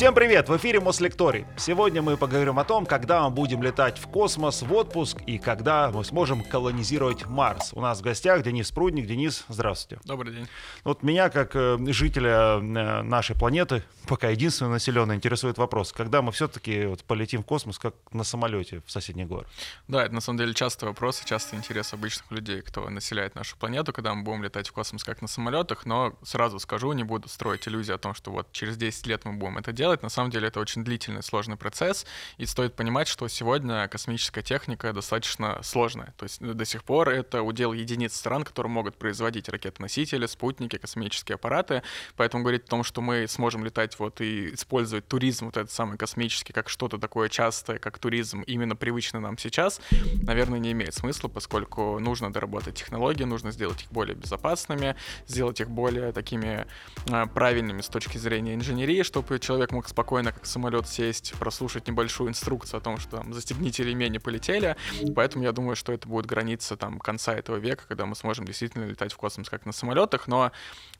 Всем 0.00 0.14
привет! 0.14 0.48
В 0.48 0.56
эфире 0.56 0.80
Мослекторий. 0.80 1.44
Сегодня 1.58 2.00
мы 2.00 2.16
поговорим 2.16 2.58
о 2.58 2.64
том, 2.64 2.86
когда 2.86 3.22
мы 3.28 3.34
будем 3.34 3.62
летать 3.62 3.98
в 3.98 4.06
космос 4.06 4.62
в 4.62 4.72
отпуск 4.72 5.18
и 5.26 5.36
когда 5.36 5.90
мы 5.90 6.02
сможем 6.06 6.42
колонизировать 6.42 7.26
Марс. 7.26 7.72
У 7.74 7.82
нас 7.82 7.98
в 7.98 8.02
гостях 8.02 8.42
Денис 8.42 8.70
Прудник. 8.70 9.06
Денис, 9.06 9.44
здравствуйте. 9.48 10.02
Добрый 10.06 10.32
день. 10.32 10.48
Вот 10.84 11.02
меня, 11.02 11.28
как 11.28 11.54
э, 11.54 11.76
жителя 11.88 12.60
э, 12.60 13.02
нашей 13.02 13.36
планеты, 13.36 13.82
пока 14.08 14.30
единственного 14.30 14.72
населенного, 14.72 15.14
интересует 15.14 15.58
вопрос, 15.58 15.92
когда 15.92 16.22
мы 16.22 16.32
все-таки 16.32 16.86
вот 16.86 17.04
полетим 17.04 17.42
в 17.42 17.44
космос, 17.44 17.78
как 17.78 17.92
на 18.10 18.24
самолете 18.24 18.80
в 18.86 18.90
соседний 18.90 19.26
город? 19.26 19.48
Да, 19.86 20.02
это 20.02 20.14
на 20.14 20.22
самом 20.22 20.38
деле 20.38 20.54
частый 20.54 20.88
вопрос 20.88 21.20
и 21.20 21.26
частый 21.26 21.58
интерес 21.58 21.92
обычных 21.92 22.30
людей, 22.30 22.62
кто 22.62 22.88
населяет 22.88 23.34
нашу 23.34 23.54
планету, 23.58 23.92
когда 23.92 24.14
мы 24.14 24.22
будем 24.22 24.44
летать 24.44 24.66
в 24.66 24.72
космос 24.72 25.04
как 25.04 25.20
на 25.20 25.28
самолетах, 25.28 25.84
но 25.84 26.14
сразу 26.22 26.58
скажу, 26.58 26.90
не 26.92 27.04
буду 27.04 27.28
строить 27.28 27.68
иллюзии 27.68 27.92
о 27.92 27.98
том, 27.98 28.14
что 28.14 28.30
вот 28.30 28.50
через 28.52 28.78
10 28.78 29.06
лет 29.06 29.26
мы 29.26 29.34
будем 29.34 29.58
это 29.58 29.72
делать. 29.72 29.89
На 30.02 30.08
самом 30.08 30.30
деле 30.30 30.48
это 30.48 30.60
очень 30.60 30.84
длительный, 30.84 31.22
сложный 31.22 31.56
процесс, 31.56 32.06
и 32.38 32.46
стоит 32.46 32.74
понимать, 32.74 33.08
что 33.08 33.28
сегодня 33.28 33.86
космическая 33.88 34.42
техника 34.42 34.92
достаточно 34.92 35.60
сложная. 35.62 36.14
То 36.16 36.24
есть 36.24 36.40
до 36.40 36.64
сих 36.64 36.84
пор 36.84 37.08
это 37.08 37.42
удел 37.42 37.72
единиц 37.72 38.14
стран, 38.14 38.44
которые 38.44 38.70
могут 38.70 38.96
производить 38.96 39.48
ракеты-носители, 39.48 40.26
спутники, 40.26 40.76
космические 40.76 41.34
аппараты, 41.34 41.82
поэтому 42.16 42.42
говорить 42.42 42.64
о 42.64 42.68
том, 42.68 42.84
что 42.84 43.00
мы 43.00 43.26
сможем 43.28 43.64
летать 43.64 43.98
вот 43.98 44.20
и 44.20 44.54
использовать 44.54 45.06
туризм, 45.08 45.46
вот 45.46 45.56
этот 45.56 45.72
самый 45.72 45.98
космический, 45.98 46.52
как 46.52 46.68
что-то 46.68 46.98
такое 46.98 47.28
частое, 47.28 47.78
как 47.78 47.98
туризм, 47.98 48.42
именно 48.42 48.76
привычный 48.76 49.20
нам 49.20 49.38
сейчас, 49.38 49.80
наверное, 50.22 50.58
не 50.58 50.72
имеет 50.72 50.94
смысла, 50.94 51.28
поскольку 51.28 51.98
нужно 51.98 52.32
доработать 52.32 52.76
технологии, 52.76 53.24
нужно 53.24 53.50
сделать 53.50 53.82
их 53.82 53.90
более 53.90 54.14
безопасными, 54.14 54.96
сделать 55.26 55.60
их 55.60 55.70
более 55.70 56.12
такими 56.12 56.66
э, 57.06 57.26
правильными 57.26 57.80
с 57.80 57.88
точки 57.88 58.18
зрения 58.18 58.54
инженерии, 58.54 59.02
чтобы 59.02 59.38
человек 59.38 59.72
мог 59.72 59.79
спокойно, 59.88 60.32
как 60.32 60.46
самолет, 60.46 60.88
сесть, 60.88 61.32
прослушать 61.38 61.88
небольшую 61.88 62.30
инструкцию 62.30 62.78
о 62.78 62.80
том, 62.80 62.98
что 62.98 63.18
там 63.18 63.32
застегните 63.32 63.84
ремень 63.84 64.14
и 64.14 64.18
полетели. 64.18 64.76
Поэтому 65.14 65.44
я 65.44 65.52
думаю, 65.52 65.76
что 65.76 65.92
это 65.92 66.08
будет 66.08 66.26
граница 66.26 66.76
там 66.76 66.98
конца 66.98 67.34
этого 67.34 67.56
века, 67.56 67.84
когда 67.88 68.06
мы 68.06 68.14
сможем 68.16 68.44
действительно 68.44 68.84
летать 68.84 69.12
в 69.12 69.16
космос 69.16 69.48
как 69.48 69.66
на 69.66 69.72
самолетах. 69.72 70.28
Но 70.28 70.52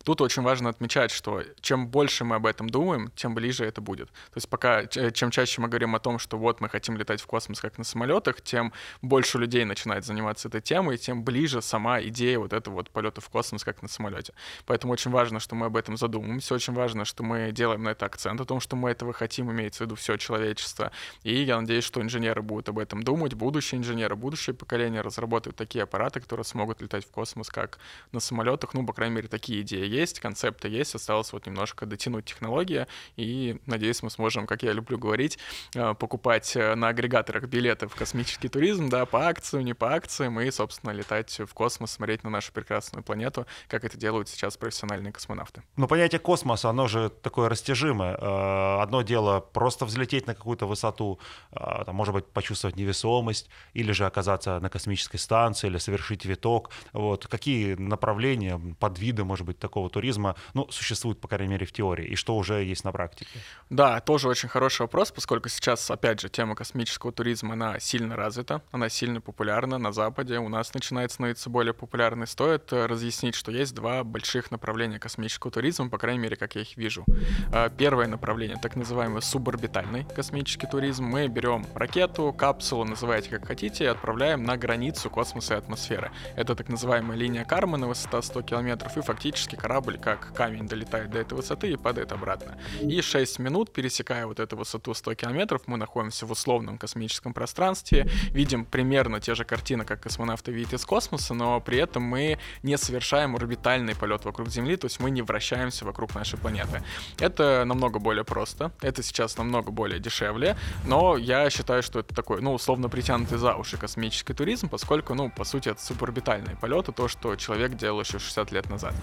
тут 0.05 0.20
очень 0.20 0.43
важно 0.43 0.70
отмечать, 0.70 1.11
что 1.11 1.43
чем 1.61 1.89
больше 1.89 2.25
мы 2.25 2.37
об 2.37 2.47
этом 2.47 2.69
думаем, 2.69 3.11
тем 3.15 3.34
ближе 3.34 3.65
это 3.65 3.81
будет. 3.81 4.09
То 4.09 4.37
есть 4.37 4.48
пока 4.48 4.87
чем 4.87 5.31
чаще 5.31 5.61
мы 5.61 5.69
говорим 5.69 5.95
о 5.95 6.01
том, 6.01 6.19
что 6.19 6.39
вот 6.39 6.61
мы 6.61 6.69
хотим 6.69 6.97
летать 6.97 7.20
в 7.20 7.27
космос 7.27 7.61
как 7.61 7.79
на 7.79 7.84
самолетах, 7.84 8.41
тем 8.41 8.73
больше 9.03 9.39
людей 9.39 9.65
начинает 9.65 10.05
заниматься 10.05 10.48
этой 10.48 10.61
темой, 10.61 10.97
тем 10.98 11.23
ближе 11.25 11.62
сама 11.62 12.01
идея 12.03 12.39
вот 12.39 12.53
этого 12.53 12.75
вот 12.75 12.91
полета 12.91 13.21
в 13.21 13.28
космос 13.28 13.65
как 13.65 13.83
на 13.83 13.89
самолете. 13.89 14.33
Поэтому 14.67 14.93
очень 14.93 15.11
важно, 15.11 15.41
что 15.41 15.55
мы 15.55 15.67
об 15.67 15.77
этом 15.77 15.97
задумываемся, 15.97 16.55
очень 16.55 16.73
важно, 16.73 17.05
что 17.05 17.23
мы 17.23 17.53
делаем 17.53 17.83
на 17.83 17.91
это 17.91 18.06
акцент, 18.06 18.41
о 18.41 18.45
том, 18.45 18.61
что 18.61 18.77
мы 18.77 18.91
этого 18.91 19.12
хотим, 19.12 19.51
имеется 19.51 19.84
в 19.84 19.87
виду 19.87 19.97
все 19.97 20.17
человечество. 20.17 20.93
И 21.23 21.43
я 21.43 21.61
надеюсь, 21.61 21.84
что 21.84 22.01
инженеры 22.01 22.43
будут 22.43 22.69
об 22.69 22.78
этом 22.78 23.03
думать, 23.03 23.34
будущие 23.34 23.78
инженеры, 23.78 24.17
будущее 24.17 24.55
поколение 24.55 25.01
разработают 25.01 25.56
такие 25.56 25.84
аппараты, 25.84 26.21
которые 26.21 26.45
смогут 26.45 26.81
летать 26.81 27.05
в 27.05 27.11
космос 27.11 27.48
как 27.48 27.78
на 28.12 28.21
самолетах. 28.21 28.75
Ну, 28.75 28.87
по 28.87 28.93
крайней 28.93 29.17
мере, 29.17 29.28
такие 29.28 29.62
идеи 29.62 29.90
есть, 29.91 30.21
концепты 30.21 30.69
есть, 30.69 30.95
осталось 30.95 31.33
вот 31.33 31.47
немножко 31.47 31.87
дотянуть 31.87 32.25
технологии, 32.25 32.87
и 33.17 33.61
надеюсь, 33.67 34.03
мы 34.03 34.11
сможем, 34.11 34.47
как 34.47 34.63
я 34.63 34.73
люблю 34.73 34.99
говорить, 34.99 35.39
э, 35.75 35.95
покупать 35.95 36.57
э, 36.57 36.75
на 36.75 36.89
агрегаторах 36.89 37.45
билеты 37.45 37.89
в 37.89 37.95
космический 37.95 38.49
туризм, 38.49 38.89
да, 38.89 39.07
по 39.07 39.27
акциям, 39.27 39.65
не 39.65 39.75
по 39.75 39.95
акциям, 39.95 40.41
и, 40.41 40.51
собственно, 40.51 40.93
летать 40.93 41.41
в 41.41 41.53
космос, 41.55 41.93
смотреть 41.93 42.25
на 42.25 42.31
нашу 42.31 42.53
прекрасную 42.53 43.03
планету, 43.03 43.47
как 43.69 43.85
это 43.85 43.97
делают 43.97 44.29
сейчас 44.29 44.57
профессиональные 44.57 45.13
космонавты. 45.13 45.63
Но 45.77 45.87
понятие 45.87 46.19
космоса, 46.19 46.71
оно 46.71 46.87
же 46.87 47.11
такое 47.11 47.49
растяжимое. 47.49 48.17
Э, 48.17 48.83
одно 48.83 49.03
дело 49.03 49.41
просто 49.41 49.85
взлететь 49.85 50.27
на 50.27 50.35
какую-то 50.35 50.67
высоту, 50.67 51.19
там, 51.51 51.95
может 51.95 52.15
быть, 52.15 52.27
почувствовать 52.27 52.77
невесомость, 52.77 53.49
или 53.75 53.93
же 53.93 54.06
оказаться 54.06 54.61
на 54.61 54.71
космической 54.71 55.19
станции, 55.19 55.67
или 55.69 55.79
совершить 55.79 56.25
виток. 56.25 56.71
Вот. 56.93 57.27
Какие 57.27 57.75
направления, 57.75 58.61
подвиды, 58.79 59.25
может 59.25 59.47
быть, 59.47 59.59
такого 59.59 59.80
туризма, 59.89 60.37
ну, 60.55 60.71
существуют, 60.71 61.21
по 61.21 61.29
крайней 61.29 61.53
мере, 61.53 61.67
в 61.67 61.73
теории, 61.73 62.07
и 62.07 62.15
что 62.17 62.37
уже 62.37 62.65
есть 62.65 62.85
на 62.85 62.93
практике? 62.93 63.31
Да, 63.71 64.01
тоже 64.01 64.29
очень 64.29 64.49
хороший 64.49 64.83
вопрос, 64.83 65.13
поскольку 65.13 65.49
сейчас, 65.49 65.91
опять 65.91 66.21
же, 66.21 66.29
тема 66.29 66.55
космического 66.55 67.13
туризма, 67.13 67.55
она 67.55 67.81
сильно 67.81 68.17
развита, 68.17 68.63
она 68.73 68.89
сильно 68.89 69.21
популярна 69.21 69.79
на 69.79 69.93
Западе, 69.93 70.39
у 70.39 70.49
нас 70.49 70.75
начинает 70.75 71.13
становиться 71.13 71.51
более 71.51 71.75
популярной. 71.75 72.27
Стоит 72.27 72.73
э, 72.73 72.87
разъяснить, 72.87 73.35
что 73.35 73.53
есть 73.53 73.75
два 73.75 74.05
больших 74.05 74.51
направления 74.51 74.99
космического 74.99 75.51
туризма, 75.53 75.89
по 75.89 75.99
крайней 75.99 76.21
мере, 76.21 76.37
как 76.37 76.55
я 76.55 76.62
их 76.62 76.77
вижу. 76.77 77.05
Э, 77.53 77.71
первое 77.77 78.07
направление, 78.07 78.59
так 78.61 78.77
называемый 78.77 79.23
суборбитальный 79.23 80.05
космический 80.05 80.67
туризм. 80.67 81.05
Мы 81.05 81.29
берем 81.29 81.67
ракету, 81.75 82.33
капсулу, 82.33 82.85
называйте 82.85 83.31
как 83.31 83.47
хотите, 83.47 83.85
и 83.85 83.87
отправляем 83.87 84.45
на 84.45 84.57
границу 84.57 85.11
космоса 85.11 85.55
и 85.55 85.59
атмосферы. 85.59 86.11
Это 86.37 86.55
так 86.55 86.69
называемая 86.69 87.17
линия 87.17 87.45
Кармана, 87.45 87.87
высота 87.87 88.23
100 88.23 88.43
километров, 88.43 88.97
и 88.97 89.03
фактически 89.03 89.57
корабль, 89.70 89.98
как 89.98 90.34
камень, 90.34 90.66
долетает 90.66 91.10
до 91.10 91.20
этой 91.20 91.34
высоты 91.34 91.70
и 91.70 91.76
падает 91.76 92.10
обратно. 92.10 92.58
И 92.81 93.00
6 93.00 93.38
минут, 93.38 93.72
пересекая 93.72 94.26
вот 94.26 94.41
эту 94.41 94.56
высоту 94.56 94.94
100 94.94 95.14
километров, 95.14 95.62
мы 95.66 95.76
находимся 95.76 96.26
в 96.26 96.32
условном 96.32 96.76
космическом 96.76 97.32
пространстве, 97.32 98.10
видим 98.32 98.64
примерно 98.64 99.20
те 99.20 99.36
же 99.36 99.44
картины, 99.44 99.84
как 99.84 100.03
космонавты 100.03 100.50
видят 100.50 100.72
из 100.72 100.84
космоса, 100.84 101.34
но 101.34 101.60
при 101.60 101.78
этом 101.78 102.03
мы 102.03 102.38
не 102.64 102.76
совершаем 102.78 103.36
орбитальный 103.36 103.94
полет 103.94 104.25
вокруг 104.25 104.48
Земли, 104.48 104.76
то 104.76 104.86
есть 104.86 104.98
мы 104.98 105.12
не 105.12 105.22
вращаемся 105.22 105.84
вокруг 105.84 106.16
нашей 106.16 106.37
планеты. 106.37 106.82
Это 107.20 107.64
намного 107.64 108.00
более 108.00 108.25
просто, 108.25 108.72
это 108.82 109.04
сейчас 109.04 109.38
намного 109.38 109.70
более 109.70 110.00
дешевле, 110.00 110.56
но 110.84 111.16
я 111.16 111.48
считаю, 111.48 111.84
что 111.84 112.00
это 112.00 112.12
такой, 112.12 112.41
ну, 112.42 112.54
условно 112.54 112.88
притянутый 112.88 113.38
за 113.38 113.54
уши 113.54 113.76
космический 113.76 114.34
туризм, 114.34 114.69
поскольку, 114.69 115.14
ну, 115.14 115.31
по 115.31 115.44
сути, 115.44 115.69
это 115.69 115.81
суборбитальные 115.81 116.56
полеты, 116.56 116.91
то, 116.91 117.06
что 117.06 117.37
человек 117.37 117.76
делал 117.76 118.00
еще 118.00 118.19
60 118.19 118.50
лет 118.50 118.69
назад. 118.69 118.94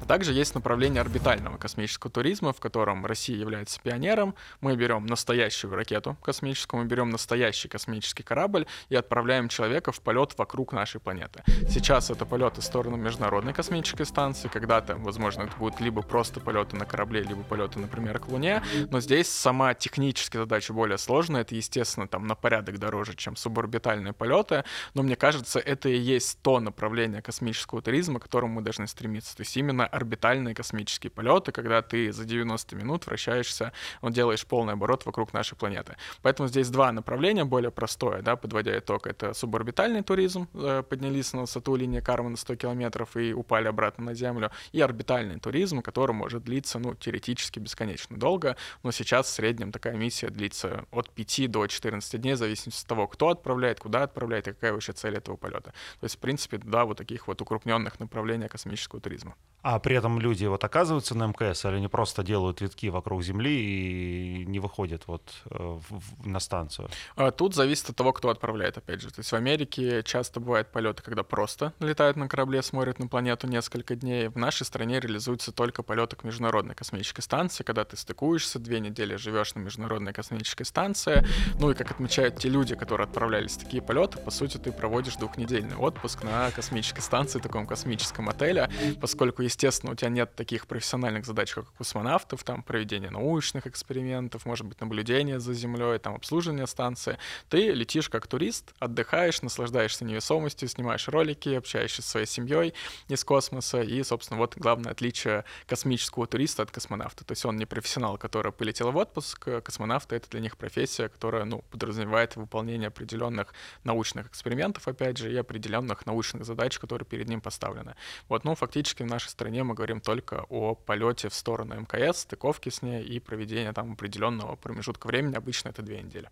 А 0.00 0.15
также 0.16 0.32
есть 0.32 0.54
направление 0.54 1.02
орбитального 1.02 1.58
космического 1.58 2.10
туризма, 2.10 2.54
в 2.54 2.58
котором 2.58 3.04
Россия 3.04 3.36
является 3.36 3.78
пионером. 3.78 4.34
Мы 4.62 4.74
берем 4.74 5.04
настоящую 5.04 5.74
ракету 5.74 6.16
космическую, 6.22 6.82
мы 6.82 6.88
берем 6.88 7.10
настоящий 7.10 7.68
космический 7.68 8.22
корабль 8.22 8.64
и 8.88 8.96
отправляем 8.96 9.50
человека 9.50 9.92
в 9.92 10.00
полет 10.00 10.32
вокруг 10.38 10.72
нашей 10.72 11.02
планеты. 11.02 11.42
Сейчас 11.68 12.08
это 12.08 12.24
полеты 12.24 12.62
в 12.62 12.64
сторону 12.64 12.96
Международной 12.96 13.52
космической 13.52 14.06
станции, 14.06 14.48
когда-то, 14.48 14.96
возможно, 14.96 15.42
это 15.42 15.56
будут 15.58 15.80
либо 15.80 16.00
просто 16.00 16.40
полеты 16.40 16.76
на 16.76 16.86
корабле, 16.86 17.20
либо 17.20 17.42
полеты, 17.42 17.78
например, 17.78 18.18
к 18.18 18.28
Луне, 18.28 18.62
но 18.90 19.00
здесь 19.00 19.28
сама 19.28 19.74
техническая 19.74 20.40
задача 20.40 20.72
более 20.72 20.96
сложная, 20.96 21.42
это, 21.42 21.54
естественно, 21.54 22.08
там 22.08 22.26
на 22.26 22.34
порядок 22.34 22.78
дороже, 22.78 23.14
чем 23.16 23.36
суборбитальные 23.36 24.14
полеты, 24.14 24.64
но 24.94 25.02
мне 25.02 25.14
кажется, 25.14 25.58
это 25.58 25.90
и 25.90 25.98
есть 25.98 26.38
то 26.40 26.58
направление 26.58 27.20
космического 27.20 27.82
туризма, 27.82 28.18
к 28.18 28.22
которому 28.22 28.54
мы 28.54 28.62
должны 28.62 28.86
стремиться. 28.86 29.36
То 29.36 29.42
есть 29.42 29.54
именно 29.58 29.86
орбитальные 30.06 30.54
космические 30.54 31.10
полеты, 31.10 31.52
когда 31.52 31.82
ты 31.82 32.12
за 32.12 32.24
90 32.24 32.76
минут 32.76 33.06
вращаешься, 33.06 33.72
он 34.00 34.12
делаешь 34.12 34.46
полный 34.46 34.74
оборот 34.74 35.04
вокруг 35.04 35.32
нашей 35.32 35.56
планеты. 35.56 35.96
Поэтому 36.22 36.48
здесь 36.48 36.70
два 36.70 36.92
направления, 36.92 37.44
более 37.44 37.70
простое, 37.70 38.22
да, 38.22 38.36
подводя 38.36 38.78
итог, 38.78 39.06
это 39.06 39.34
суборбитальный 39.34 40.02
туризм, 40.02 40.48
э, 40.54 40.82
поднялись 40.88 41.32
на 41.32 41.40
высоту 41.40 41.74
линии 41.76 42.00
Кармана 42.00 42.36
100 42.36 42.56
километров 42.56 43.16
и 43.16 43.32
упали 43.32 43.66
обратно 43.68 44.04
на 44.04 44.14
Землю, 44.14 44.50
и 44.72 44.80
орбитальный 44.80 45.40
туризм, 45.40 45.82
который 45.82 46.12
может 46.12 46.44
длиться, 46.44 46.78
ну, 46.78 46.94
теоретически 46.94 47.58
бесконечно 47.58 48.16
долго, 48.16 48.56
но 48.84 48.92
сейчас 48.92 49.26
в 49.26 49.30
среднем 49.30 49.72
такая 49.72 49.96
миссия 49.96 50.30
длится 50.30 50.84
от 50.92 51.10
5 51.10 51.50
до 51.50 51.66
14 51.66 52.20
дней, 52.20 52.34
в 52.34 52.38
зависимости 52.38 52.82
от 52.82 52.88
того, 52.88 53.08
кто 53.08 53.28
отправляет, 53.28 53.80
куда 53.80 54.04
отправляет 54.04 54.48
и 54.48 54.52
какая 54.52 54.72
вообще 54.72 54.92
цель 54.92 55.16
этого 55.16 55.36
полета. 55.36 55.72
То 56.00 56.04
есть, 56.04 56.16
в 56.16 56.18
принципе, 56.18 56.58
да, 56.58 56.84
вот 56.84 56.98
таких 56.98 57.26
вот 57.26 57.42
укрупненных 57.42 57.98
направлений 57.98 58.48
космического 58.48 59.00
туризма. 59.00 59.34
А 59.62 59.80
при 59.80 59.95
этом 59.96 60.20
люди 60.20 60.44
вот 60.46 60.62
оказываются 60.64 61.14
на 61.16 61.26
МКС 61.26 61.64
или 61.64 61.76
они 61.76 61.88
просто 61.88 62.22
делают 62.22 62.60
витки 62.60 62.86
вокруг 62.88 63.22
Земли 63.22 63.50
и 63.50 64.44
не 64.46 64.60
выходят 64.60 65.02
вот 65.06 65.22
э, 65.50 65.56
в, 65.58 65.82
в, 65.90 66.26
на 66.26 66.40
станцию? 66.40 66.88
А 67.16 67.30
тут 67.30 67.54
зависит 67.54 67.90
от 67.90 67.96
того, 67.96 68.12
кто 68.12 68.28
отправляет, 68.30 68.78
опять 68.78 69.00
же. 69.00 69.08
То 69.08 69.20
есть 69.20 69.32
в 69.32 69.34
Америке 69.34 70.02
часто 70.02 70.40
бывают 70.40 70.70
полеты, 70.70 71.02
когда 71.02 71.22
просто 71.22 71.72
летают 71.80 72.16
на 72.16 72.28
корабле, 72.28 72.62
смотрят 72.62 72.98
на 72.98 73.08
планету 73.08 73.46
несколько 73.46 73.96
дней. 73.96 74.28
В 74.28 74.36
нашей 74.36 74.64
стране 74.64 75.00
реализуются 75.00 75.52
только 75.52 75.82
полеты 75.82 76.16
к 76.16 76.24
Международной 76.24 76.74
космической 76.74 77.22
станции, 77.22 77.64
когда 77.64 77.84
ты 77.84 77.96
стыкуешься, 77.96 78.58
две 78.58 78.80
недели 78.80 79.16
живешь 79.16 79.54
на 79.54 79.60
Международной 79.60 80.12
космической 80.12 80.64
станции. 80.64 81.26
Ну 81.58 81.70
и 81.70 81.74
как 81.74 81.90
отмечают 81.90 82.38
те 82.38 82.48
люди, 82.48 82.74
которые 82.74 83.06
отправлялись 83.06 83.52
в 83.52 83.60
такие 83.60 83.82
полеты, 83.82 84.18
по 84.18 84.30
сути, 84.30 84.58
ты 84.58 84.72
проводишь 84.72 85.16
двухнедельный 85.16 85.76
отпуск 85.76 86.22
на 86.22 86.50
космической 86.50 87.00
станции, 87.00 87.38
таком 87.38 87.66
космическом 87.66 88.28
отеле, 88.28 88.68
поскольку, 89.00 89.42
есть 89.42 89.58
естественно, 89.86 89.92
у 89.92 89.94
тебя 89.96 90.10
нет 90.10 90.34
таких 90.34 90.66
профессиональных 90.66 91.24
задач, 91.24 91.54
как 91.54 91.64
у 91.64 91.74
космонавтов, 91.78 92.42
там, 92.44 92.62
проведение 92.62 93.10
научных 93.10 93.66
экспериментов, 93.66 94.46
может 94.46 94.66
быть, 94.66 94.80
наблюдение 94.80 95.40
за 95.40 95.54
Землей, 95.54 95.98
там, 95.98 96.14
обслуживание 96.14 96.66
станции. 96.66 97.18
Ты 97.48 97.72
летишь 97.72 98.08
как 98.08 98.26
турист, 98.26 98.74
отдыхаешь, 98.78 99.42
наслаждаешься 99.42 100.04
невесомостью, 100.04 100.68
снимаешь 100.68 101.08
ролики, 101.08 101.50
общаешься 101.50 102.02
со 102.02 102.08
своей 102.08 102.26
семьей 102.26 102.74
из 103.08 103.24
космоса, 103.24 103.82
и, 103.82 104.02
собственно, 104.02 104.38
вот 104.38 104.56
главное 104.56 104.92
отличие 104.92 105.44
космического 105.66 106.26
туриста 106.26 106.62
от 106.62 106.70
космонавта. 106.70 107.24
То 107.24 107.32
есть 107.32 107.44
он 107.44 107.56
не 107.56 107.66
профессионал, 107.66 108.18
который 108.18 108.52
полетел 108.52 108.90
в 108.90 108.96
отпуск, 108.96 109.48
космонавты— 109.62 110.16
это 110.16 110.30
для 110.30 110.40
них 110.40 110.56
профессия, 110.56 111.08
которая, 111.08 111.44
ну, 111.44 111.62
подразумевает 111.70 112.36
выполнение 112.36 112.88
определенных 112.88 113.54
научных 113.84 114.28
экспериментов, 114.28 114.88
опять 114.88 115.18
же, 115.18 115.32
и 115.32 115.36
определенных 115.36 116.06
научных 116.06 116.44
задач, 116.44 116.78
которые 116.78 117.06
перед 117.06 117.28
ним 117.28 117.40
поставлены. 117.40 117.94
Вот, 118.28 118.44
ну, 118.44 118.54
фактически 118.54 119.02
в 119.02 119.06
нашей 119.06 119.28
стране 119.28 119.62
мы 119.64 119.74
говорим 119.76 120.00
только 120.00 120.44
о 120.48 120.74
полете 120.74 121.28
в 121.28 121.34
сторону 121.34 121.80
МКС, 121.80 122.22
стыковке 122.22 122.70
с 122.70 122.82
ней 122.82 123.04
и 123.04 123.20
проведения 123.20 123.72
там 123.72 123.92
определенного 123.92 124.56
промежутка 124.56 125.06
времени, 125.06 125.36
обычно 125.36 125.68
это 125.68 125.82
две 125.82 126.02
недели. 126.02 126.28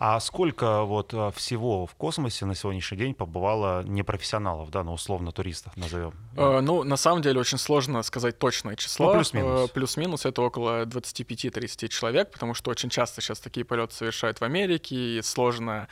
А 0.00 0.20
сколько 0.20 0.84
вот 0.84 1.12
а, 1.12 1.32
всего 1.32 1.84
в 1.86 1.94
космосе 1.96 2.46
на 2.46 2.54
сегодняшний 2.54 2.98
день 2.98 3.14
побывало 3.14 3.82
непрофессионалов, 3.82 4.70
да, 4.70 4.84
ну 4.84 4.92
условно 4.92 5.32
туристов 5.32 5.76
назовем? 5.76 6.14
Э, 6.36 6.60
ну, 6.60 6.84
на 6.84 6.96
самом 6.96 7.20
деле 7.20 7.40
очень 7.40 7.58
сложно 7.58 8.02
сказать 8.04 8.38
точное 8.38 8.76
число. 8.76 9.06
Ну, 9.06 9.14
плюс-минус. 9.14 9.70
Э, 9.70 9.72
плюс-минус 9.72 10.24
это 10.24 10.42
около 10.42 10.84
25-30 10.84 11.88
человек, 11.88 12.30
потому 12.30 12.54
что 12.54 12.70
очень 12.70 12.90
часто 12.90 13.20
сейчас 13.20 13.40
такие 13.40 13.66
полеты 13.66 13.92
совершают 13.92 14.40
в 14.40 14.44
Америке, 14.44 14.94
и 14.94 15.22
сложно 15.22 15.88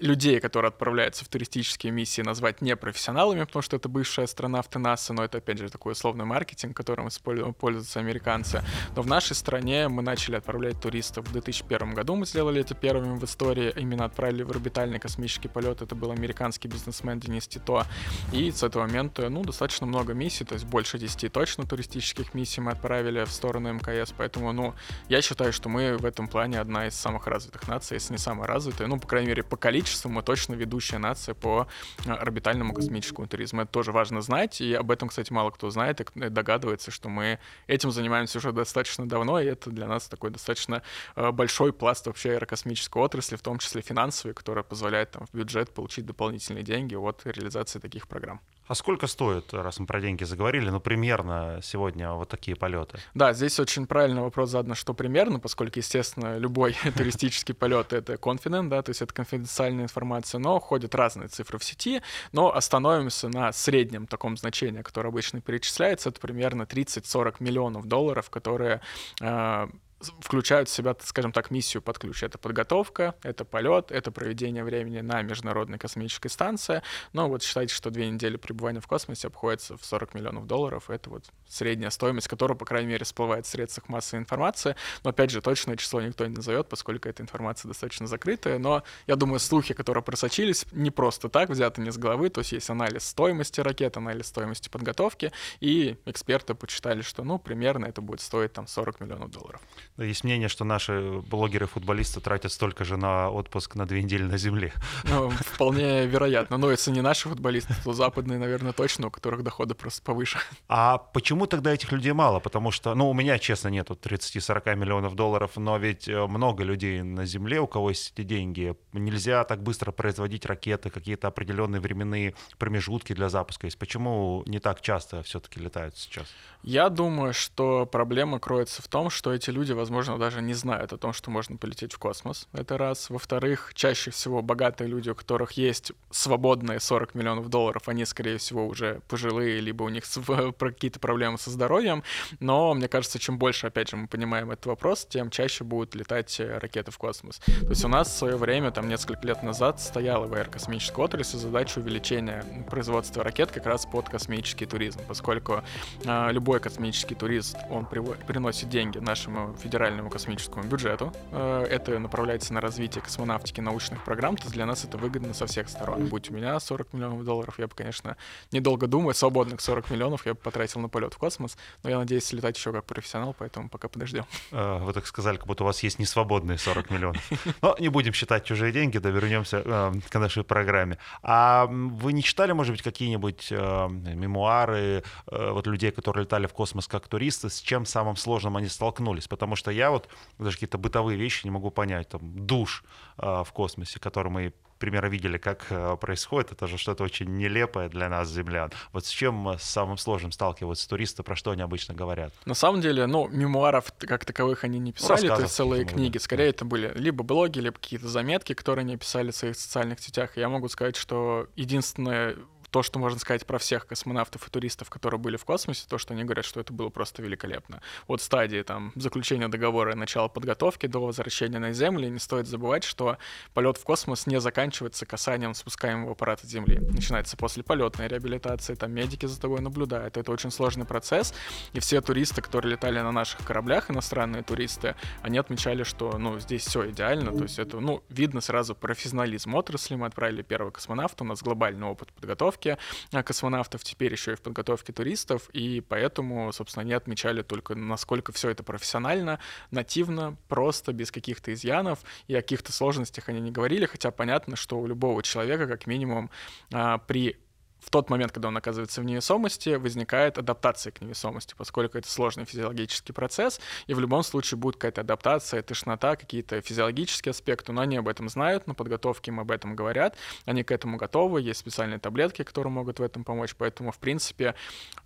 людей, 0.00 0.40
которые 0.40 0.70
отправляются 0.70 1.24
в 1.24 1.28
туристические 1.28 1.92
миссии, 1.92 2.22
назвать 2.22 2.62
непрофессионалами, 2.62 3.44
потому 3.44 3.62
что 3.62 3.76
это 3.76 3.88
бывшая 3.88 4.24
астронавты 4.24 4.78
НАСА, 4.78 5.12
но 5.12 5.24
это, 5.24 5.38
опять 5.38 5.58
же, 5.58 5.68
такой 5.68 5.92
условный 5.92 6.24
маркетинг, 6.24 6.76
которым 6.76 7.08
пользуются 7.10 8.00
американцы. 8.00 8.62
Но 8.96 9.02
в 9.02 9.06
нашей 9.06 9.36
стране 9.36 9.88
мы 9.88 10.02
начали 10.02 10.36
отправлять 10.36 10.80
туристов 10.80 11.28
в 11.28 11.32
2001 11.32 11.94
году, 11.94 12.16
мы 12.16 12.26
сделали 12.26 12.62
это 12.62 12.74
первыми 12.74 13.18
в 13.18 13.24
истории, 13.24 13.72
именно 13.76 14.06
отправили 14.06 14.42
в 14.42 14.50
орбитальный 14.50 14.98
космический 14.98 15.48
полет, 15.48 15.82
это 15.82 15.94
был 15.94 16.10
американский 16.10 16.68
бизнесмен 16.68 17.20
Денис 17.20 17.46
Тито, 17.46 17.86
и 18.32 18.50
с 18.50 18.62
этого 18.62 18.86
момента, 18.86 19.28
ну, 19.28 19.42
достаточно 19.42 19.86
много 19.86 20.14
миссий, 20.14 20.44
то 20.44 20.54
есть 20.54 20.64
больше 20.64 20.98
10 20.98 21.30
точно 21.30 21.66
туристических 21.66 22.32
миссий 22.32 22.62
мы 22.62 22.72
отправили 22.72 23.24
в 23.24 23.30
сторону 23.30 23.74
МКС, 23.74 24.14
поэтому, 24.16 24.52
ну, 24.52 24.74
я 25.08 25.20
считаю, 25.20 25.52
что 25.52 25.68
мы 25.68 25.98
в 25.98 26.06
этом 26.06 26.26
плане 26.26 26.58
одна 26.58 26.86
из 26.86 26.94
самых 26.94 27.26
развитых 27.26 27.68
наций, 27.68 27.96
если 27.96 28.14
не 28.14 28.18
самая 28.18 28.46
развитая, 28.46 28.88
ну, 28.88 28.98
по 28.98 29.06
крайней 29.06 29.28
мере, 29.28 29.42
по 29.42 29.56
количеству 29.56 29.89
количеством 29.90 30.12
мы 30.12 30.22
точно 30.22 30.54
ведущая 30.54 30.98
нация 30.98 31.34
по 31.34 31.66
э, 32.06 32.10
орбитальному 32.12 32.72
космическому 32.72 33.26
туризму. 33.26 33.62
Это 33.62 33.72
тоже 33.72 33.92
важно 33.92 34.20
знать, 34.20 34.60
и 34.60 34.74
об 34.74 34.90
этом, 34.90 35.08
кстати, 35.08 35.32
мало 35.32 35.50
кто 35.50 35.70
знает 35.70 36.00
и 36.00 36.28
догадывается, 36.28 36.90
что 36.90 37.08
мы 37.08 37.38
этим 37.66 37.90
занимаемся 37.90 38.38
уже 38.38 38.52
достаточно 38.52 39.08
давно, 39.08 39.40
и 39.40 39.46
это 39.46 39.70
для 39.70 39.86
нас 39.86 40.08
такой 40.08 40.30
достаточно 40.30 40.82
э, 41.16 41.32
большой 41.32 41.72
пласт 41.72 42.06
вообще 42.06 42.30
аэрокосмической 42.32 43.02
отрасли, 43.02 43.36
в 43.36 43.42
том 43.42 43.58
числе 43.58 43.82
финансовый, 43.82 44.32
который 44.32 44.62
позволяет 44.62 45.10
там, 45.10 45.26
в 45.26 45.36
бюджет 45.36 45.74
получить 45.74 46.06
дополнительные 46.06 46.62
деньги 46.62 46.94
от 46.94 47.26
реализации 47.26 47.80
таких 47.80 48.06
программ. 48.06 48.40
А 48.70 48.76
сколько 48.76 49.08
стоит, 49.08 49.52
раз 49.52 49.80
мы 49.80 49.86
про 49.86 50.00
деньги 50.00 50.22
заговорили, 50.22 50.70
ну, 50.70 50.78
примерно 50.78 51.58
сегодня 51.60 52.12
вот 52.12 52.28
такие 52.28 52.56
полеты? 52.56 53.00
Да, 53.14 53.32
здесь 53.32 53.58
очень 53.58 53.84
правильный 53.84 54.22
вопрос 54.22 54.50
задан, 54.50 54.76
что 54.76 54.94
примерно, 54.94 55.40
поскольку, 55.40 55.80
естественно, 55.80 56.38
любой 56.38 56.76
туристический 56.96 57.52
полет— 57.52 57.92
это 57.92 58.12
confident, 58.12 58.68
да, 58.68 58.80
то 58.82 58.90
есть 58.90 59.02
это 59.02 59.12
конфиденциальная 59.12 59.82
информация, 59.82 60.38
но 60.38 60.60
ходят 60.60 60.94
разные 60.94 61.26
цифры 61.26 61.58
в 61.58 61.64
сети, 61.64 62.00
но 62.30 62.54
остановимся 62.54 63.28
на 63.28 63.50
среднем 63.50 64.06
таком 64.06 64.36
значении, 64.36 64.82
которое 64.82 65.08
обычно 65.08 65.40
перечисляется, 65.40 66.10
это 66.10 66.20
примерно 66.20 66.62
30-40 66.62 67.38
миллионов 67.40 67.86
долларов, 67.86 68.30
которые 68.30 68.82
э, 69.20 69.66
включают 70.00 70.68
в 70.68 70.72
себя, 70.72 70.96
скажем 71.00 71.32
так, 71.32 71.50
миссию 71.50 71.82
под 71.82 71.98
ключ. 71.98 72.22
Это 72.22 72.38
подготовка, 72.38 73.14
это 73.22 73.44
полет, 73.44 73.90
это 73.90 74.10
проведение 74.10 74.64
времени 74.64 75.00
на 75.00 75.22
Международной 75.22 75.78
космической 75.78 76.28
станции. 76.28 76.82
Но 77.12 77.28
вот 77.28 77.42
считайте, 77.42 77.74
что 77.74 77.90
две 77.90 78.08
недели 78.08 78.36
пребывания 78.36 78.80
в 78.80 78.86
космосе 78.86 79.28
обходится 79.28 79.76
в 79.76 79.84
40 79.84 80.14
миллионов 80.14 80.46
долларов. 80.46 80.90
Это 80.90 81.10
вот 81.10 81.24
средняя 81.48 81.90
стоимость, 81.90 82.28
которая, 82.28 82.56
по 82.56 82.64
крайней 82.64 82.88
мере, 82.88 83.04
всплывает 83.04 83.46
в 83.46 83.48
средствах 83.48 83.88
массовой 83.88 84.20
информации. 84.20 84.74
Но, 85.04 85.10
опять 85.10 85.30
же, 85.30 85.40
точное 85.40 85.76
число 85.76 86.00
никто 86.00 86.26
не 86.26 86.34
назовет, 86.34 86.68
поскольку 86.68 87.08
эта 87.08 87.22
информация 87.22 87.68
достаточно 87.68 88.06
закрытая. 88.06 88.58
Но, 88.58 88.82
я 89.06 89.16
думаю, 89.16 89.38
слухи, 89.38 89.74
которые 89.74 90.02
просочились, 90.02 90.64
не 90.72 90.90
просто 90.90 91.28
так 91.28 91.50
взяты 91.50 91.80
не 91.82 91.90
с 91.90 91.98
головы. 91.98 92.30
То 92.30 92.40
есть 92.40 92.52
есть 92.52 92.70
анализ 92.70 93.04
стоимости 93.04 93.60
ракет, 93.60 93.96
анализ 93.96 94.26
стоимости 94.26 94.68
подготовки, 94.68 95.32
и 95.60 95.98
эксперты 96.06 96.54
почитали, 96.54 97.02
что, 97.02 97.24
ну, 97.24 97.38
примерно 97.38 97.86
это 97.86 98.00
будет 98.00 98.20
стоить 98.20 98.52
там 98.52 98.66
40 98.66 99.00
миллионов 99.00 99.30
долларов. 99.30 99.60
Есть 100.04 100.24
мнение, 100.24 100.48
что 100.48 100.64
наши 100.64 101.20
блогеры-футболисты 101.28 102.20
тратят 102.20 102.52
столько 102.52 102.84
же 102.84 102.96
на 102.96 103.30
отпуск 103.30 103.74
на 103.74 103.86
две 103.86 104.02
недели 104.02 104.22
на 104.22 104.38
Земле. 104.38 104.72
Ну, 105.04 105.28
вполне 105.30 106.06
вероятно. 106.06 106.56
Но 106.56 106.70
если 106.70 106.90
не 106.90 107.02
наши 107.02 107.28
футболисты, 107.28 107.74
то 107.84 107.92
западные, 107.92 108.38
наверное, 108.38 108.72
точно, 108.72 109.08
у 109.08 109.10
которых 109.10 109.42
доходы 109.42 109.74
просто 109.74 110.02
повыше. 110.02 110.38
А 110.68 110.96
почему 110.98 111.46
тогда 111.46 111.74
этих 111.74 111.92
людей 111.92 112.12
мало? 112.12 112.40
Потому 112.40 112.70
что, 112.70 112.94
ну, 112.94 113.10
у 113.10 113.14
меня, 113.14 113.38
честно, 113.38 113.68
нету 113.68 113.94
30-40 113.94 114.76
миллионов 114.76 115.14
долларов, 115.14 115.52
но 115.56 115.76
ведь 115.76 116.08
э, 116.08 116.26
много 116.26 116.64
людей 116.64 117.02
на 117.02 117.26
Земле, 117.26 117.60
у 117.60 117.66
кого 117.66 117.90
есть 117.90 118.12
эти 118.14 118.26
деньги. 118.26 118.74
Нельзя 118.94 119.44
так 119.44 119.62
быстро 119.62 119.92
производить 119.92 120.46
ракеты, 120.46 120.88
какие-то 120.88 121.28
определенные 121.28 121.80
временные 121.80 122.34
промежутки 122.58 123.12
для 123.12 123.28
запуска 123.28 123.66
есть. 123.66 123.78
Почему 123.78 124.44
не 124.46 124.60
так 124.60 124.80
часто 124.80 125.22
все-таки 125.22 125.60
летают 125.60 125.98
сейчас? 125.98 126.26
Я 126.62 126.88
думаю, 126.88 127.34
что 127.34 127.84
проблема 127.86 128.38
кроется 128.38 128.80
в 128.80 128.88
том, 128.88 129.10
что 129.10 129.32
эти 129.32 129.50
люди, 129.50 129.72
возможно, 129.72 129.89
даже 130.18 130.42
не 130.42 130.54
знают 130.54 130.92
о 130.92 130.98
том, 130.98 131.12
что 131.12 131.30
можно 131.30 131.56
полететь 131.56 131.92
в 131.92 131.98
космос. 131.98 132.48
Это 132.52 132.78
раз. 132.78 133.10
Во-вторых, 133.10 133.72
чаще 133.74 134.10
всего 134.10 134.42
богатые 134.42 134.88
люди, 134.88 135.10
у 135.10 135.14
которых 135.14 135.52
есть 135.52 135.92
свободные 136.10 136.80
40 136.80 137.14
миллионов 137.14 137.48
долларов, 137.48 137.88
они, 137.88 138.04
скорее 138.04 138.38
всего, 138.38 138.66
уже 138.66 139.00
пожилые, 139.08 139.60
либо 139.60 139.82
у 139.84 139.88
них 139.88 140.04
какие-то 140.58 141.00
проблемы 141.00 141.38
со 141.38 141.50
здоровьем. 141.50 142.02
Но, 142.40 142.74
мне 142.74 142.88
кажется, 142.88 143.18
чем 143.18 143.38
больше, 143.38 143.68
опять 143.68 143.88
же, 143.88 143.96
мы 143.96 144.06
понимаем 144.06 144.50
этот 144.50 144.66
вопрос, 144.66 145.06
тем 145.08 145.30
чаще 145.30 145.64
будут 145.64 145.94
летать 145.94 146.38
э, 146.40 146.58
ракеты 146.58 146.90
в 146.90 146.98
космос. 146.98 147.38
То 147.38 147.70
есть 147.70 147.84
у 147.84 147.88
нас 147.88 148.08
в 148.08 148.16
свое 148.16 148.36
время, 148.36 148.70
там 148.70 148.88
несколько 148.88 149.26
лет 149.26 149.42
назад, 149.42 149.80
стояла 149.80 150.26
в 150.26 150.34
аэрокосмической 150.34 151.04
отрасли 151.04 151.38
задача 151.38 151.78
увеличения 151.78 152.44
производства 152.68 153.24
ракет 153.24 153.50
как 153.50 153.66
раз 153.66 153.86
под 153.86 154.08
космический 154.08 154.66
туризм, 154.66 155.00
поскольку 155.08 155.62
э, 156.04 156.32
любой 156.32 156.50
любой 156.50 156.58
космический 156.58 157.14
турист, 157.14 157.56
он 157.70 157.86
приносит 157.86 158.68
деньги 158.68 158.98
нашему 158.98 159.54
федеральному 159.54 159.79
космическому 160.10 160.64
бюджету. 160.64 161.12
Э, 161.32 161.64
это 161.68 161.98
направляется 161.98 162.52
на 162.52 162.60
развитие 162.60 163.02
космонавтики 163.02 163.60
научных 163.60 164.04
программ, 164.04 164.36
то 164.36 164.42
есть 164.42 164.54
для 164.54 164.66
нас 164.66 164.84
это 164.84 164.98
выгодно 164.98 165.32
со 165.32 165.46
всех 165.46 165.68
сторон. 165.68 166.06
Будь 166.06 166.30
у 166.30 166.34
меня 166.34 166.60
40 166.60 166.92
миллионов 166.92 167.24
долларов, 167.24 167.58
я 167.58 167.66
бы, 167.66 167.74
конечно, 167.74 168.16
недолго 168.52 168.86
думая, 168.86 169.14
свободных 169.14 169.60
40 169.60 169.90
миллионов 169.90 170.26
я 170.26 170.34
бы 170.34 170.40
потратил 170.40 170.80
на 170.80 170.88
полет 170.88 171.14
в 171.14 171.18
космос, 171.18 171.56
но 171.82 171.90
я 171.90 171.98
надеюсь 171.98 172.30
летать 172.32 172.58
еще 172.58 172.72
как 172.72 172.84
профессионал, 172.84 173.34
поэтому 173.38 173.68
пока 173.68 173.88
подождем. 173.88 174.24
Э, 174.50 174.78
вы 174.82 174.92
так 174.92 175.06
сказали, 175.06 175.36
как 175.36 175.46
будто 175.46 175.64
у 175.64 175.66
вас 175.66 175.82
есть 175.82 175.98
несвободные 175.98 176.58
40 176.58 176.90
миллионов. 176.90 177.30
Но 177.62 177.74
не 177.78 177.88
будем 177.88 178.12
считать 178.12 178.44
чужие 178.44 178.72
деньги, 178.72 178.98
да 178.98 179.08
вернемся 179.08 179.62
э, 179.64 179.92
к 180.10 180.18
нашей 180.18 180.44
программе. 180.44 180.98
А 181.22 181.66
вы 181.66 182.12
не 182.12 182.22
читали, 182.22 182.52
может 182.52 182.72
быть, 182.72 182.82
какие-нибудь 182.82 183.50
мемуары 183.50 185.02
вот 185.26 185.66
людей, 185.66 185.90
которые 185.90 186.24
летали 186.24 186.46
в 186.46 186.52
космос 186.52 186.86
как 186.86 187.08
туристы, 187.08 187.48
с 187.48 187.60
чем 187.60 187.86
самым 187.86 188.16
сложным 188.16 188.56
они 188.56 188.68
столкнулись. 188.68 189.28
Потому 189.28 189.56
что 189.56 189.59
я 189.68 189.90
вот 189.90 190.08
даже 190.38 190.56
какие-то 190.56 190.78
бытовые 190.78 191.18
вещи 191.18 191.44
не 191.44 191.50
могу 191.50 191.70
понять. 191.70 192.08
Там 192.08 192.46
душ 192.46 192.84
э, 193.18 193.42
в 193.44 193.52
космосе, 193.52 194.00
который 194.00 194.30
мы 194.30 194.52
примерно 194.80 195.08
видели, 195.08 195.38
как 195.38 195.66
э, 195.70 195.96
происходит. 196.00 196.52
Это 196.52 196.66
же 196.66 196.78
что-то 196.78 197.04
очень 197.04 197.36
нелепое 197.36 197.88
для 197.88 198.08
нас, 198.08 198.28
землян. 198.28 198.72
Вот 198.92 199.04
с 199.06 199.10
чем 199.10 199.56
самым 199.58 199.98
сложным 199.98 200.32
сталкиваются 200.32 200.88
туристы, 200.88 201.22
про 201.22 201.36
что 201.36 201.52
они 201.52 201.62
обычно 201.62 201.94
говорят? 201.94 202.32
На 202.46 202.54
самом 202.54 202.80
деле, 202.80 203.06
ну, 203.06 203.28
мемуаров 203.28 203.92
как 203.98 204.24
таковых 204.24 204.64
они 204.64 204.78
не 204.78 204.92
писали, 204.92 205.28
ну, 205.28 205.36
то 205.36 205.42
есть 205.42 205.54
целые 205.54 205.84
книги. 205.84 206.14
Да. 206.14 206.24
Скорее, 206.24 206.48
это 206.48 206.64
были 206.64 206.92
либо 206.96 207.22
блоги, 207.22 207.60
либо 207.60 207.76
какие-то 207.76 208.08
заметки, 208.08 208.54
которые 208.54 208.82
они 208.84 208.96
писали 208.96 209.30
в 209.30 209.36
своих 209.36 209.56
социальных 209.56 210.00
сетях. 210.00 210.36
И 210.36 210.40
я 210.40 210.48
могу 210.48 210.68
сказать, 210.68 210.96
что 210.96 211.46
единственное 211.56 212.36
то, 212.70 212.82
что 212.82 212.98
можно 212.98 213.18
сказать 213.18 213.46
про 213.46 213.58
всех 213.58 213.86
космонавтов 213.86 214.46
и 214.46 214.50
туристов, 214.50 214.90
которые 214.90 215.18
были 215.20 215.36
в 215.36 215.44
космосе, 215.44 215.84
то, 215.88 215.98
что 215.98 216.14
они 216.14 216.24
говорят, 216.24 216.44
что 216.44 216.60
это 216.60 216.72
было 216.72 216.88
просто 216.88 217.22
великолепно. 217.22 217.80
От 218.06 218.20
стадии 218.22 218.62
там 218.62 218.92
заключения 218.96 219.48
договора 219.48 219.92
и 219.92 219.96
начала 219.96 220.28
подготовки 220.28 220.86
до 220.86 221.00
возвращения 221.00 221.58
на 221.58 221.72
Землю 221.72 222.08
не 222.08 222.18
стоит 222.18 222.46
забывать, 222.46 222.84
что 222.84 223.18
полет 223.54 223.76
в 223.76 223.84
космос 223.84 224.26
не 224.26 224.40
заканчивается 224.40 225.06
касанием 225.06 225.54
спускаемого 225.54 226.12
аппарата 226.12 226.46
Земли. 226.46 226.78
Начинается 226.80 227.36
после 227.36 227.62
полетной 227.62 228.08
реабилитации, 228.08 228.74
там 228.74 228.92
медики 228.92 229.26
за 229.26 229.40
тобой 229.40 229.60
наблюдают. 229.60 230.16
Это 230.16 230.30
очень 230.32 230.50
сложный 230.50 230.84
процесс, 230.84 231.34
и 231.72 231.80
все 231.80 232.00
туристы, 232.00 232.42
которые 232.42 232.72
летали 232.72 233.00
на 233.00 233.12
наших 233.12 233.44
кораблях, 233.44 233.90
иностранные 233.90 234.42
туристы, 234.42 234.94
они 235.22 235.38
отмечали, 235.38 235.82
что, 235.82 236.18
ну, 236.18 236.38
здесь 236.38 236.66
все 236.66 236.90
идеально, 236.90 237.32
то 237.36 237.42
есть 237.44 237.58
это, 237.58 237.80
ну, 237.80 238.02
видно 238.08 238.40
сразу 238.40 238.74
профессионализм 238.74 239.54
отрасли. 239.54 239.94
Мы 239.94 240.06
отправили 240.06 240.42
первого 240.42 240.70
космонавта, 240.70 241.24
у 241.24 241.26
нас 241.26 241.42
глобальный 241.42 241.86
опыт 241.86 242.12
подготовки, 242.12 242.59
подготовке 242.60 242.78
э, 243.12 243.22
космонавтов, 243.22 243.84
теперь 243.84 244.12
еще 244.12 244.32
и 244.32 244.34
в 244.34 244.42
подготовке 244.42 244.92
туристов, 244.92 245.48
и 245.52 245.80
поэтому, 245.80 246.52
собственно, 246.52 246.82
они 246.82 246.92
отмечали 246.92 247.42
только, 247.42 247.74
насколько 247.74 248.32
все 248.32 248.50
это 248.50 248.62
профессионально, 248.62 249.38
нативно, 249.70 250.36
просто, 250.48 250.92
без 250.92 251.10
каких-то 251.10 251.52
изъянов, 251.52 252.00
и 252.28 252.34
о 252.34 252.42
каких-то 252.42 252.72
сложностях 252.72 253.28
они 253.28 253.40
не 253.40 253.50
говорили, 253.50 253.86
хотя 253.86 254.10
понятно, 254.10 254.56
что 254.56 254.78
у 254.78 254.86
любого 254.86 255.22
человека, 255.22 255.66
как 255.66 255.86
минимум, 255.86 256.30
а, 256.72 256.98
при 256.98 257.36
в 257.80 257.90
тот 257.90 258.10
момент, 258.10 258.32
когда 258.32 258.48
он 258.48 258.56
оказывается 258.56 259.00
в 259.00 259.04
невесомости, 259.04 259.70
возникает 259.70 260.38
адаптация 260.38 260.92
к 260.92 261.00
невесомости, 261.00 261.54
поскольку 261.56 261.98
это 261.98 262.10
сложный 262.10 262.44
физиологический 262.44 263.14
процесс, 263.14 263.60
и 263.86 263.94
в 263.94 264.00
любом 264.00 264.22
случае 264.22 264.58
будет 264.58 264.76
какая-то 264.76 265.00
адаптация, 265.00 265.62
тошнота, 265.62 266.16
какие-то 266.16 266.60
физиологические 266.60 267.30
аспекты, 267.30 267.72
но 267.72 267.82
они 267.82 267.96
об 267.96 268.08
этом 268.08 268.28
знают, 268.28 268.66
на 268.66 268.74
подготовке 268.74 269.30
им 269.30 269.40
об 269.40 269.50
этом 269.50 269.74
говорят, 269.74 270.16
они 270.44 270.62
к 270.62 270.70
этому 270.70 270.96
готовы, 270.96 271.40
есть 271.40 271.60
специальные 271.60 271.98
таблетки, 271.98 272.42
которые 272.42 272.72
могут 272.72 272.98
в 272.98 273.02
этом 273.02 273.24
помочь, 273.24 273.54
поэтому, 273.56 273.92
в 273.92 273.98
принципе, 273.98 274.54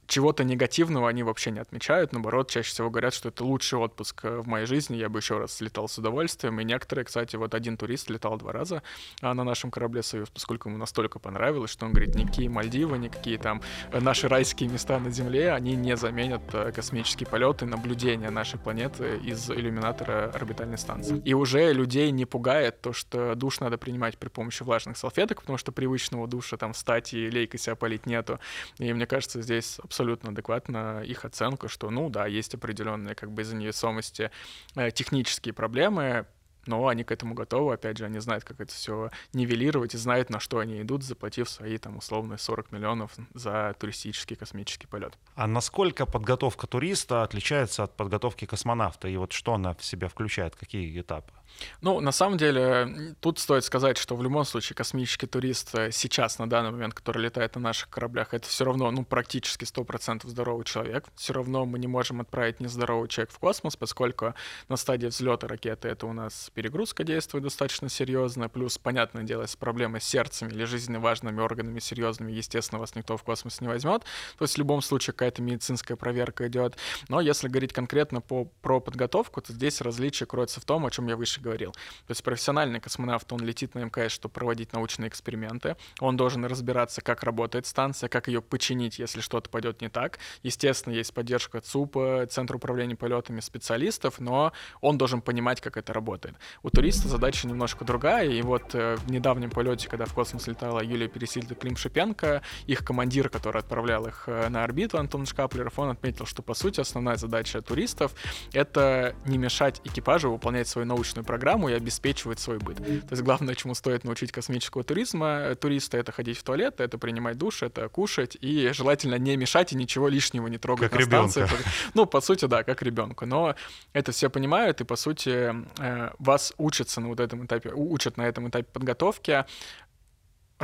чего-то 0.07 0.45
негативного 0.45 1.09
они 1.09 1.23
вообще 1.23 1.51
не 1.51 1.61
отмечают, 1.61 2.13
наоборот, 2.13 2.51
чаще 2.51 2.71
всего 2.71 2.91
говорят, 2.91 3.15
что 3.15 3.29
это 3.29 3.45
лучший 3.45 3.79
отпуск 3.79 4.25
э, 4.25 4.39
в 4.39 4.47
моей 4.47 4.67
жизни, 4.67 4.97
я 4.97 5.09
бы 5.09 5.19
еще 5.19 5.39
раз 5.39 5.61
летал 5.61 5.89
с 5.89 5.99
удовольствием, 5.99 6.61
и 6.61 6.65
некоторые, 6.65 7.05
кстати, 7.05 7.37
вот 7.37 7.55
один 7.55 7.77
турист 7.77 8.11
летал 8.11 8.37
два 8.37 8.53
раза 8.53 8.83
а, 9.21 9.35
на 9.35 9.45
нашем 9.45 9.71
корабле 9.71 10.03
«Союз», 10.03 10.31
поскольку 10.31 10.69
ему 10.69 10.79
настолько 10.79 11.19
понравилось, 11.19 11.71
что 11.71 11.87
он 11.87 11.93
говорит, 11.93 12.15
никакие 12.15 12.49
Мальдивы, 12.49 12.99
никакие 12.99 13.39
там 13.39 13.63
э, 13.91 14.01
наши 14.01 14.29
райские 14.29 14.69
места 14.69 14.99
на 14.99 15.11
Земле, 15.11 15.53
они 15.53 15.75
не 15.77 15.97
заменят 15.97 16.43
э, 16.53 16.73
космические 16.73 17.27
полеты, 17.27 17.67
наблюдения 17.67 18.31
нашей 18.31 18.59
планеты 18.59 19.19
из 19.25 19.51
иллюминатора 19.51 20.31
орбитальной 20.35 20.79
станции. 20.79 21.21
И 21.25 21.35
уже 21.35 21.73
людей 21.73 22.11
не 22.11 22.27
пугает 22.27 22.81
то, 22.81 22.93
что 22.93 23.35
душ 23.35 23.61
надо 23.61 23.79
принимать 23.79 24.19
при 24.19 24.29
помощи 24.29 24.63
влажных 24.63 24.97
салфеток, 24.97 25.41
потому 25.41 25.59
что 25.59 25.73
привычного 25.73 26.27
душа 26.27 26.57
там 26.57 26.73
встать 26.73 27.15
и 27.15 27.31
лейкой 27.31 27.59
себя 27.61 27.77
полить 27.77 28.07
нету. 28.07 28.39
И 28.79 28.93
мне 28.93 29.07
кажется, 29.07 29.43
здесь 29.43 29.79
абсолютно 29.95 30.31
адекватно 30.31 31.03
их 31.05 31.25
оценка, 31.25 31.69
что, 31.69 31.89
ну 31.91 32.11
да, 32.11 32.27
есть 32.27 32.55
определенные 32.55 33.15
как 33.15 33.31
бы 33.31 33.43
из-за 33.43 33.55
невесомости 33.55 34.33
э, 34.75 34.91
технические 34.91 35.55
проблемы, 35.55 36.27
но 36.67 36.89
они 36.89 37.05
к 37.05 37.13
этому 37.13 37.35
готовы, 37.35 37.75
опять 37.75 37.99
же, 37.99 38.07
они 38.07 38.19
знают, 38.19 38.43
как 38.43 38.61
это 38.61 38.73
все 38.73 39.11
нивелировать 39.33 39.95
и 39.95 39.99
знают, 39.99 40.31
на 40.31 40.41
что 40.41 40.59
они 40.59 40.81
идут, 40.81 41.05
заплатив 41.05 41.49
свои 41.49 41.79
там 41.79 41.99
условные 41.99 42.39
40 42.39 42.73
миллионов 42.73 43.13
за 43.35 43.77
туристический 43.79 44.35
космический 44.35 44.89
полет. 44.89 45.17
А 45.37 45.47
насколько 45.47 46.07
подготовка 46.07 46.67
туриста 46.67 47.23
отличается 47.23 47.85
от 47.85 47.97
подготовки 47.97 48.47
космонавта? 48.47 49.07
И 49.09 49.17
вот 49.17 49.33
что 49.33 49.55
она 49.55 49.75
в 49.75 49.85
себя 49.85 50.09
включает, 50.09 50.57
какие 50.57 51.01
этапы? 51.01 51.33
Ну, 51.81 52.01
на 52.01 52.13
самом 52.13 52.39
деле, 52.39 53.15
тут 53.21 53.39
стоит 53.39 53.65
сказать, 53.65 53.99
что 53.99 54.17
в 54.17 54.23
любом 54.23 54.45
случае 54.45 54.77
космический 54.77 55.27
турист 55.27 55.75
э, 55.75 55.91
сейчас, 55.93 56.39
на 56.39 56.49
данный 56.49 56.71
момент, 56.71 56.95
который 56.95 57.23
летает 57.23 57.55
на 57.55 57.61
наших 57.61 57.89
кораблях, 57.91 58.35
это 58.35 58.49
все 58.49 58.65
равно, 58.65 58.91
ну, 58.91 59.05
практически 59.05 59.65
100% 59.65 60.27
здоровый 60.29 60.65
человек. 60.65 61.05
Все 61.15 61.33
равно 61.33 61.67
мы 61.67 61.79
не 61.79 61.87
можем 61.87 62.21
отправить 62.21 62.61
нездоровый 62.61 63.09
человек 63.09 63.33
в 63.33 63.39
космос, 63.39 63.77
поскольку 63.77 64.35
на 64.69 64.77
стадии 64.77 65.07
взлета 65.07 65.49
ракеты 65.49 65.89
это 65.89 66.07
у 66.07 66.13
нас 66.13 66.51
перегрузка 66.55 67.05
действует 67.05 67.45
достаточно 67.45 67.89
серьезно, 67.89 68.49
плюс, 68.49 68.79
понятное 68.79 69.23
дело, 69.23 69.47
с 69.47 69.57
проблемой 69.57 70.01
с 70.01 70.05
сердцем 70.05 70.49
или 70.49 70.65
жизненно 70.65 71.01
важными 71.01 71.41
органами 71.41 71.79
серьезными, 71.79 72.33
естественно, 72.33 72.79
вас 72.79 72.95
никто 72.95 73.17
в 73.17 73.23
космос 73.23 73.61
не 73.61 73.69
возьмет. 73.69 74.03
То 74.39 74.45
есть 74.45 74.55
в 74.55 74.59
любом 74.59 74.83
случае 74.83 75.13
какая-то 75.13 75.43
медицинская 75.43 75.97
проверка 75.97 76.49
идет. 76.49 76.77
Но 77.09 77.21
если 77.21 77.49
говорить 77.49 77.73
конкретно 77.73 78.21
по, 78.21 78.47
про 78.63 78.81
подготовку, 78.81 79.41
то 79.41 79.53
здесь 79.53 79.81
различие 79.81 80.27
кроется 80.27 80.61
в 80.61 80.65
том, 80.65 80.87
о 80.87 80.91
чем 80.91 81.09
я 81.09 81.17
выше 81.17 81.41
говорил. 81.45 81.73
То 81.73 82.11
есть 82.11 82.23
профессиональный 82.23 82.81
космонавт, 82.81 83.33
он 83.33 83.41
летит 83.41 83.75
на 83.75 83.85
МКС, 83.85 84.13
чтобы 84.13 84.33
проводить 84.33 84.73
научные 84.73 85.09
эксперименты. 85.09 85.77
Он 86.01 86.17
должен 86.17 86.45
разбираться, 86.45 87.01
как 87.01 87.23
работает 87.23 87.67
станция, 87.67 88.09
как 88.09 88.29
ее 88.29 88.41
починить, 88.41 88.99
если 88.99 89.21
что-то 89.21 89.51
пойдет 89.51 89.81
не 89.81 89.89
так. 89.89 90.19
Естественно, 90.43 90.95
есть 90.95 91.13
поддержка 91.15 91.61
ЦУПа, 91.61 92.27
Центра 92.31 92.57
управления 92.57 92.97
полетами 92.97 93.41
специалистов, 93.41 94.19
но 94.19 94.53
он 94.81 94.99
должен 94.99 95.21
понимать, 95.21 95.61
как 95.61 95.77
это 95.77 95.93
работает. 95.93 96.37
У 96.63 96.71
туриста 96.71 97.09
задача 97.09 97.47
немножко 97.47 97.85
другая, 97.85 98.29
и 98.29 98.43
вот 98.43 98.75
э, 98.75 98.97
в 98.97 99.11
недавнем 99.11 99.51
полете, 99.51 99.89
когда 99.89 100.07
в 100.07 100.15
космос 100.15 100.47
летала 100.47 100.83
Юлия 100.83 101.09
Пересильда 101.09 101.55
Клим 101.55 101.77
Шипенко, 101.77 102.43
их 102.67 102.85
командир, 102.85 103.29
который 103.29 103.61
отправлял 103.61 104.07
их 104.07 104.25
э, 104.27 104.49
на 104.49 104.65
орбиту, 104.65 104.99
Антон 104.99 105.27
Шкаплеров, 105.27 105.79
он 105.79 105.91
отметил, 105.91 106.27
что, 106.27 106.43
по 106.43 106.55
сути, 106.55 106.81
основная 106.81 107.17
задача 107.17 107.61
туристов— 107.63 108.15
это 108.53 109.15
не 109.27 109.39
мешать 109.39 109.81
экипажу 109.85 110.31
выполнять 110.31 110.69
свою 110.69 110.87
научную 110.87 111.25
программу 111.35 111.69
и 111.69 111.73
обеспечивать 111.73 112.38
свой 112.38 112.59
быт. 112.59 112.76
То 112.76 113.11
есть 113.11 113.23
главное, 113.23 113.57
чему 113.57 113.75
стоит 113.75 114.05
научить 114.05 114.31
космического 114.31 114.85
туризма, 114.85 115.26
э, 115.26 115.55
туриста, 115.57 115.97
это 115.99 116.12
ходить 116.12 116.38
в 116.38 116.45
туалет, 116.45 116.81
это 116.81 116.97
принимать 116.97 117.37
душ, 117.37 117.64
это 117.64 117.88
кушать 117.88 118.37
и 118.41 118.71
желательно 118.73 119.17
не 119.17 119.37
мешать 119.37 119.73
и 119.73 119.76
ничего 119.76 120.07
лишнего 120.09 120.47
не 120.47 120.59
трогать 120.59 120.91
как 120.91 121.00
на 121.00 121.05
ребенка. 121.05 121.31
станции. 121.31 121.57
Ну, 121.95 122.07
по 122.07 122.21
сути, 122.21 122.45
да, 122.45 122.62
как 122.62 122.83
ребенку. 122.83 123.26
Но 123.26 123.57
это 123.93 124.12
все 124.12 124.31
понимают, 124.31 124.81
и, 124.81 124.85
по 124.85 124.97
сути, 124.97 125.53
э, 125.81 126.11
вас 126.21 126.53
учатся 126.57 127.00
на 127.00 127.09
вот 127.09 127.19
этом 127.19 127.45
этапе, 127.47 127.73
учат 127.75 128.17
на 128.17 128.23
этом 128.23 128.49
этапе 128.49 128.69
подготовки 128.73 129.45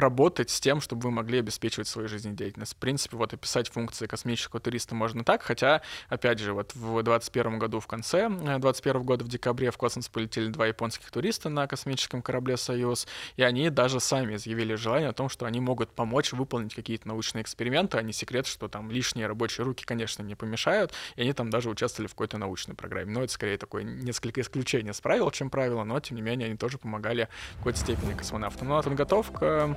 работать 0.01 0.51
с 0.51 0.61
тем, 0.61 0.81
чтобы 0.81 1.03
вы 1.03 1.11
могли 1.11 1.39
обеспечивать 1.39 1.89
свою 1.89 2.09
жизнедеятельность. 2.09 2.73
В 2.73 2.77
принципе, 2.77 3.17
вот 3.17 3.33
описать 3.33 3.69
функции 3.69 4.07
космического 4.07 4.61
туриста 4.61 4.95
можно 4.95 5.25
так, 5.25 5.43
хотя, 5.43 5.83
опять 6.09 6.39
же, 6.39 6.53
вот 6.53 6.75
в 6.75 7.03
2021 7.03 7.59
году 7.59 7.81
в 7.81 7.87
конце 7.87 8.29
2021 8.29 9.03
года 9.03 9.25
в 9.25 9.29
декабре 9.29 9.71
в 9.71 9.77
космос 9.77 10.09
полетели 10.09 10.49
два 10.49 10.67
японских 10.67 11.11
туриста 11.11 11.49
на 11.49 11.67
космическом 11.67 12.23
корабле 12.23 12.57
«Союз», 12.57 13.07
и 13.37 13.43
они 13.43 13.71
даже 13.71 14.01
сами 14.01 14.37
изъявили 14.37 14.75
желание 14.75 15.11
о 15.11 15.13
том, 15.13 15.29
что 15.29 15.47
они 15.47 15.61
могут 15.61 15.91
помочь 15.91 16.33
выполнить 16.33 16.75
какие-то 16.75 17.09
научные 17.09 17.43
эксперименты, 17.43 17.99
а 17.99 18.03
не 18.03 18.13
секрет, 18.13 18.47
что 18.47 18.69
там 18.69 18.91
лишние 18.91 19.27
рабочие 19.27 19.65
руки, 19.65 19.85
конечно, 19.85 20.23
не 20.23 20.35
помешают, 20.35 20.93
и 21.17 21.23
они 21.23 21.33
там 21.33 21.51
даже 21.51 21.69
участвовали 21.69 22.09
в 22.09 22.13
какой-то 22.13 22.39
научной 22.39 22.75
программе. 22.75 23.13
Но 23.13 23.23
это 23.23 23.33
скорее 23.33 23.59
такое 23.59 23.83
несколько 23.83 24.41
исключение 24.41 24.93
с 24.93 25.01
правил, 25.01 25.31
чем 25.31 25.51
правило, 25.51 25.85
но, 25.85 26.01
тем 26.01 26.17
не 26.17 26.23
менее, 26.23 26.47
они 26.47 26.57
тоже 26.57 26.79
помогали 26.79 27.29
в 27.55 27.59
какой-то 27.59 27.79
степени 27.79 28.15
космонавтам. 28.15 28.69
Ну 28.69 28.77
а 28.77 28.83
подготовка 28.83 29.77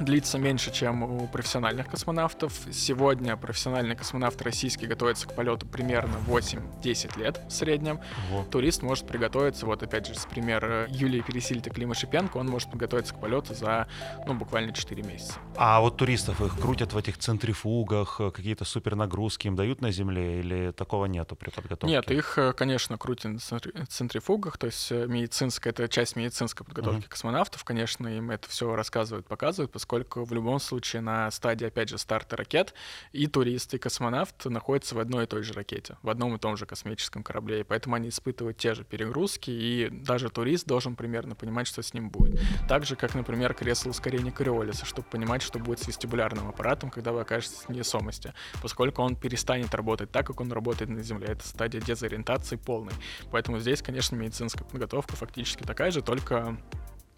длится 0.00 0.38
меньше, 0.38 0.72
чем 0.72 1.02
у 1.02 1.26
профессиональных 1.28 1.88
космонавтов. 1.88 2.52
Сегодня 2.72 3.36
профессиональный 3.36 3.96
космонавт 3.96 4.40
российский 4.42 4.86
готовится 4.86 5.28
к 5.28 5.34
полету 5.34 5.66
примерно 5.66 6.16
8-10 6.26 7.18
лет 7.18 7.40
в 7.48 7.52
среднем. 7.52 8.00
Вот. 8.30 8.50
Турист 8.50 8.82
может 8.82 9.06
приготовиться, 9.06 9.66
вот 9.66 9.82
опять 9.82 10.06
же, 10.06 10.14
с 10.14 10.26
примера 10.26 10.86
Юлии 10.88 11.20
Пересильта 11.20 11.70
Клима 11.70 11.94
Шипенко, 11.94 12.38
он 12.38 12.48
может 12.48 12.70
подготовиться 12.70 13.14
к 13.14 13.20
полету 13.20 13.54
за, 13.54 13.88
ну, 14.26 14.34
буквально 14.34 14.72
4 14.72 15.02
месяца. 15.02 15.34
А 15.56 15.80
вот 15.80 15.96
туристов 15.96 16.40
их 16.40 16.58
крутят 16.58 16.92
в 16.92 16.96
этих 16.96 17.18
центрифугах, 17.18 18.20
какие-то 18.34 18.64
супернагрузки 18.64 19.46
им 19.46 19.56
дают 19.56 19.80
на 19.80 19.92
Земле 19.92 20.40
или 20.40 20.72
такого 20.72 21.06
нету 21.06 21.36
при 21.36 21.50
подготовке? 21.50 21.94
Нет, 21.94 22.10
их, 22.10 22.38
конечно, 22.56 22.98
крутят 22.98 23.32
на 23.50 23.86
центрифугах, 23.86 24.58
то 24.58 24.66
есть 24.66 24.90
э, 24.90 25.06
медицинская, 25.06 25.72
это 25.72 25.88
часть 25.88 26.16
медицинской 26.16 26.66
подготовки 26.66 27.06
uh-huh. 27.06 27.10
космонавтов, 27.10 27.64
конечно, 27.64 28.08
им 28.08 28.30
это 28.30 28.48
все 28.48 28.74
рассказывают, 28.74 29.26
показывают, 29.26 29.72
поскольку 29.74 30.22
в 30.22 30.32
любом 30.32 30.60
случае 30.60 31.02
на 31.02 31.28
стадии, 31.32 31.66
опять 31.66 31.88
же, 31.88 31.98
старта 31.98 32.36
ракет 32.36 32.74
и 33.10 33.26
турист, 33.26 33.74
и 33.74 33.78
космонавт 33.78 34.44
находятся 34.44 34.94
в 34.94 35.00
одной 35.00 35.24
и 35.24 35.26
той 35.26 35.42
же 35.42 35.52
ракете, 35.52 35.98
в 36.02 36.08
одном 36.08 36.36
и 36.36 36.38
том 36.38 36.56
же 36.56 36.64
космическом 36.64 37.24
корабле, 37.24 37.60
и 37.60 37.62
поэтому 37.64 37.96
они 37.96 38.10
испытывают 38.10 38.56
те 38.56 38.74
же 38.74 38.84
перегрузки, 38.84 39.50
и 39.50 39.88
даже 39.90 40.30
турист 40.30 40.66
должен 40.66 40.94
примерно 40.94 41.34
понимать, 41.34 41.66
что 41.66 41.82
с 41.82 41.92
ним 41.92 42.08
будет. 42.08 42.40
Так 42.68 42.86
же, 42.86 42.94
как, 42.94 43.16
например, 43.16 43.52
кресло 43.52 43.90
ускорения 43.90 44.30
Кориолиса, 44.30 44.86
чтобы 44.86 45.08
понимать, 45.08 45.42
что 45.42 45.58
будет 45.58 45.80
с 45.80 45.88
вестибулярным 45.88 46.48
аппаратом, 46.48 46.90
когда 46.90 47.10
вы 47.10 47.22
окажетесь 47.22 47.64
в 47.66 47.68
невесомости, 47.68 48.32
поскольку 48.62 49.02
он 49.02 49.16
перестанет 49.16 49.74
работать 49.74 50.12
так, 50.12 50.24
как 50.24 50.40
он 50.40 50.52
работает 50.52 50.88
на 50.88 51.02
Земле. 51.02 51.26
Это 51.30 51.44
стадия 51.44 51.80
дезориентации 51.80 52.54
полной. 52.54 52.94
Поэтому 53.32 53.58
здесь, 53.58 53.82
конечно, 53.82 54.14
медицинская 54.14 54.64
подготовка 54.64 55.16
фактически 55.16 55.64
такая 55.64 55.90
же, 55.90 56.00
только 56.00 56.56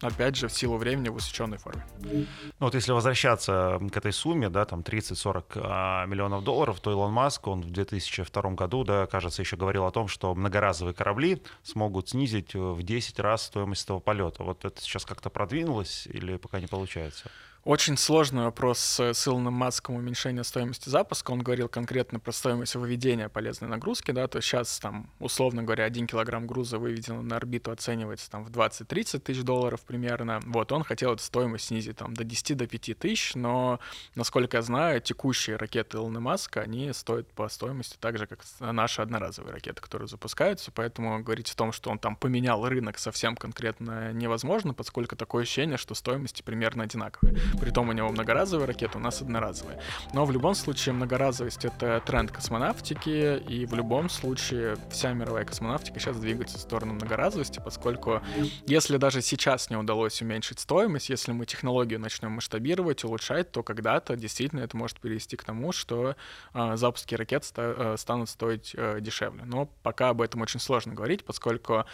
опять 0.01 0.35
же, 0.35 0.47
в 0.47 0.53
силу 0.53 0.77
времени 0.77 1.09
в 1.09 1.15
усеченной 1.15 1.57
форме. 1.57 1.85
Ну 2.01 2.25
вот 2.59 2.75
если 2.75 2.91
возвращаться 2.91 3.79
к 3.91 3.97
этой 3.97 4.13
сумме, 4.13 4.49
да, 4.49 4.65
там 4.65 4.81
30-40 4.81 5.43
а, 5.55 6.05
миллионов 6.05 6.43
долларов, 6.43 6.79
то 6.79 6.91
Илон 6.91 7.11
Маск, 7.11 7.47
он 7.47 7.61
в 7.61 7.71
2002 7.71 8.51
году, 8.51 8.83
да, 8.83 9.07
кажется, 9.07 9.41
еще 9.41 9.57
говорил 9.57 9.85
о 9.85 9.91
том, 9.91 10.07
что 10.07 10.33
многоразовые 10.35 10.93
корабли 10.93 11.41
смогут 11.63 12.09
снизить 12.09 12.53
в 12.53 12.81
10 12.81 13.19
раз 13.19 13.43
стоимость 13.43 13.85
этого 13.85 13.99
полета. 13.99 14.43
Вот 14.43 14.65
это 14.65 14.81
сейчас 14.81 15.05
как-то 15.05 15.29
продвинулось 15.29 16.07
или 16.07 16.37
пока 16.37 16.59
не 16.59 16.67
получается? 16.67 17.29
Очень 17.67 17.97
сложный 17.97 18.45
вопрос 18.45 18.79
с 18.97 19.27
Илоном 19.27 19.53
Маском 19.53 19.95
уменьшения 19.95 20.45
стоимости 20.45 20.87
запуска. 20.87 21.31
Он 21.31 21.39
говорил 21.39 21.67
конкретно 21.67 22.17
про 22.17 22.31
стоимость 22.31 22.75
выведения 22.75 23.27
полезной 23.27 23.67
нагрузки, 23.67 24.11
да, 24.11 24.29
то 24.29 24.37
есть 24.37 24.47
сейчас 24.47 24.79
там, 24.79 25.09
условно 25.19 25.63
говоря, 25.63 25.83
один 25.83 26.07
килограмм 26.07 26.47
груза 26.47 26.79
выведенного 26.79 27.23
на 27.23 27.35
орбиту 27.35 27.71
оценивается 27.71 28.31
там 28.31 28.45
в 28.45 28.51
20-30 28.51 29.19
тысяч 29.19 29.43
долларов 29.43 29.81
примерно. 29.81 30.39
Вот, 30.45 30.71
он 30.71 30.85
хотел 30.85 31.11
эту 31.11 31.21
стоимость 31.21 31.65
снизить 31.65 31.97
там 31.97 32.13
до 32.13 32.23
10 32.23 32.55
до 32.55 32.67
5 32.67 32.99
тысяч, 32.99 33.35
но, 33.35 33.81
насколько 34.15 34.55
я 34.55 34.61
знаю, 34.61 35.01
текущие 35.01 35.57
ракеты 35.57 35.97
Илона 35.97 36.21
Маска, 36.21 36.61
они 36.61 36.93
стоят 36.93 37.29
по 37.33 37.49
стоимости 37.49 37.97
так 37.99 38.17
же, 38.17 38.27
как 38.27 38.45
наши 38.61 39.01
одноразовые 39.01 39.51
ракеты, 39.51 39.81
которые 39.81 40.07
запускаются, 40.07 40.71
поэтому 40.71 41.21
говорить 41.21 41.51
о 41.51 41.55
том, 41.57 41.73
что 41.73 41.89
он 41.89 41.99
там 41.99 42.15
поменял 42.15 42.65
рынок 42.65 42.97
совсем 42.97 43.35
конкретно 43.35 44.13
невозможно, 44.13 44.73
поскольку 44.73 45.17
такое 45.17 45.43
ощущение, 45.43 45.75
что 45.75 45.95
стоимости 45.95 46.41
примерно 46.41 46.83
одинаковые. 46.83 47.35
Притом 47.59 47.89
у 47.89 47.91
него 47.91 48.09
многоразовые 48.09 48.67
ракеты, 48.67 48.97
у 48.97 49.01
нас 49.01 49.21
одноразовые. 49.21 49.79
Но 50.13 50.25
в 50.25 50.31
любом 50.31 50.55
случае 50.55 50.93
многоразовость— 50.93 51.65
это 51.65 52.01
тренд 52.05 52.31
космонавтики, 52.31 53.37
и 53.47 53.65
в 53.65 53.73
любом 53.73 54.09
случае 54.09 54.77
вся 54.91 55.13
мировая 55.13 55.45
космонавтика 55.45 55.99
сейчас 55.99 56.19
двигается 56.19 56.57
в 56.57 56.61
сторону 56.61 56.93
многоразовости, 56.93 57.61
поскольку 57.63 58.21
если 58.65 58.97
даже 58.97 59.21
сейчас 59.21 59.69
не 59.69 59.75
удалось 59.75 60.21
уменьшить 60.21 60.59
стоимость, 60.59 61.09
если 61.09 61.31
мы 61.31 61.45
технологию 61.45 61.99
начнем 61.99 62.31
масштабировать, 62.31 63.03
улучшать, 63.03 63.51
то 63.51 63.63
когда-то 63.63 64.15
действительно 64.15 64.61
это 64.61 64.77
может 64.77 64.99
привести 64.99 65.37
к 65.37 65.43
тому, 65.43 65.71
что 65.71 66.15
э, 66.53 66.75
запуски 66.75 67.15
ракет 67.15 67.43
ста- 67.43 67.93
э, 67.93 67.95
станут 67.97 68.29
стоить 68.29 68.73
э, 68.75 68.99
дешевле. 69.01 69.43
Но 69.45 69.69
пока 69.83 70.09
об 70.09 70.21
этом 70.21 70.41
очень 70.41 70.59
сложно 70.59 70.93
говорить, 70.93 71.25
поскольку 71.25 71.85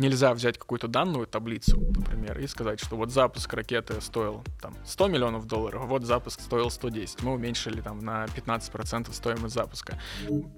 нельзя 0.00 0.32
взять 0.34 0.58
какую-то 0.58 0.88
данную 0.88 1.26
таблицу, 1.26 1.78
например, 1.78 2.38
и 2.38 2.46
сказать, 2.46 2.80
что 2.80 2.96
вот 2.96 3.10
запуск 3.10 3.52
ракеты 3.52 4.00
стоил 4.00 4.42
там 4.60 4.74
100 4.84 5.08
миллионов 5.08 5.46
долларов, 5.46 5.82
а 5.84 5.86
вот 5.86 6.04
запуск 6.04 6.40
стоил 6.40 6.70
110. 6.70 7.22
Мы 7.22 7.34
уменьшили 7.34 7.80
там 7.80 8.00
на 8.00 8.24
15% 8.24 9.12
стоимость 9.12 9.54
запуска. 9.54 10.00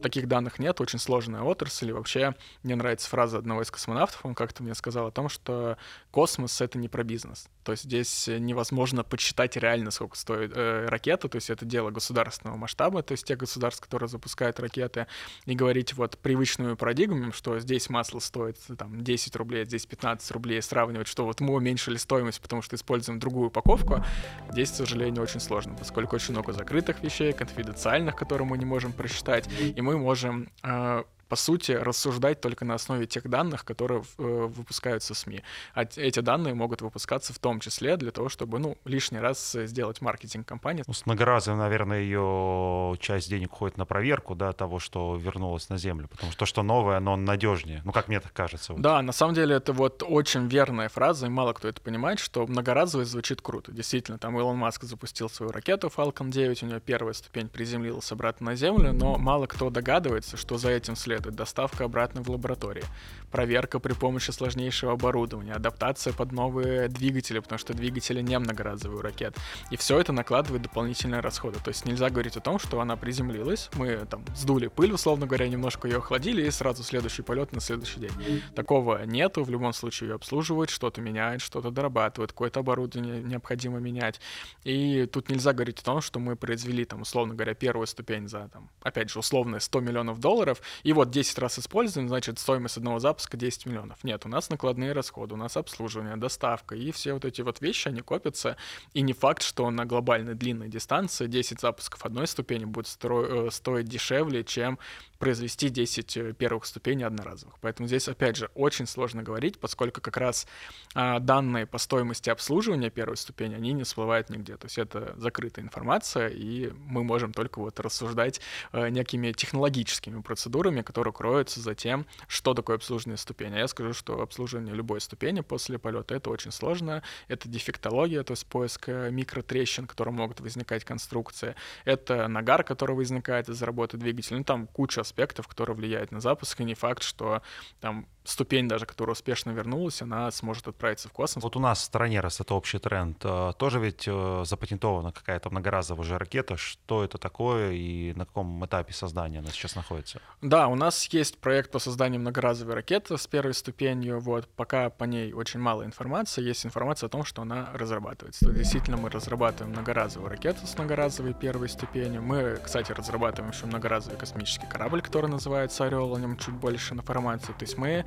Таких 0.00 0.28
данных 0.28 0.58
нет, 0.58 0.80
очень 0.80 0.98
сложная 0.98 1.42
отрасль. 1.42 1.90
И 1.90 1.92
вообще 1.92 2.34
мне 2.62 2.76
нравится 2.76 3.08
фраза 3.08 3.38
одного 3.38 3.62
из 3.62 3.70
космонавтов, 3.70 4.24
он 4.24 4.34
как-то 4.34 4.62
мне 4.62 4.74
сказал 4.74 5.08
о 5.08 5.10
том, 5.10 5.28
что 5.28 5.76
космос— 6.10 6.60
это 6.62 6.78
не 6.78 6.88
про 6.88 7.02
бизнес. 7.02 7.48
То 7.64 7.72
есть 7.72 7.84
здесь 7.84 8.28
невозможно 8.28 9.04
подсчитать 9.04 9.56
реально, 9.56 9.90
сколько 9.90 10.16
стоит 10.16 10.52
э, 10.54 10.86
ракета, 10.86 11.28
то 11.28 11.36
есть 11.36 11.50
это 11.50 11.64
дело 11.64 11.90
государственного 11.90 12.56
масштаба, 12.56 13.02
то 13.02 13.12
есть 13.12 13.24
те 13.24 13.36
государства, 13.36 13.84
которые 13.84 14.08
запускают 14.08 14.58
ракеты, 14.60 15.06
и 15.46 15.54
говорить 15.54 15.94
вот 15.94 16.18
привычную 16.18 16.76
парадигму, 16.76 17.32
что 17.32 17.58
здесь 17.58 17.88
масло 17.88 18.18
стоит 18.18 18.56
там 18.76 19.02
10 19.02 19.36
рублей, 19.36 19.64
здесь 19.64 19.86
15 19.86 20.30
рублей, 20.32 20.60
сравнивать, 20.62 21.08
что 21.08 21.24
вот 21.24 21.40
мы 21.40 21.54
уменьшили 21.54 21.96
стоимость, 21.96 22.40
потому 22.40 22.62
что 22.62 22.76
используем 22.76 23.18
другую 23.18 23.48
упаковку, 23.48 24.04
здесь, 24.50 24.70
к 24.70 24.74
сожалению, 24.74 25.22
очень 25.22 25.40
сложно, 25.40 25.74
поскольку 25.74 26.16
очень 26.16 26.32
много 26.32 26.52
закрытых 26.52 27.02
вещей, 27.02 27.32
конфиденциальных, 27.32 28.16
которые 28.16 28.46
мы 28.46 28.58
не 28.58 28.64
можем 28.64 28.92
просчитать, 28.92 29.48
и 29.60 29.80
мы 29.80 29.98
можем 29.98 30.50
э, 30.62 31.04
по 31.32 31.36
сути, 31.36 31.72
рассуждать 31.72 32.42
только 32.42 32.66
на 32.66 32.74
основе 32.74 33.06
тех 33.06 33.26
данных, 33.26 33.64
которые 33.64 34.02
э, 34.18 34.22
выпускаются 34.22 35.14
СМИ. 35.14 35.42
А 35.72 35.84
эти 35.96 36.20
данные 36.20 36.52
могут 36.52 36.82
выпускаться 36.82 37.32
в 37.32 37.38
том 37.38 37.58
числе 37.58 37.96
для 37.96 38.10
того, 38.10 38.28
чтобы, 38.28 38.58
ну, 38.58 38.76
лишний 38.84 39.18
раз 39.18 39.56
сделать 39.64 40.02
маркетинг 40.02 40.46
компании. 40.46 40.84
Ну, 40.86 40.92
с 40.92 41.06
многоразовой, 41.06 41.58
наверное, 41.58 42.00
ее 42.00 42.98
часть 43.00 43.30
денег 43.30 43.54
уходит 43.54 43.78
на 43.78 43.86
проверку, 43.86 44.34
да, 44.34 44.52
того, 44.52 44.78
что 44.78 45.16
вернулось 45.16 45.70
на 45.70 45.78
Землю, 45.78 46.06
потому 46.06 46.32
что 46.32 46.40
то, 46.40 46.44
что 46.44 46.62
новое, 46.62 46.98
оно 46.98 47.16
надежнее, 47.16 47.80
ну, 47.86 47.92
как 47.92 48.08
мне 48.08 48.20
так 48.20 48.34
кажется. 48.34 48.74
Вот. 48.74 48.82
Да, 48.82 49.00
на 49.00 49.12
самом 49.12 49.32
деле 49.32 49.56
это 49.56 49.72
вот 49.72 50.02
очень 50.06 50.48
верная 50.48 50.90
фраза, 50.90 51.28
и 51.28 51.30
мало 51.30 51.54
кто 51.54 51.66
это 51.66 51.80
понимает, 51.80 52.18
что 52.18 52.46
многоразовый 52.46 53.06
звучит 53.06 53.40
круто. 53.40 53.72
Действительно, 53.72 54.18
там 54.18 54.38
Илон 54.38 54.58
Маск 54.58 54.84
запустил 54.84 55.30
свою 55.30 55.50
ракету 55.50 55.90
Falcon 55.96 56.28
9, 56.28 56.62
у 56.62 56.66
нее 56.66 56.80
первая 56.80 57.14
ступень 57.14 57.48
приземлилась 57.48 58.12
обратно 58.12 58.50
на 58.50 58.54
Землю, 58.54 58.92
но 58.92 59.16
мало 59.16 59.46
кто 59.46 59.70
догадывается, 59.70 60.36
что 60.36 60.58
за 60.58 60.68
этим 60.68 60.94
следует 60.94 61.21
следует 61.22 61.36
доставка 61.36 61.84
обратно 61.84 62.22
в 62.22 62.28
лаборатории, 62.30 62.84
проверка 63.30 63.78
при 63.78 63.92
помощи 63.92 64.30
сложнейшего 64.30 64.92
оборудования, 64.92 65.52
адаптация 65.52 66.12
под 66.12 66.32
новые 66.32 66.88
двигатели, 66.88 67.38
потому 67.38 67.58
что 67.58 67.74
двигатели 67.74 68.20
не 68.20 68.38
многоразовые 68.38 68.98
у 68.98 69.02
ракет. 69.02 69.36
И 69.70 69.76
все 69.76 69.98
это 70.00 70.12
накладывает 70.12 70.62
дополнительные 70.62 71.20
расходы. 71.20 71.58
То 71.64 71.68
есть 71.68 71.86
нельзя 71.86 72.10
говорить 72.10 72.36
о 72.36 72.40
том, 72.40 72.58
что 72.58 72.80
она 72.80 72.96
приземлилась, 72.96 73.70
мы 73.74 74.04
там 74.10 74.24
сдули 74.34 74.66
пыль, 74.66 74.92
условно 74.92 75.26
говоря, 75.26 75.48
немножко 75.48 75.88
ее 75.88 75.98
охладили, 75.98 76.46
и 76.46 76.50
сразу 76.50 76.82
следующий 76.82 77.22
полет 77.22 77.52
на 77.52 77.60
следующий 77.60 78.00
день. 78.00 78.42
Такого 78.54 79.04
нету, 79.04 79.44
в 79.44 79.50
любом 79.50 79.72
случае 79.72 80.10
ее 80.10 80.14
обслуживают, 80.16 80.70
что-то 80.70 81.00
меняют, 81.00 81.40
что-то 81.40 81.70
дорабатывают, 81.70 82.32
какое-то 82.32 82.60
оборудование 82.60 83.22
необходимо 83.22 83.78
менять. 83.78 84.20
И 84.64 85.06
тут 85.06 85.30
нельзя 85.30 85.52
говорить 85.52 85.78
о 85.80 85.84
том, 85.84 86.00
что 86.00 86.18
мы 86.18 86.34
произвели 86.36 86.84
там, 86.84 87.02
условно 87.02 87.34
говоря, 87.34 87.54
первую 87.54 87.86
ступень 87.86 88.28
за, 88.28 88.48
там, 88.48 88.68
опять 88.82 89.10
же, 89.10 89.20
условные 89.20 89.60
100 89.60 89.80
миллионов 89.80 90.18
долларов, 90.18 90.60
и 90.82 90.92
вот 90.92 91.11
10 91.12 91.38
раз 91.38 91.58
используем, 91.58 92.08
значит, 92.08 92.38
стоимость 92.38 92.76
одного 92.76 92.98
запуска 92.98 93.36
10 93.36 93.66
миллионов. 93.66 94.02
Нет, 94.02 94.26
у 94.26 94.28
нас 94.28 94.50
накладные 94.50 94.92
расходы, 94.92 95.34
у 95.34 95.36
нас 95.36 95.56
обслуживание, 95.56 96.16
доставка, 96.16 96.74
и 96.74 96.90
все 96.90 97.12
вот 97.12 97.24
эти 97.24 97.42
вот 97.42 97.60
вещи, 97.60 97.88
они 97.88 98.00
копятся. 98.00 98.56
И 98.94 99.02
не 99.02 99.12
факт, 99.12 99.42
что 99.42 99.70
на 99.70 99.84
глобальной 99.84 100.34
длинной 100.34 100.68
дистанции 100.68 101.26
10 101.26 101.60
запусков 101.60 102.04
одной 102.04 102.26
ступени 102.26 102.64
будет 102.64 102.86
стро- 102.86 103.48
э, 103.48 103.50
стоить 103.50 103.86
дешевле, 103.86 104.44
чем 104.44 104.78
произвести 105.18 105.68
10 105.68 106.16
э, 106.16 106.32
первых 106.32 106.66
ступеней 106.66 107.04
одноразовых. 107.04 107.54
Поэтому 107.60 107.86
здесь, 107.86 108.08
опять 108.08 108.36
же, 108.36 108.50
очень 108.54 108.88
сложно 108.88 109.22
говорить, 109.22 109.60
поскольку 109.60 110.00
как 110.00 110.16
раз 110.16 110.48
а, 110.94 111.20
данные 111.20 111.66
по 111.66 111.78
стоимости 111.78 112.28
обслуживания 112.28 112.90
первой 112.90 113.16
ступени, 113.16 113.54
они 113.54 113.72
не 113.72 113.84
всплывают 113.84 114.30
нигде. 114.30 114.56
То 114.56 114.66
есть 114.66 114.78
это 114.78 115.14
закрытая 115.16 115.64
информация, 115.64 116.28
и 116.28 116.72
мы 116.86 117.04
можем 117.04 117.32
только 117.32 117.60
вот 117.60 117.78
рассуждать 117.78 118.40
а, 118.72 118.88
некими 118.88 119.30
технологическими 119.32 120.20
процедурами, 120.22 120.82
которые 120.82 121.01
кроются 121.10 121.60
за 121.60 121.74
тем, 121.74 122.06
что 122.28 122.54
такое 122.54 122.76
обслуживание 122.76 123.16
ступени. 123.16 123.56
А 123.56 123.58
я 123.58 123.68
скажу, 123.68 123.92
что 123.92 124.20
обслуживание 124.20 124.74
любой 124.74 125.00
ступени 125.00 125.40
после 125.40 125.78
полета— 125.78 126.14
это 126.16 126.30
очень 126.30 126.52
сложно. 126.52 127.02
Это 127.28 127.48
дефектология, 127.48 128.22
то 128.22 128.32
есть 128.32 128.46
поиск 128.46 128.88
э, 128.88 129.10
микротрещин, 129.10 129.86
которые 129.86 130.14
могут 130.14 130.40
возникать 130.40 130.82
в 130.82 130.86
конструкции. 130.86 131.56
Это 131.84 132.28
нагар, 132.28 132.62
который 132.62 132.94
возникает 132.94 133.48
из-за 133.48 133.66
работы 133.66 133.96
двигателя. 133.96 134.38
Ну, 134.38 134.44
там 134.44 134.66
куча 134.66 135.00
аспектов, 135.00 135.48
которые 135.48 135.74
влияют 135.74 136.12
на 136.12 136.20
запуск, 136.20 136.60
и 136.60 136.64
не 136.64 136.74
факт, 136.74 137.02
что 137.02 137.42
там 137.80 138.06
ступень 138.24 138.68
даже, 138.68 138.86
которая 138.86 139.12
успешно 139.12 139.50
вернулась, 139.50 140.02
она 140.02 140.30
сможет 140.30 140.68
отправиться 140.68 141.08
в 141.08 141.12
космос. 141.12 141.42
Вот 141.42 141.56
у 141.56 141.60
нас 141.60 141.80
в 141.80 141.84
стране, 141.84 142.20
раз 142.20 142.40
это 142.40 142.54
общий 142.54 142.78
тренд, 142.78 143.18
э, 143.24 143.52
тоже 143.58 143.80
ведь 143.80 144.04
э, 144.06 144.42
запатентована 144.44 145.12
какая-то 145.12 145.50
многоразовая 145.50 146.02
уже 146.02 146.18
ракета. 146.18 146.56
Что 146.56 147.04
это 147.04 147.18
такое 147.18 147.72
и 147.72 148.12
на 148.14 148.26
каком 148.26 148.64
этапе 148.64 148.92
создания 148.92 149.40
она 149.40 149.50
сейчас 149.50 149.74
находится? 149.74 150.20
Да, 150.40 150.68
у 150.68 150.74
нас 150.74 151.04
есть 151.06 151.38
проект 151.38 151.70
по 151.70 151.78
созданию 151.78 152.20
многоразовой 152.20 152.74
ракеты 152.74 153.16
с 153.18 153.26
первой 153.26 153.54
ступенью. 153.54 154.20
Вот 154.20 154.48
пока 154.48 154.90
по 154.90 155.04
ней 155.04 155.32
очень 155.32 155.60
мало 155.60 155.84
информации. 155.84 156.42
Есть 156.42 156.66
информация 156.66 157.06
о 157.06 157.10
том, 157.10 157.24
что 157.24 157.42
она 157.42 157.70
разрабатывается. 157.74 158.46
То 158.46 158.52
действительно, 158.52 158.96
мы 158.96 159.10
разрабатываем 159.10 159.72
многоразовую 159.72 160.30
ракету 160.30 160.66
с 160.66 160.76
многоразовой 160.76 161.34
первой 161.34 161.68
ступенью. 161.68 162.22
Мы, 162.22 162.58
кстати, 162.62 162.92
разрабатываем 162.92 163.52
еще 163.52 163.66
многоразовый 163.66 164.18
космический 164.18 164.66
корабль, 164.66 165.02
который 165.02 165.28
называется 165.28 165.84
Орел. 165.84 166.14
О 166.14 166.20
нем 166.20 166.36
чуть 166.36 166.54
больше 166.54 166.94
информации. 166.94 167.52
То 167.52 167.64
есть 167.64 167.78
мы 167.78 168.04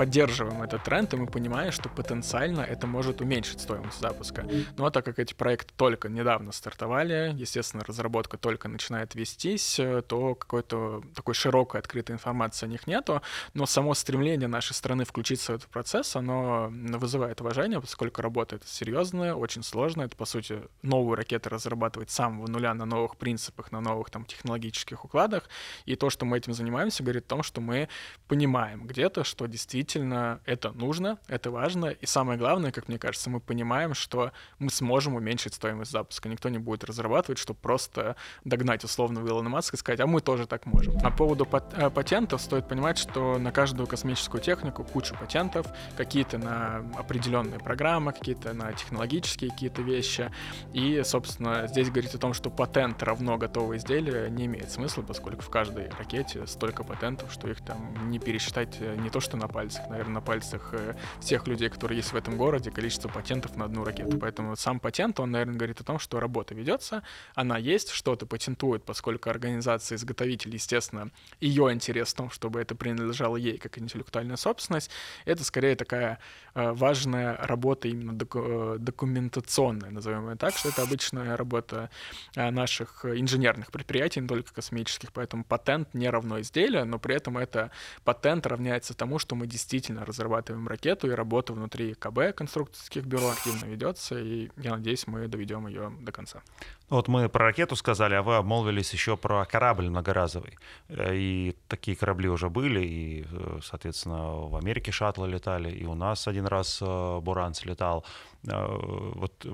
поддерживаем 0.00 0.62
этот 0.62 0.82
тренд, 0.84 1.12
и 1.12 1.16
мы 1.18 1.26
понимаем, 1.26 1.72
что 1.72 1.90
потенциально 1.90 2.62
это 2.62 2.86
может 2.86 3.20
уменьшить 3.20 3.60
стоимость 3.60 4.00
запуска. 4.00 4.46
Но 4.78 4.88
так 4.88 5.04
как 5.04 5.18
эти 5.18 5.34
проекты 5.34 5.74
только 5.76 6.08
недавно 6.08 6.52
стартовали, 6.52 7.34
естественно, 7.36 7.84
разработка 7.86 8.38
только 8.38 8.68
начинает 8.68 9.14
вестись, 9.14 9.78
то 10.08 10.34
какой-то 10.34 11.02
такой 11.14 11.34
широкой 11.34 11.80
открытой 11.80 12.14
информации 12.14 12.64
о 12.64 12.70
них 12.70 12.86
нету, 12.86 13.20
но 13.52 13.66
само 13.66 13.92
стремление 13.92 14.48
нашей 14.48 14.72
страны 14.72 15.04
включиться 15.04 15.52
в 15.52 15.56
этот 15.56 15.68
процесс, 15.68 16.16
оно 16.16 16.70
вызывает 16.70 17.42
уважение, 17.42 17.78
поскольку 17.78 18.22
работа 18.22 18.56
это 18.56 18.66
серьезная, 18.66 19.34
очень 19.34 19.62
сложная, 19.62 20.06
это, 20.06 20.16
по 20.16 20.24
сути, 20.24 20.62
новые 20.80 21.18
ракеты 21.18 21.50
разрабатывать 21.50 22.08
с 22.10 22.14
самого 22.14 22.46
нуля 22.46 22.72
на 22.72 22.86
новых 22.86 23.18
принципах, 23.18 23.70
на 23.70 23.82
новых 23.82 24.08
там 24.08 24.24
технологических 24.24 25.04
укладах, 25.04 25.50
и 25.84 25.94
то, 25.94 26.08
что 26.08 26.24
мы 26.24 26.38
этим 26.38 26.54
занимаемся, 26.54 27.02
говорит 27.02 27.26
о 27.26 27.28
том, 27.28 27.42
что 27.42 27.60
мы 27.60 27.90
понимаем 28.28 28.86
где-то, 28.86 29.24
что 29.30 29.46
действительно 29.46 30.40
это 30.44 30.72
нужно, 30.72 31.18
это 31.28 31.50
важно, 31.50 31.86
и 31.86 32.06
самое 32.06 32.38
главное, 32.38 32.72
как 32.72 32.88
мне 32.88 32.98
кажется, 32.98 33.30
мы 33.30 33.40
понимаем, 33.40 33.94
что 33.94 34.32
мы 34.58 34.70
сможем 34.70 35.14
уменьшить 35.14 35.54
стоимость 35.54 35.92
запуска. 35.92 36.28
Никто 36.28 36.48
не 36.48 36.58
будет 36.58 36.84
разрабатывать, 36.84 37.38
чтобы 37.38 37.58
просто 37.60 38.16
догнать 38.44 38.84
условно 38.84 39.20
Илона 39.20 39.48
Маска 39.48 39.76
и 39.76 39.78
сказать, 39.78 40.00
а 40.00 40.06
мы 40.06 40.20
тоже 40.20 40.46
так 40.46 40.66
можем. 40.66 40.98
По 41.00 41.10
поводу 41.10 41.48
э, 41.52 41.90
патентов 41.90 42.42
стоит 42.42 42.68
понимать, 42.68 42.98
что 42.98 43.38
на 43.38 43.52
каждую 43.52 43.86
космическую 43.86 44.40
технику 44.42 44.84
куча 44.84 45.14
патентов, 45.14 45.66
какие-то 45.96 46.38
на 46.38 46.78
определенные 46.98 47.60
программы, 47.60 48.12
какие-то 48.12 48.52
на 48.52 48.72
технологические 48.72 49.50
какие-то 49.50 49.82
вещи. 49.82 50.30
И, 50.72 51.02
собственно, 51.04 51.66
здесь 51.68 51.88
говорить 51.90 52.14
о 52.14 52.18
том, 52.18 52.34
что 52.34 52.50
патент 52.50 53.02
равно 53.02 53.38
готовое 53.38 53.78
изделие, 53.78 54.28
не 54.30 54.46
имеет 54.46 54.70
смысла, 54.70 55.02
поскольку 55.02 55.42
в 55.42 55.50
каждой 55.50 55.88
ракете 55.90 56.46
столько 56.46 56.82
патентов, 56.82 57.32
что 57.32 57.48
их 57.48 57.60
там 57.64 58.10
не 58.10 58.18
пересчитать 58.18 58.76
э, 58.80 58.96
не 58.96 59.10
то 59.10 59.19
что 59.20 59.36
на 59.36 59.48
пальцах, 59.48 59.88
наверное, 59.88 60.14
на 60.14 60.20
пальцах 60.20 60.70
э, 60.72 60.94
всех 61.20 61.46
людей, 61.46 61.68
которые 61.68 61.98
есть 61.98 62.12
в 62.12 62.16
этом 62.16 62.36
городе, 62.36 62.70
количество 62.70 63.08
патентов 63.08 63.56
на 63.56 63.64
одну 63.64 63.84
ракету. 63.84 64.18
Поэтому 64.18 64.56
сам 64.56 64.80
патент, 64.80 65.20
он, 65.20 65.30
наверное, 65.30 65.54
говорит 65.54 65.80
о 65.80 65.84
том, 65.84 65.98
что 65.98 66.20
работа 66.20 66.54
ведется, 66.54 67.02
она 67.34 67.58
есть, 67.58 67.90
что-то 67.90 68.26
патентует, 68.26 68.84
поскольку 68.84 69.30
организация-изготовитель, 69.30 70.54
естественно, 70.54 71.10
ее 71.40 71.72
интерес 71.72 72.12
в 72.12 72.16
том, 72.16 72.30
чтобы 72.30 72.60
это 72.60 72.74
принадлежало 72.74 73.36
ей 73.36 73.58
как 73.58 73.78
интеллектуальная 73.78 74.36
собственность, 74.36 74.90
это 75.24 75.44
скорее 75.44 75.76
такая 75.76 76.18
э, 76.54 76.72
важная 76.72 77.36
работа 77.36 77.88
именно 77.88 78.12
доку- 78.12 78.78
документационная, 78.78 79.90
назовем 79.90 80.30
ее 80.30 80.36
так, 80.36 80.56
что 80.56 80.68
это 80.68 80.82
обычная 80.82 81.36
работа 81.36 81.90
наших 82.36 83.04
инженерных 83.04 83.70
предприятий, 83.72 84.20
не 84.20 84.28
только 84.28 84.52
космических, 84.54 85.12
поэтому 85.12 85.44
патент 85.44 85.94
не 85.94 86.08
равно 86.08 86.40
изделие, 86.40 86.84
но 86.84 86.98
при 86.98 87.14
этом 87.14 87.38
это 87.38 87.70
патент 88.04 88.46
равняется 88.46 88.94
тому, 88.94 89.09
что 89.18 89.34
мы 89.34 89.46
действительно 89.46 90.04
разрабатываем 90.04 90.68
ракету, 90.68 91.10
и 91.10 91.14
работа 91.14 91.52
внутри 91.52 91.94
КБ 91.94 92.34
конструкторских 92.34 93.04
бюро 93.04 93.30
активно 93.30 93.66
ведется, 93.66 94.18
и 94.18 94.50
я 94.56 94.76
надеюсь, 94.76 95.06
мы 95.06 95.28
доведем 95.28 95.66
ее 95.66 95.92
до 96.00 96.12
конца. 96.12 96.42
Вот 96.88 97.08
мы 97.08 97.28
про 97.28 97.46
ракету 97.46 97.76
сказали, 97.76 98.14
а 98.14 98.22
вы 98.22 98.36
обмолвились 98.36 98.92
еще 98.92 99.16
про 99.16 99.44
корабль 99.44 99.88
многоразовый. 99.88 100.58
Э, 100.88 101.14
и 101.14 101.56
такие 101.68 101.96
корабли 101.96 102.28
уже 102.28 102.48
были, 102.48 102.80
и, 102.80 103.26
э, 103.30 103.60
соответственно, 103.62 104.32
в 104.32 104.56
Америке 104.56 104.92
шаттлы 104.92 105.28
летали, 105.28 105.70
и 105.70 105.86
у 105.86 105.94
нас 105.94 106.26
один 106.26 106.46
раз 106.46 106.80
э, 106.82 107.20
Буранс 107.20 107.64
летал. 107.64 108.04
Вот 108.42 109.46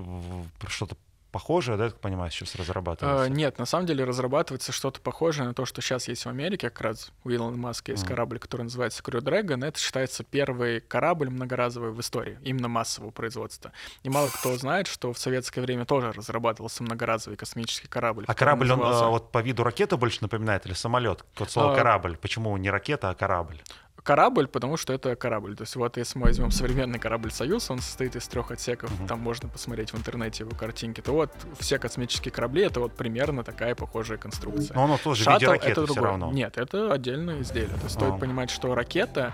что-то 0.67 0.95
похожее, 1.37 1.77
да, 1.77 1.83
я 1.83 1.89
так 1.91 1.99
понимаю, 1.99 2.31
сейчас 2.31 2.55
разрабатывается? 2.55 3.25
А, 3.25 3.29
нет, 3.29 3.59
на 3.59 3.67
самом 3.67 3.85
деле 3.85 4.03
разрабатывается 4.05 4.71
что-то 4.71 4.99
похожее 4.99 5.47
на 5.47 5.53
то, 5.53 5.65
что 5.67 5.81
сейчас 5.81 6.07
есть 6.07 6.25
в 6.25 6.29
Америке, 6.29 6.71
как 6.71 6.81
раз 6.81 7.11
у 7.23 7.29
Илона 7.29 7.55
Маска 7.55 7.91
есть 7.91 8.05
mm. 8.05 8.07
корабль, 8.07 8.39
который 8.39 8.63
называется 8.63 9.03
Crew 9.03 9.21
Dragon. 9.21 9.63
Это 9.63 9.79
считается 9.79 10.23
первый 10.23 10.81
корабль 10.81 11.29
многоразовый 11.29 11.91
в 11.91 12.01
истории, 12.01 12.39
именно 12.41 12.67
массового 12.67 13.11
производства. 13.11 13.71
И 14.01 14.09
мало 14.09 14.29
кто 14.29 14.57
знает, 14.57 14.87
что 14.87 15.13
в 15.13 15.19
советское 15.19 15.61
время 15.61 15.85
тоже 15.85 16.11
разрабатывался 16.11 16.81
многоразовый 16.81 17.37
космический 17.37 17.87
корабль. 17.87 18.25
А 18.27 18.33
корабль, 18.33 18.67
назывался... 18.67 19.01
он 19.01 19.05
а, 19.05 19.09
вот 19.11 19.31
по 19.31 19.43
виду 19.43 19.63
ракета 19.63 19.95
больше 19.95 20.17
напоминает 20.21 20.65
или 20.65 20.73
самолет? 20.73 21.23
Вот 21.37 21.51
слово 21.51 21.73
а... 21.73 21.75
корабль. 21.75 22.17
Почему 22.17 22.57
не 22.57 22.71
ракета, 22.71 23.11
а 23.11 23.13
корабль? 23.13 23.61
Корабль, 24.07 24.47
потому 24.47 24.77
что 24.77 24.93
это 24.93 25.17
корабль. 25.17 25.57
То 25.57 25.63
есть 25.63 25.75
вот 25.75 25.97
если 25.97 26.17
мы 26.17 26.27
возьмем 26.27 26.49
современный 26.49 26.97
корабль 26.97 27.29
«Союз», 27.29 27.69
он 27.69 27.79
состоит 27.79 28.15
из 28.15 28.25
трех 28.29 28.51
отсеков, 28.51 28.89
mm-hmm. 28.89 29.07
там 29.07 29.19
можно 29.19 29.49
посмотреть 29.49 29.91
в 29.91 29.97
интернете 29.97 30.45
его 30.45 30.55
картинки, 30.55 31.01
то 31.01 31.11
вот 31.11 31.29
все 31.59 31.77
космические 31.77 32.31
корабли— 32.31 32.63
это 32.67 32.79
вот 32.79 32.93
примерно 32.93 33.43
такая 33.43 33.75
похожая 33.75 34.17
конструкция. 34.17 34.73
Но 34.75 34.85
оно 34.85 34.97
тоже 34.97 35.25
Шаттл 35.25 35.37
в 35.37 35.41
виде 35.41 35.51
ракеты 35.51 35.81
это 35.81 35.91
все 35.91 36.01
равно. 36.01 36.31
Нет, 36.31 36.57
это 36.57 36.93
отдельное 36.93 37.41
изделие. 37.41 37.67
То 37.75 37.83
есть 37.83 37.95
стоит 37.95 38.13
а. 38.13 38.17
понимать, 38.17 38.49
что 38.49 38.73
ракета 38.73 39.33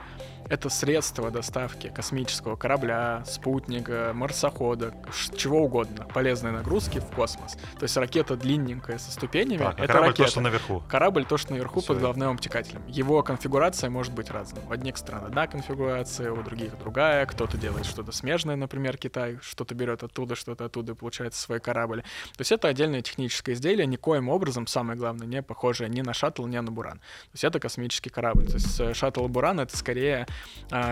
это 0.49 0.69
средство 0.69 1.32
доставки 1.32 1.89
космического 1.89 2.56
корабля, 2.56 3.23
спутника, 3.25 4.12
марсохода, 4.13 4.93
чего 5.36 5.62
угодно, 5.63 6.06
полезной 6.13 6.51
нагрузки 6.51 6.99
в 6.99 7.06
космос. 7.08 7.53
То 7.79 7.84
есть 7.84 7.95
ракета 7.97 8.36
длинненькая 8.36 8.97
со 8.97 9.12
ступенями. 9.12 9.60
Так, 9.60 9.79
а 9.79 9.84
это 9.84 9.88
корабль 9.88 10.08
ракета. 10.08 10.23
то, 10.23 10.32
что 10.32 10.41
наверху. 10.41 10.84
Корабль 10.88 11.25
то, 11.25 11.38
что 11.38 11.53
наверху 11.53 11.79
Все. 11.79 11.88
под 11.89 11.99
головным 11.99 12.32
обтекателем. 12.32 12.86
Его 12.88 13.23
конфигурация 13.23 13.89
может 13.89 14.13
быть 14.13 14.29
разной. 14.29 14.63
У 14.67 14.71
одних 14.71 14.97
стран 14.97 15.25
одна 15.25 15.47
конфигурация, 15.47 16.32
у 16.32 16.41
других 16.43 16.77
другая. 16.79 17.25
Кто-то 17.25 17.58
делает 17.58 17.86
что-то 17.86 18.12
смежное, 18.12 18.56
например, 18.56 18.97
Китай, 18.97 19.39
что-то 19.41 19.75
берет 19.75 20.03
оттуда, 20.03 20.36
что-то 20.36 20.65
оттуда, 20.65 20.93
и 20.93 20.95
получается 20.95 21.41
свой 21.41 21.60
корабль. 21.60 22.01
То 22.01 22.41
есть 22.41 22.51
это 22.51 22.67
отдельное 22.67 23.01
техническое 23.01 23.53
изделие, 23.53 23.86
никоим 23.86 24.29
образом, 24.29 24.67
самое 24.67 24.97
главное, 24.97 25.27
не 25.27 25.41
похожее 25.41 25.89
ни 25.89 26.01
на 26.01 26.13
шаттл, 26.13 26.45
ни 26.45 26.58
на 26.58 26.71
Буран. 26.71 26.99
То 26.99 27.34
есть 27.34 27.43
это 27.43 27.60
космический 27.60 28.10
корабль. 28.10 28.45
То 28.47 28.53
есть 28.53 28.79
э, 28.79 28.93
шаттл 28.93 29.27
Буран— 29.27 29.60
это 29.62 29.75
скорее 29.75 30.27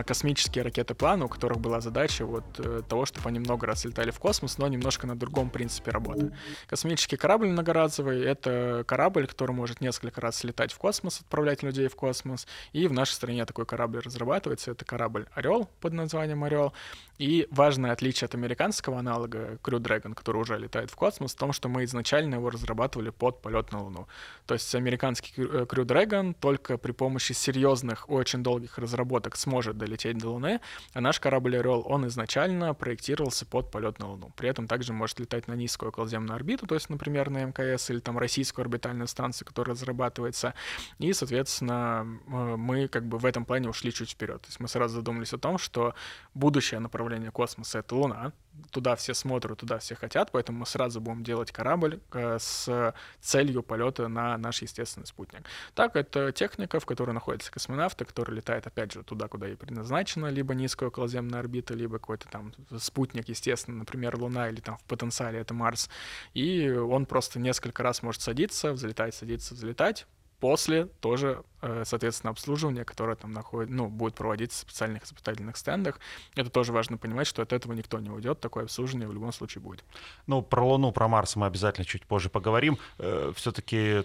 космические 0.05 0.63
ракеты-планы, 0.63 1.25
у 1.25 1.27
которых 1.27 1.59
была 1.59 1.81
задача 1.81 2.25
вот 2.25 2.43
э, 2.59 2.81
того, 2.87 3.05
чтобы 3.05 3.29
они 3.29 3.39
много 3.39 3.65
раз 3.65 3.85
летали 3.85 4.11
в 4.11 4.19
космос, 4.19 4.57
но 4.57 4.67
немножко 4.67 5.07
на 5.07 5.17
другом 5.17 5.49
принципе 5.49 5.91
работы. 5.91 6.31
Космический 6.67 7.17
корабль 7.17 7.47
многоразовый— 7.47 8.23
это 8.25 8.83
корабль, 8.87 9.27
который 9.27 9.53
может 9.53 9.81
несколько 9.81 10.21
раз 10.21 10.43
летать 10.43 10.73
в 10.73 10.77
космос, 10.77 11.21
отправлять 11.21 11.63
людей 11.63 11.87
в 11.87 11.95
космос, 11.95 12.47
и 12.73 12.87
в 12.87 12.93
нашей 12.93 13.13
стране 13.13 13.45
такой 13.45 13.65
корабль 13.65 13.99
разрабатывается. 13.99 14.71
Это 14.71 14.85
корабль 14.85 15.27
«Орел» 15.33 15.69
под 15.79 15.93
названием 15.93 16.43
«Орел», 16.43 16.73
и 17.17 17.47
важное 17.51 17.91
отличие 17.91 18.25
от 18.25 18.33
американского 18.33 18.97
аналога 18.97 19.59
Crew 19.63 19.79
Dragon, 19.79 20.15
который 20.15 20.41
уже 20.41 20.57
летает 20.57 20.89
в 20.89 20.95
космос, 20.95 21.33
в 21.33 21.37
том, 21.37 21.53
что 21.53 21.69
мы 21.69 21.83
изначально 21.83 22.35
его 22.35 22.49
разрабатывали 22.49 23.11
под 23.11 23.41
полет 23.41 23.71
на 23.71 23.83
Луну. 23.83 24.07
То 24.47 24.55
есть 24.55 24.73
американский 24.73 25.31
Crew 25.35 25.85
Dragon 25.85 26.35
только 26.39 26.77
при 26.77 26.91
помощи 26.91 27.33
серьезных, 27.33 28.09
очень 28.09 28.41
долгих 28.41 28.79
разработок 28.79 29.30
сможет 29.37 29.77
долететь 29.77 30.17
до 30.17 30.29
Луны, 30.29 30.61
а 30.93 31.01
наш 31.01 31.19
корабль 31.19 31.57
Орел, 31.57 31.83
он 31.85 32.07
изначально 32.07 32.73
проектировался 32.73 33.45
под 33.45 33.71
полет 33.71 33.99
на 33.99 34.09
Луну. 34.09 34.31
При 34.35 34.49
этом 34.49 34.67
также 34.67 34.93
может 34.93 35.19
летать 35.19 35.47
на 35.47 35.53
низкую 35.53 35.89
околоземную 35.89 36.35
орбиту, 36.35 36.67
то 36.67 36.75
есть, 36.75 36.89
например, 36.89 37.29
на 37.29 37.45
МКС 37.45 37.89
или 37.89 37.99
там 37.99 38.17
российскую 38.17 38.63
орбитальную 38.63 39.07
станцию, 39.07 39.47
которая 39.47 39.75
разрабатывается. 39.75 40.53
И, 40.99 41.13
соответственно, 41.13 42.05
мы 42.27 42.87
как 42.87 43.05
бы 43.05 43.17
в 43.17 43.25
этом 43.25 43.45
плане 43.45 43.69
ушли 43.69 43.93
чуть 43.93 44.11
вперед. 44.11 44.41
То 44.41 44.47
есть 44.47 44.59
мы 44.59 44.67
сразу 44.67 44.95
задумались 44.95 45.33
о 45.33 45.37
том, 45.37 45.57
что 45.57 45.93
будущее 46.33 46.79
направление 46.79 47.31
космоса— 47.31 47.79
это 47.79 47.95
Луна. 47.95 48.33
Туда 48.71 48.95
все 48.95 49.13
смотрят, 49.13 49.59
туда 49.59 49.79
все 49.79 49.95
хотят, 49.95 50.31
поэтому 50.31 50.59
мы 50.59 50.65
сразу 50.65 51.01
будем 51.01 51.23
делать 51.23 51.51
корабль 51.51 51.99
э, 52.11 52.37
с 52.39 52.93
целью 53.19 53.63
полета 53.63 54.07
на 54.07 54.37
наш 54.37 54.61
естественный 54.61 55.07
спутник. 55.07 55.41
Так, 55.73 55.95
это 55.95 56.31
техника, 56.31 56.79
в 56.79 56.85
которой 56.85 57.11
находятся 57.11 57.51
космонавты, 57.51 58.05
который 58.05 58.35
летает, 58.35 58.67
опять 58.67 58.91
же, 58.91 59.03
туда, 59.03 59.27
куда 59.27 59.47
и 59.49 59.55
предназначена, 59.55 60.27
либо 60.27 60.53
низкая 60.53 60.89
околоземная 60.89 61.39
орбита, 61.39 61.73
либо 61.73 61.99
какой-то 61.99 62.27
там 62.29 62.53
спутник, 62.77 63.29
естественно, 63.29 63.77
например, 63.79 64.17
Луна, 64.17 64.49
или 64.49 64.61
там 64.61 64.77
в 64.77 64.83
потенциале 64.83 65.39
это 65.39 65.53
Марс. 65.53 65.89
И 66.33 66.69
он 66.69 67.05
просто 67.05 67.39
несколько 67.39 67.83
раз 67.83 68.03
может 68.03 68.21
садиться, 68.21 68.73
взлетать, 68.73 69.15
садиться, 69.15 69.53
взлетать, 69.53 70.07
После 70.41 70.85
тоже, 70.85 71.43
э, 71.61 71.83
соответственно, 71.85 72.31
обслуживание, 72.31 72.83
которое 72.83 73.15
там 73.15 73.31
находит, 73.31 73.69
ну, 73.69 73.87
будет 73.87 74.15
проводиться 74.15 74.57
в 74.57 74.61
специальных 74.61 75.03
испытательных 75.03 75.55
стендах. 75.55 75.99
Это 76.35 76.49
тоже 76.49 76.73
важно 76.73 76.97
понимать, 76.97 77.27
что 77.27 77.43
от 77.43 77.53
этого 77.53 77.73
никто 77.73 77.99
не 77.99 78.09
уйдет. 78.09 78.39
Такое 78.39 78.63
обслуживание 78.63 79.07
в 79.07 79.13
любом 79.13 79.31
случае 79.33 79.61
будет. 79.61 79.85
Ну, 80.25 80.41
про 80.41 80.65
Луну, 80.65 80.91
про 80.91 81.07
Марс 81.07 81.35
мы 81.35 81.45
обязательно 81.45 81.85
чуть 81.85 82.07
позже 82.07 82.29
поговорим. 82.29 82.79
Э, 82.97 83.31
Все-таки 83.35 84.03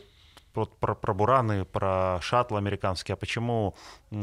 вот 0.55 0.77
про, 0.79 0.95
про 0.95 1.15
Бураны, 1.15 1.65
про 1.65 2.19
шаттл 2.21 2.57
американский, 2.57 3.15
а 3.15 3.17
почему 3.17 3.75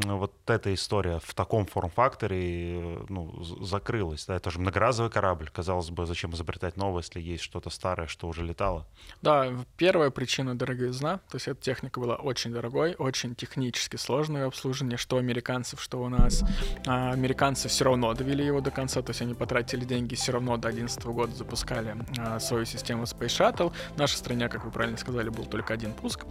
вот 0.04 0.34
эта 0.48 0.74
история 0.74 1.20
в 1.20 1.34
таком 1.34 1.66
форм-факторе 1.66 3.00
ну, 3.10 3.44
закрылась? 3.44 4.26
Да, 4.26 4.36
это 4.36 4.52
же 4.52 4.60
многоразовый 4.60 5.12
корабль, 5.12 5.50
казалось 5.50 5.90
бы, 5.90 6.06
зачем 6.06 6.34
изобретать 6.34 6.78
новое, 6.78 7.02
если 7.02 7.22
есть 7.22 7.44
что-то 7.44 7.70
старое, 7.70 8.08
что 8.08 8.28
уже 8.28 8.44
летало? 8.44 8.86
Да, 9.22 9.52
первая 9.78 10.10
причина 10.10 10.58
дороговизна, 10.58 11.18
то 11.30 11.36
есть 11.36 11.48
эта 11.48 11.62
техника 11.62 12.00
была 12.00 12.16
очень 12.16 12.52
дорогой, 12.52 12.96
очень 12.96 13.36
технически 13.36 13.98
сложное 13.98 14.48
обслуживание, 14.48 14.98
что 14.98 15.18
американцев, 15.18 15.82
что 15.82 16.02
у 16.02 16.10
нас. 16.10 16.44
А 16.86 17.12
американцы 17.12 17.68
все 17.68 17.86
равно 17.86 18.14
довели 18.14 18.46
его 18.46 18.62
до 18.62 18.72
конца, 18.72 19.02
то 19.02 19.12
есть 19.12 19.22
они 19.22 19.34
потратили 19.34 19.86
деньги, 19.86 20.16
все 20.16 20.32
равно 20.32 20.58
до 20.58 20.70
2011 20.72 21.06
года 21.06 21.36
запускали 21.36 21.96
а, 22.18 22.40
свою 22.40 22.66
систему 22.66 23.04
Space 23.04 23.28
Shuttle. 23.28 23.74
В 23.96 23.98
нашей 23.98 24.16
стране, 24.16 24.50
как 24.50 24.66
вы 24.66 24.72
правильно 24.72 24.98
сказали, 24.98 25.30
был 25.30 25.46
только 25.46 25.74
один 25.74 25.94
пуск, 25.94 26.26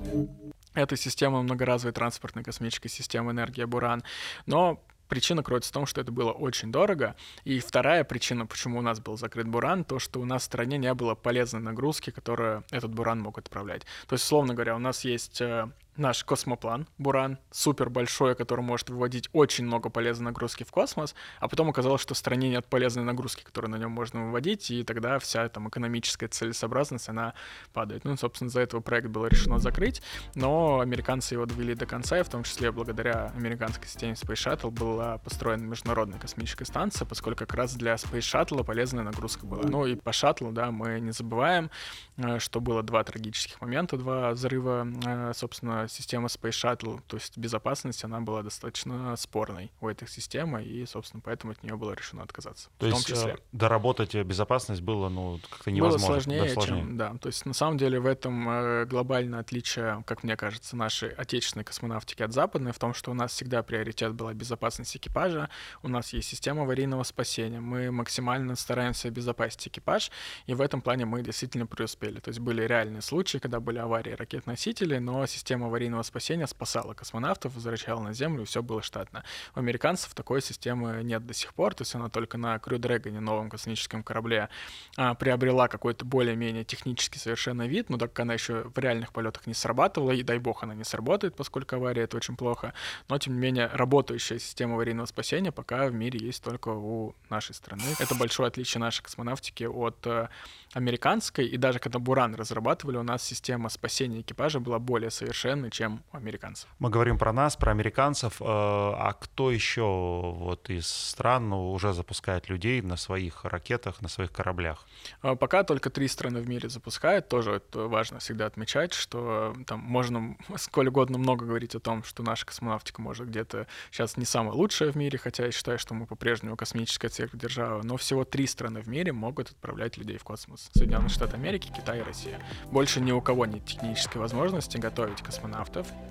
это 0.75 0.97
система 0.97 1.43
многоразовой 1.43 1.93
транспортной 1.93 2.45
космической 2.45 2.89
системы 2.89 3.33
энергия 3.33 3.67
Буран. 3.67 4.03
Но 4.47 4.83
Причина 5.13 5.43
кроется 5.43 5.69
в 5.69 5.75
том, 5.75 5.85
что 5.85 6.01
это 6.01 6.11
было 6.11 6.33
очень 6.33 6.73
дорого. 6.73 7.17
И 7.45 7.61
вторая 7.61 8.03
причина, 8.03 8.47
почему 8.47 8.79
у 8.79 8.81
нас 8.81 8.99
был 8.99 9.19
закрыт 9.19 9.47
Буран, 9.47 9.85
то, 9.85 9.99
что 9.99 10.19
у 10.23 10.25
нас 10.25 10.41
в 10.41 10.45
стране 10.47 10.79
не 10.79 10.95
было 10.95 11.15
полезной 11.15 11.61
нагрузки, 11.61 12.09
которую 12.09 12.65
этот 12.71 12.95
Буран 12.95 13.21
мог 13.21 13.37
отправлять. 13.37 13.83
То 14.07 14.15
есть, 14.15 14.25
условно 14.25 14.55
говоря, 14.55 14.75
у 14.75 14.79
нас 14.79 15.05
есть 15.05 15.43
э, 15.43 15.69
наш 15.97 16.25
космоплан 16.25 16.87
Буран, 16.99 17.39
супер 17.51 17.91
большой, 17.91 18.35
который 18.35 18.63
может 18.63 18.91
выводить 18.91 19.29
очень 19.33 19.65
много 19.67 19.91
полезной 19.91 20.27
нагрузки 20.27 20.65
в 20.65 20.71
космос, 20.71 21.15
а 21.41 21.49
потом 21.49 21.69
оказалось, 21.69 22.01
что 22.01 22.15
в 22.15 22.19
стране 22.19 22.49
нет 22.49 22.67
полезной 22.67 23.05
нагрузки, 23.05 23.43
которую 23.43 23.71
на 23.71 23.77
нем 23.77 23.91
можно 23.91 24.27
выводить, 24.27 24.71
и 24.71 24.85
тогда 24.85 25.19
вся 25.19 25.49
там 25.49 25.69
экономическая 25.69 26.29
целесообразность, 26.29 27.09
она 27.09 27.35
падает. 27.73 28.05
Ну, 28.05 28.17
собственно, 28.17 28.51
за 28.51 28.61
этого 28.61 28.81
проект 28.81 29.09
было 29.09 29.27
решено 29.27 29.59
закрыть, 29.59 30.03
но 30.35 30.81
американцы 30.81 31.35
его 31.35 31.47
довели 31.47 31.75
до 31.75 31.87
конца, 31.87 32.19
и 32.19 32.23
в 32.23 32.29
том 32.29 32.45
числе 32.45 32.73
благодаря 32.73 33.33
американской 33.37 33.87
системе 33.87 34.15
Space 34.15 34.59
Shuttle 34.59 34.71
была 34.71 35.19
построена 35.19 35.65
международная 35.65 36.19
космическая 36.19 36.65
станция, 36.65 37.07
поскольку 37.07 37.41
как 37.41 37.55
раз 37.55 37.75
для 37.75 37.95
Space 37.95 38.21
Shuttle 38.21 38.65
полезная 38.65 39.05
нагрузка 39.05 39.47
была. 39.47 39.63
Ну 39.65 39.87
и 39.87 39.97
по 39.97 40.13
шаттлу, 40.13 40.53
да, 40.53 40.71
мы 40.71 41.01
не 41.01 41.13
забываем, 41.13 41.71
э, 42.17 42.39
что 42.39 42.61
было 42.61 42.83
два 42.83 43.05
трагических 43.05 43.61
момента, 43.61 43.97
два 43.97 44.31
взрыва, 44.31 44.87
э, 45.05 45.33
собственно, 45.35 45.82
система 45.89 46.27
Space 46.29 46.51
Shuttle, 46.51 47.01
то 47.07 47.17
есть 47.17 47.37
безопасность, 47.39 48.05
она 48.05 48.21
была 48.21 48.43
достаточно 48.43 49.17
спорной 49.17 49.71
у 49.81 49.89
этой 49.89 50.09
системы, 50.09 50.63
и, 50.63 50.87
собственно, 50.87 51.23
поэтому 51.25 51.53
от 51.53 51.63
нее 51.63 51.77
было 51.77 51.93
решено 51.93 52.23
отказаться. 52.23 52.69
То 52.79 52.87
в 52.87 52.89
есть 52.91 53.07
том 53.07 53.17
числе. 53.17 53.39
доработать 53.53 54.15
безопасность 54.15 54.81
было, 54.81 55.09
ну, 55.09 55.41
как-то 55.51 55.71
невозможно. 55.71 56.07
Было 56.07 56.15
сложнее, 56.15 56.43
да, 56.43 56.49
сложнее, 56.55 56.83
чем, 56.83 56.97
да. 56.97 57.15
То 57.21 57.29
есть, 57.29 57.47
на 57.47 57.55
самом 57.55 57.79
деле, 57.79 58.01
в 58.01 58.07
этом 58.07 58.49
э, 58.49 58.85
глобальное 58.87 59.41
отличие, 59.41 60.03
как 60.07 60.23
мне 60.23 60.37
кажется, 60.37 60.77
нашей 60.77 61.11
отечественной 61.11 61.65
космонавтики 61.65 62.23
от 62.23 62.33
западной, 62.33 62.73
в 62.73 62.79
том, 62.79 62.95
что 62.95 63.11
у 63.11 63.15
нас 63.15 63.33
всегда 63.33 63.63
приоритет 63.63 64.15
была 64.15 64.35
безопасность 64.35 64.97
экипажа, 64.97 65.49
у 65.83 65.89
нас 65.89 66.13
есть 66.13 66.29
система 66.29 66.63
аварийного 66.63 67.03
спасения, 67.03 67.61
мы 67.61 67.91
максимально 67.91 68.57
стараемся 68.57 69.09
обезопасить 69.09 69.69
экипаж, 69.69 70.11
и 70.47 70.55
в 70.55 70.61
этом 70.61 70.81
плане 70.81 71.05
мы 71.05 71.23
действительно 71.23 71.67
преуспели. 71.67 72.21
То 72.21 72.29
есть 72.29 72.41
были 72.41 72.63
реальные 72.63 73.03
случаи, 73.03 73.39
когда 73.39 73.61
были 73.61 73.79
аварии 73.79 74.13
ракет-носителей, 74.13 74.99
но 74.99 75.27
система 75.27 75.67
аварийного 75.73 76.03
спасения 76.03 76.47
спасала 76.47 76.93
космонавтов, 76.93 77.55
возвращала 77.55 78.01
на 78.01 78.13
Землю, 78.13 78.43
и 78.43 78.45
все 78.45 78.63
было 78.63 78.83
штатно. 78.83 79.25
У 79.55 79.59
американцев 79.59 80.15
такой 80.15 80.43
системы 80.43 81.03
нет 81.03 81.27
до 81.27 81.35
сих 81.35 81.55
пор, 81.55 81.75
то 81.75 81.83
есть 81.83 81.95
она 81.95 82.09
только 82.09 82.37
на 82.39 82.59
Крю 82.59 82.79
Дрэгоне, 82.79 83.21
новом 83.21 83.49
космическом 83.49 84.03
корабле, 84.03 84.49
а, 84.97 85.15
приобрела 85.15 85.69
какой-то 85.69 86.05
более-менее 86.05 86.65
технически 86.65 87.19
совершенно 87.19 87.67
вид, 87.67 87.89
но 87.89 87.97
так 87.97 88.13
как 88.13 88.21
она 88.21 88.35
еще 88.35 88.65
в 88.75 88.79
реальных 88.79 89.13
полетах 89.13 89.47
не 89.47 89.55
срабатывала, 89.55 90.13
и 90.13 90.23
дай 90.23 90.39
бог 90.39 90.63
она 90.63 90.75
не 90.75 90.85
сработает, 90.85 91.35
поскольку 91.35 91.77
авария— 91.77 92.03
это 92.05 92.17
очень 92.19 92.37
плохо, 92.37 92.75
но 93.09 93.19
тем 93.19 93.35
не 93.35 93.41
менее 93.41 93.69
работающая 93.73 94.39
система 94.39 94.75
аварийного 94.75 95.07
спасения 95.07 95.53
пока 95.53 95.87
в 95.87 95.95
мире 95.95 96.19
есть 96.21 96.43
только 96.45 96.69
у 96.69 97.15
нашей 97.31 97.55
страны. 97.55 97.85
Это 97.99 98.15
большое 98.15 98.49
отличие 98.49 98.81
нашей 98.81 99.03
космонавтики 99.03 99.65
от 99.65 100.07
э, 100.07 100.29
американской, 100.75 101.47
и 101.47 101.57
даже 101.57 101.79
когда 101.79 101.99
Буран 101.99 102.35
разрабатывали, 102.35 102.99
у 102.99 103.03
нас 103.03 103.23
система 103.23 103.69
спасения 103.69 104.21
экипажа 104.21 104.61
была 104.61 104.79
более 104.79 105.11
совершенной, 105.11 105.62
чем 105.71 106.03
у 106.13 106.17
американцев. 106.17 106.69
Мы 106.79 106.91
говорим 106.91 107.19
про 107.19 107.33
нас, 107.33 107.57
про 107.57 107.71
американцев, 107.71 108.41
э, 108.41 108.45
а 108.45 109.17
кто 109.21 109.51
еще 109.51 109.83
вот 109.83 110.71
из 110.71 110.87
стран 110.87 111.51
ну, 111.51 111.73
уже 111.73 111.93
запускает 111.93 112.49
людей 112.49 112.83
на 112.83 112.97
своих 112.97 113.45
ракетах, 113.45 114.01
на 114.03 114.09
своих 114.09 114.33
кораблях? 114.33 114.87
Э, 115.23 115.37
пока 115.37 115.65
только 115.65 115.91
три 115.91 116.09
страны 116.09 116.41
в 116.41 116.49
мире 116.49 116.69
запускают, 116.69 117.29
тоже 117.29 117.53
это 117.53 117.87
важно 117.89 118.19
всегда 118.19 118.47
отмечать, 118.47 118.93
что 118.93 119.55
там 119.67 119.81
можно 119.81 120.37
сколь 120.57 120.89
угодно 120.89 121.19
много 121.19 121.47
говорить 121.47 121.75
о 121.75 121.81
том, 121.81 122.03
что 122.05 122.23
наша 122.23 122.47
космонавтика 122.47 123.01
может 123.01 123.29
где-то 123.29 123.67
сейчас 123.91 124.17
не 124.17 124.25
самая 124.25 124.55
лучшая 124.55 124.93
в 124.93 124.97
мире, 124.97 125.19
хотя 125.19 125.47
я 125.47 125.53
считаю, 125.53 125.79
что 125.79 125.95
мы 125.95 126.07
по-прежнему 126.07 126.57
космическая 126.57 127.09
сверхдержава, 127.09 127.83
но 127.83 127.97
всего 127.97 128.25
три 128.25 128.47
страны 128.47 128.81
в 128.81 128.89
мире 128.89 129.13
могут 129.13 129.51
отправлять 129.51 129.97
людей 129.97 130.19
в 130.19 130.25
космос. 130.25 130.71
Соединенные 130.73 131.09
Штаты 131.09 131.37
Америки, 131.37 131.73
Китай 131.75 132.01
и 132.01 132.03
Россия. 132.03 132.41
Больше 132.71 133.01
ни 133.01 133.13
у 133.13 133.21
кого 133.21 133.47
нет 133.47 133.65
технической 133.65 134.21
возможности 134.21 134.77
готовить 134.77 135.23
космонавтов, 135.23 135.52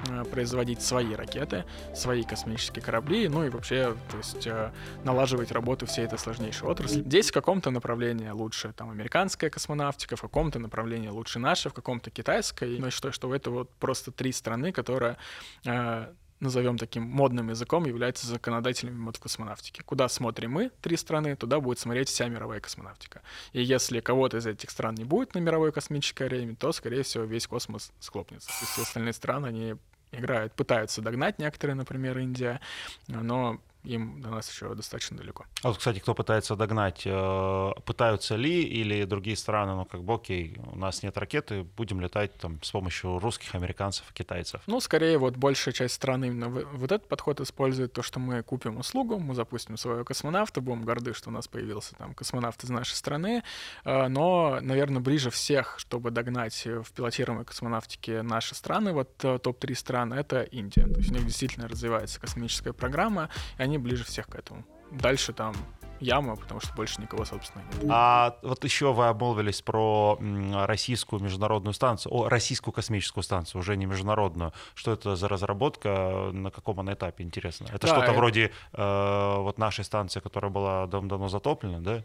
э, 0.10 0.24
производить 0.26 0.82
свои 0.82 1.14
ракеты, 1.14 1.66
свои 1.96 2.24
космические 2.24 2.84
корабли, 2.84 3.28
ну 3.28 3.44
и 3.46 3.50
вообще, 3.50 3.96
то 4.10 4.18
есть 4.18 4.48
э, 4.48 4.72
налаживать 5.04 5.52
работу 5.52 5.86
всей 5.86 6.06
этой 6.06 6.20
сложнейшей 6.20 6.68
отрасли. 6.68 7.02
Здесь 7.02 7.30
в 7.30 7.34
каком-то 7.34 7.72
направлении 7.72 8.30
лучше 8.30 8.74
там 8.74 8.90
американская 8.90 9.50
космонавтика, 9.50 10.16
в 10.16 10.22
каком-то 10.22 10.60
направлении 10.60 11.10
лучше 11.10 11.40
наша, 11.40 11.70
в 11.70 11.74
каком-то 11.74 12.10
китайская. 12.10 12.68
Но 12.80 12.86
я 12.86 12.92
считаю, 12.92 13.14
что 13.14 13.34
это 13.34 13.52
вот 13.52 13.70
просто 13.80 14.12
три 14.12 14.32
страны, 14.32 14.72
которые 14.72 15.18
э, 15.66 16.08
назовем 16.42 16.78
таким 16.78 17.04
модным 17.04 17.50
языком, 17.50 17.86
являются 17.86 18.28
законодателями 18.28 19.04
вот 19.06 19.18
в 19.18 19.20
космонавтике. 19.20 19.84
Куда 19.84 20.10
смотрим 20.10 20.52
мы, 20.52 20.72
три 20.82 20.98
страны, 20.98 21.36
туда 21.36 21.60
будет 21.60 21.80
смотреть 21.80 22.10
вся 22.10 22.28
мировая 22.28 22.60
космонавтика. 22.60 23.22
И 23.54 23.62
если 23.62 24.02
кого-то 24.02 24.38
из 24.38 24.48
этих 24.48 24.70
стран 24.70 24.96
не 24.96 25.06
будет 25.06 25.36
на 25.36 25.40
мировой 25.40 25.72
космической 25.72 26.24
арене, 26.24 26.56
то, 26.56 26.72
скорее 26.72 27.04
всего, 27.04 27.24
весь 27.24 27.48
космос 27.48 27.94
схлопнется. 28.00 28.48
То 28.48 28.56
есть 28.62 28.72
все 28.74 28.82
остальные 28.82 29.14
страны, 29.14 29.48
они 29.48 29.76
играют, 30.12 30.54
пытаются 30.54 31.02
догнать 31.02 31.40
некоторые, 31.40 31.76
например, 31.76 32.18
Индия, 32.18 32.60
но 33.08 33.62
им 33.84 34.22
до 34.22 34.30
нас 34.30 34.50
еще 34.50 34.74
достаточно 34.76 35.18
далеко. 35.18 35.46
А 35.64 35.70
вот, 35.70 35.78
кстати, 35.78 36.00
кто 36.00 36.14
пытается 36.14 36.56
догнать, 36.56 37.04
э, 37.06 37.72
пытаются 37.86 38.36
ли 38.36 38.62
или 38.64 39.04
другие 39.06 39.36
страны, 39.36 39.76
ну, 39.76 39.86
как 39.86 40.04
бы, 40.04 40.14
окей, 40.14 40.58
у 40.72 40.78
нас 40.78 41.04
нет 41.04 41.18
ракеты, 41.18 41.64
будем 41.64 42.02
летать 42.02 42.34
там 42.38 42.62
с 42.62 42.72
помощью 42.72 43.20
русских, 43.20 43.56
американцев, 43.56 44.06
китайцев? 44.14 44.62
Ну, 44.68 44.80
скорее, 44.80 45.18
вот 45.18 45.36
большая 45.36 45.74
часть 45.74 45.96
стран 45.96 46.24
именно 46.24 46.50
вот 46.50 46.92
этот 46.92 47.08
подход 47.08 47.40
использует, 47.42 47.94
то, 47.94 48.02
что 48.02 48.20
мы 48.20 48.44
купим 48.44 48.78
услугу, 48.78 49.20
мы 49.20 49.36
запустим 49.36 49.78
своего 49.78 50.04
космонавта, 50.04 50.62
будем 50.62 50.84
горды, 50.84 51.14
что 51.14 51.30
у 51.30 51.34
нас 51.34 51.48
появился 51.48 51.96
там 51.96 52.14
космонавт 52.14 52.64
из 52.64 52.70
нашей 52.70 52.94
страны, 52.94 53.44
э, 53.84 54.08
но, 54.08 54.60
наверное, 54.62 55.02
ближе 55.02 55.30
всех, 55.30 55.76
чтобы 55.80 56.12
догнать 56.12 56.66
в 56.66 56.92
пилотируемой 56.94 57.46
космонавтике 57.46 58.22
наши 58.22 58.56
страны, 58.56 58.94
вот 58.94 59.10
э, 59.24 59.40
топ-3 59.40 59.76
стран, 59.76 60.14
это 60.14 60.44
Индия. 60.44 60.88
То 60.88 61.00
есть 61.00 61.12
у 61.12 61.14
них 61.14 61.26
действительно 61.26 61.68
развивается 61.68 62.20
космическая 62.20 62.74
программа, 62.74 63.30
и 63.58 63.64
они 63.64 63.71
они 63.72 63.78
ближе 63.78 64.04
всех 64.04 64.28
к 64.28 64.36
этому. 64.36 64.66
Дальше 64.92 65.32
там 65.32 65.56
яма, 66.02 66.36
потому 66.36 66.60
что 66.60 66.74
больше 66.74 67.00
никого, 67.02 67.24
собственно, 67.26 67.64
нет. 67.64 67.86
А 67.90 68.38
вот 68.42 68.64
еще 68.64 68.92
вы 68.92 69.08
обмолвились 69.08 69.62
про 69.62 70.20
российскую 70.66 71.22
международную 71.22 71.74
станцию, 71.74 72.14
о, 72.14 72.28
российскую 72.28 72.74
космическую 72.74 73.24
станцию, 73.24 73.60
уже 73.60 73.78
не 73.78 73.86
международную. 73.86 74.52
Что 74.74 74.92
это 74.92 75.16
за 75.16 75.28
разработка, 75.30 76.32
на 76.34 76.52
каком 76.52 76.80
она 76.80 76.94
этапе, 76.94 77.24
интересно? 77.24 77.68
Это 77.72 77.88
да, 77.88 77.88
что-то 77.88 78.12
это... 78.12 78.14
вроде 78.14 78.52
э, 78.74 79.36
вот 79.38 79.58
нашей 79.58 79.86
станции, 79.86 80.20
которая 80.20 80.52
была 80.52 80.88
давно 80.88 81.30
затоплена, 81.30 81.80
да? 81.80 82.04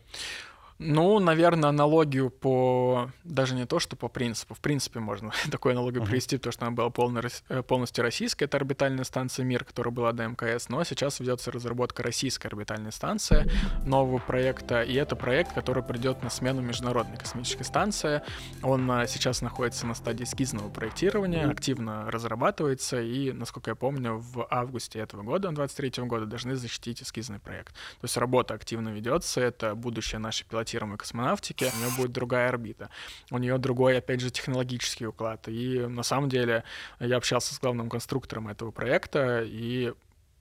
Ну, 0.79 1.19
наверное, 1.21 1.71
аналогию 1.71 2.29
по... 2.29 3.11
Даже 3.25 3.55
не 3.55 3.65
то, 3.65 3.79
что 3.79 3.97
по 3.97 4.09
принципу. 4.09 4.55
В 4.55 4.61
принципе, 4.61 5.01
можно 5.01 5.33
такую 5.51 5.73
аналогию 5.73 6.03
uh-huh. 6.03 6.07
привести, 6.07 6.37
потому 6.37 6.53
что 6.53 6.67
она 6.67 6.75
была 6.77 6.91
полно... 6.91 7.23
Э, 7.49 7.63
полностью 7.63 8.05
российская. 8.05 8.45
Это 8.45 8.59
орбитальная 8.59 9.05
станция 9.05 9.45
«Мир», 9.45 9.65
которая 9.65 9.93
была 9.93 10.13
до 10.13 10.27
МКС. 10.29 10.69
Но 10.69 10.85
сейчас 10.85 11.19
ведется 11.21 11.51
разработка 11.51 12.03
российской 12.03 12.49
орбитальной 12.49 12.93
станции, 12.93 13.51
нового 13.87 14.19
проекта. 14.19 14.83
И 14.83 14.93
это 14.95 15.17
проект, 15.17 15.55
который 15.55 15.83
придет 15.83 16.23
на 16.23 16.29
смену 16.29 16.61
Международной 16.61 17.17
космической 17.17 17.65
станции. 17.65 18.23
Он 18.63 18.91
а, 18.91 19.07
сейчас 19.07 19.41
находится 19.41 19.87
на 19.87 19.95
стадии 19.95 20.25
эскизного 20.25 20.69
проектирования, 20.69 21.47
активно 21.47 22.11
разрабатывается. 22.11 23.01
И, 23.01 23.33
насколько 23.33 23.71
я 23.71 23.75
помню, 23.77 24.19
в 24.19 24.47
августе 24.51 24.99
этого 24.99 25.23
года, 25.23 25.51
23 25.53 26.05
года, 26.05 26.27
должны 26.27 26.55
защитить 26.55 27.03
эскизный 27.03 27.39
проект. 27.39 27.73
То 27.73 28.05
есть 28.05 28.17
работа 28.19 28.53
активно 28.53 28.91
ведется. 28.91 29.41
Это 29.41 29.75
будущее 29.75 30.19
нашей 30.19 30.45
пилотирования 30.45 30.66
пилотируемой 30.67 30.99
космонавтики, 30.99 31.71
у 31.75 31.79
нее 31.79 31.97
будет 31.97 32.13
другая 32.13 32.49
орбита. 32.49 32.91
У 33.31 33.39
нее 33.39 33.59
другой, 33.59 33.99
опять 33.99 34.21
же, 34.21 34.31
технологический 34.31 35.07
уклад. 35.07 35.49
И 35.49 35.87
на 35.87 36.03
самом 36.03 36.29
деле 36.29 36.65
я 37.01 37.17
общался 37.17 37.55
с 37.55 37.61
главным 37.61 37.89
конструктором 37.89 38.49
этого 38.49 38.73
проекта, 38.73 39.43
и 39.45 39.93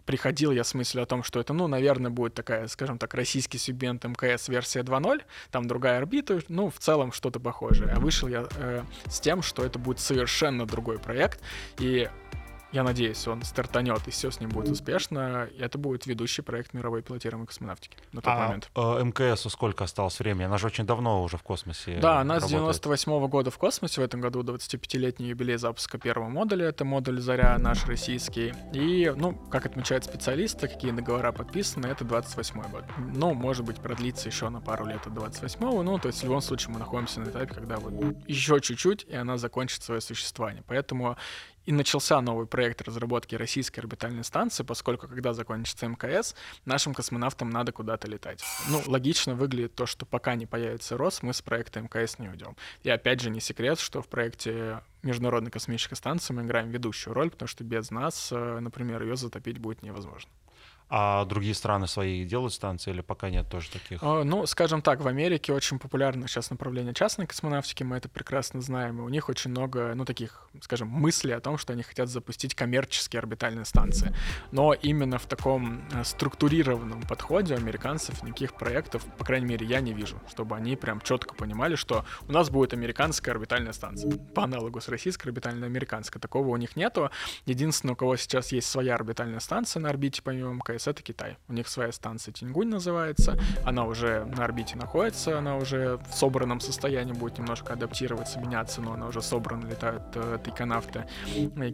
приходил 0.05 0.51
я 0.51 0.63
с 0.63 0.73
мыслью 0.73 1.03
о 1.03 1.05
том, 1.05 1.23
что 1.23 1.39
это, 1.39 1.53
ну, 1.53 1.67
наверное, 1.67 2.11
будет 2.11 2.33
такая, 2.33 2.67
скажем 2.67 2.97
так, 2.97 3.13
российский 3.13 3.57
сегмент 3.57 4.03
МКС 4.03 4.49
версия 4.49 4.81
2.0, 4.81 5.21
там 5.51 5.67
другая 5.67 5.97
орбита, 5.97 6.39
ну, 6.47 6.69
в 6.69 6.77
целом 6.77 7.11
что-то 7.11 7.39
похожее. 7.39 7.91
А 7.91 7.99
вышел 7.99 8.27
я 8.27 8.47
э, 8.57 8.83
с 9.07 9.19
тем, 9.19 9.41
что 9.41 9.63
это 9.63 9.79
будет 9.79 9.99
совершенно 9.99 10.65
другой 10.65 10.99
проект, 10.99 11.41
и 11.79 12.09
я 12.71 12.83
надеюсь, 12.83 13.27
он 13.27 13.43
стартанет, 13.43 14.07
и 14.07 14.11
все 14.11 14.31
с 14.31 14.39
ним 14.39 14.49
будет 14.49 14.69
успешно. 14.69 15.47
И 15.51 15.61
это 15.61 15.77
будет 15.77 16.05
ведущий 16.05 16.41
проект 16.41 16.73
мировой 16.73 17.01
пилотируемой 17.01 17.47
космонавтики 17.47 17.97
на 18.11 18.21
тот 18.21 18.33
а, 18.33 18.47
момент. 18.47 18.69
А 18.75 19.01
МКСу 19.01 19.49
сколько 19.49 19.83
осталось 19.83 20.19
времени? 20.19 20.43
Она 20.43 20.57
же 20.57 20.67
очень 20.67 20.85
давно 20.85 21.23
уже 21.23 21.37
в 21.37 21.43
космосе 21.43 21.99
Да, 22.01 22.19
она 22.19 22.35
работает. 22.35 22.75
с 22.75 22.79
98 22.81 23.11
-го 23.11 23.27
года 23.27 23.51
в 23.51 23.57
космосе. 23.57 24.01
В 24.01 24.03
этом 24.03 24.21
году 24.21 24.43
25-летний 24.43 25.27
юбилей 25.27 25.57
запуска 25.57 25.97
первого 25.97 26.29
модуля. 26.29 26.67
Это 26.67 26.85
модуль 26.85 27.21
«Заря» 27.21 27.57
наш 27.57 27.85
российский. 27.85 28.53
И, 28.73 29.11
ну, 29.15 29.33
как 29.33 29.65
отмечают 29.65 30.03
специалисты, 30.03 30.67
какие 30.67 30.91
договора 30.91 31.31
подписаны, 31.31 31.87
это 31.87 32.03
28 32.03 32.61
год. 32.71 32.83
Ну, 32.97 33.33
может 33.33 33.65
быть, 33.65 33.77
продлится 33.77 34.27
еще 34.27 34.49
на 34.49 34.61
пару 34.61 34.85
лет 34.85 35.05
от 35.07 35.13
28-го. 35.13 35.83
Ну, 35.83 35.97
то 35.99 36.07
есть 36.07 36.21
в 36.21 36.23
любом 36.23 36.41
случае 36.41 36.73
мы 36.73 36.79
находимся 36.79 37.21
на 37.21 37.29
этапе, 37.29 37.53
когда 37.53 37.77
вот 37.77 38.15
еще 38.27 38.59
чуть-чуть, 38.59 39.05
и 39.07 39.15
она 39.15 39.37
закончит 39.37 39.83
свое 39.83 40.01
существование. 40.01 40.63
Поэтому 40.67 41.17
и 41.65 41.71
начался 41.71 42.21
новый 42.21 42.47
проект 42.47 42.81
разработки 42.81 43.35
российской 43.35 43.79
орбитальной 43.79 44.23
станции, 44.23 44.63
поскольку 44.63 45.07
когда 45.07 45.33
закончится 45.33 45.87
МКС, 45.87 46.35
нашим 46.65 46.93
космонавтам 46.93 47.49
надо 47.49 47.71
куда-то 47.71 48.07
летать. 48.07 48.43
Ну, 48.69 48.81
логично 48.85 49.35
выглядит 49.35 49.75
то, 49.75 49.85
что 49.85 50.05
пока 50.05 50.35
не 50.35 50.45
появится 50.45 50.97
РОС, 50.97 51.21
мы 51.23 51.33
с 51.33 51.41
проекта 51.41 51.81
МКС 51.81 52.19
не 52.19 52.29
уйдем. 52.29 52.55
И 52.83 52.89
опять 52.89 53.21
же 53.21 53.29
не 53.29 53.39
секрет, 53.39 53.79
что 53.79 54.01
в 54.01 54.07
проекте 54.07 54.81
Международной 55.03 55.51
космической 55.51 55.95
станции 55.95 56.33
мы 56.33 56.43
играем 56.43 56.69
ведущую 56.69 57.13
роль, 57.13 57.29
потому 57.29 57.47
что 57.47 57.63
без 57.63 57.91
нас, 57.91 58.29
э, 58.31 58.59
например, 58.59 59.03
ее 59.03 59.15
затопить 59.15 59.59
будет 59.59 59.83
невозможно. 59.83 60.29
А 60.87 61.25
другие 61.25 61.55
страны 61.55 61.87
свои 61.87 62.23
делают 62.25 62.53
станции 62.53 62.91
или 62.91 63.01
пока 63.01 63.29
нет 63.29 63.49
тоже 63.49 63.71
таких? 63.71 63.99
А, 64.03 64.23
ну, 64.23 64.45
скажем 64.45 64.81
так, 64.81 65.01
в 65.01 65.07
Америке 65.07 65.51
очень 65.51 65.79
популярно 65.79 66.27
сейчас 66.27 66.51
направление 66.51 66.93
частной 66.93 67.25
космонавтики, 67.25 67.83
мы 67.83 67.97
это 67.97 68.07
прекрасно 68.07 68.61
знаем, 68.61 68.99
и 68.99 69.01
у 69.01 69.09
них 69.09 69.27
очень 69.27 69.49
много, 69.51 69.93
ну, 69.95 70.05
таких, 70.05 70.47
скажем, 70.61 70.87
мыслей 70.87 71.33
о 71.33 71.39
том, 71.39 71.57
что 71.57 71.73
они 71.73 71.81
хотят 71.81 72.09
запустить 72.09 72.53
коммерческие 72.53 73.19
орбитальные 73.19 73.65
станции. 73.65 74.15
Но 74.51 74.73
именно 74.73 75.17
в 75.17 75.25
таком 75.25 75.83
э, 75.91 76.03
структурированном 76.03 77.01
подходе 77.01 77.55
у 77.55 77.57
американцев 77.57 78.21
никаких 78.21 78.53
проектов, 78.53 79.03
по 79.17 79.25
крайней 79.25 79.47
мере, 79.47 79.65
я 79.65 79.81
не 79.81 79.93
вижу, 79.93 80.21
чтобы 80.29 80.55
они 80.55 80.75
прям 80.75 81.01
четко 81.01 81.33
понимали, 81.33 81.75
что 81.75 82.05
у 82.27 82.31
нас 82.31 82.49
будет 82.51 82.73
американская 82.73 83.33
орбитальная 83.33 83.73
станция. 83.73 84.11
По 84.35 84.43
аналогу 84.43 84.79
с 84.81 84.87
российской 84.87 85.27
орбитальной 85.27 85.67
американской. 85.67 86.21
Такого 86.21 86.49
у 86.49 86.57
них 86.57 86.75
нету. 86.75 87.09
Единственное, 87.45 87.93
у 87.93 87.95
кого 87.95 88.17
сейчас 88.17 88.51
есть 88.51 88.69
своя 88.69 88.93
орбитальная 88.93 89.39
станция 89.39 89.79
на 89.79 89.89
орбите, 89.89 90.21
помимо 90.21 90.53
МКС, 90.53 90.74
МКС— 90.75 90.87
это 90.87 91.01
Китай. 91.01 91.37
У 91.47 91.53
них 91.53 91.67
своя 91.67 91.91
станция 91.91 92.31
Тиньгунь 92.31 92.69
называется, 92.69 93.37
она 93.63 93.85
уже 93.85 94.25
на 94.25 94.43
орбите 94.43 94.75
находится, 94.75 95.37
она 95.37 95.57
уже 95.57 95.97
в 96.09 96.13
собранном 96.13 96.59
состоянии 96.59 97.13
будет 97.13 97.37
немножко 97.37 97.73
адаптироваться, 97.73 98.39
меняться, 98.39 98.81
но 98.81 98.93
она 98.93 99.07
уже 99.07 99.21
собрана, 99.21 99.65
летают 99.65 100.03
э, 100.15 100.39
тайконавты 100.43 101.05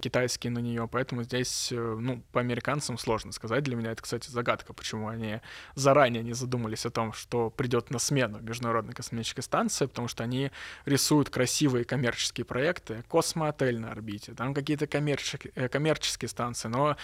китайские 0.02 0.52
на 0.52 0.60
нее, 0.60 0.88
поэтому 0.92 1.24
здесь, 1.24 1.72
э, 1.72 1.98
ну, 2.00 2.24
по 2.32 2.40
американцам 2.40 2.98
сложно 2.98 3.32
сказать. 3.32 3.64
Для 3.64 3.76
меня 3.76 3.92
это, 3.92 4.02
кстати, 4.02 4.30
загадка, 4.30 4.74
почему 4.74 5.08
они 5.08 5.42
заранее 5.76 6.24
не 6.24 6.34
задумались 6.34 6.86
о 6.86 6.92
том, 6.92 7.14
что 7.14 7.50
придет 7.50 7.90
на 7.90 8.00
смену 8.00 8.40
Международной 8.40 8.94
космической 8.94 9.42
станции, 9.42 9.86
потому 9.86 10.08
что 10.08 10.24
они 10.24 10.52
рисуют 10.86 11.30
красивые 11.30 11.86
коммерческие 11.86 12.46
проекты, 12.46 13.04
космоотель 13.08 13.80
на 13.80 13.92
орбите, 13.92 14.34
там 14.34 14.54
какие-то 14.54 14.88
коммерческие, 14.88 15.52
э, 15.56 15.68
коммерческие 15.68 16.30
станции, 16.30 16.68
но 16.68 16.98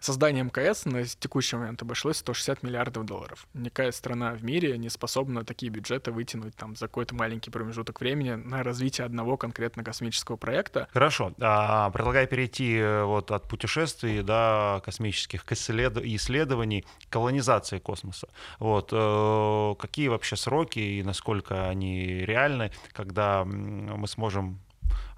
создание 0.00 0.44
МКС 0.44 0.84
на 0.84 1.04
текущий 1.04 1.41
момент 1.58 1.82
обошлось 1.82 2.18
160 2.18 2.62
миллиардов 2.62 3.04
долларов. 3.04 3.46
Никакая 3.54 3.92
страна 3.92 4.32
в 4.32 4.44
мире 4.44 4.78
не 4.78 4.88
способна 4.88 5.44
такие 5.44 5.70
бюджеты 5.70 6.12
вытянуть 6.12 6.54
там 6.56 6.76
за 6.76 6.86
какой-то 6.86 7.14
маленький 7.14 7.50
промежуток 7.50 8.00
времени 8.00 8.34
на 8.34 8.62
развитие 8.62 9.04
одного 9.04 9.36
конкретно 9.36 9.84
космического 9.84 10.36
проекта. 10.36 10.88
Хорошо. 10.92 11.32
А, 11.40 11.90
предлагаю 11.90 12.26
перейти 12.28 12.76
э, 12.76 13.04
вот 13.04 13.30
от 13.30 13.48
путешествий 13.48 14.22
до 14.22 14.82
космических 14.84 15.44
исследований 15.50 16.84
колонизации 17.10 17.78
космоса. 17.78 18.28
Вот. 18.58 18.90
Э, 18.92 19.74
какие 19.78 20.08
вообще 20.08 20.36
сроки 20.36 20.78
и 20.78 21.02
насколько 21.02 21.68
они 21.68 22.24
реальны, 22.24 22.72
когда 22.92 23.44
мы 23.44 24.06
сможем 24.06 24.60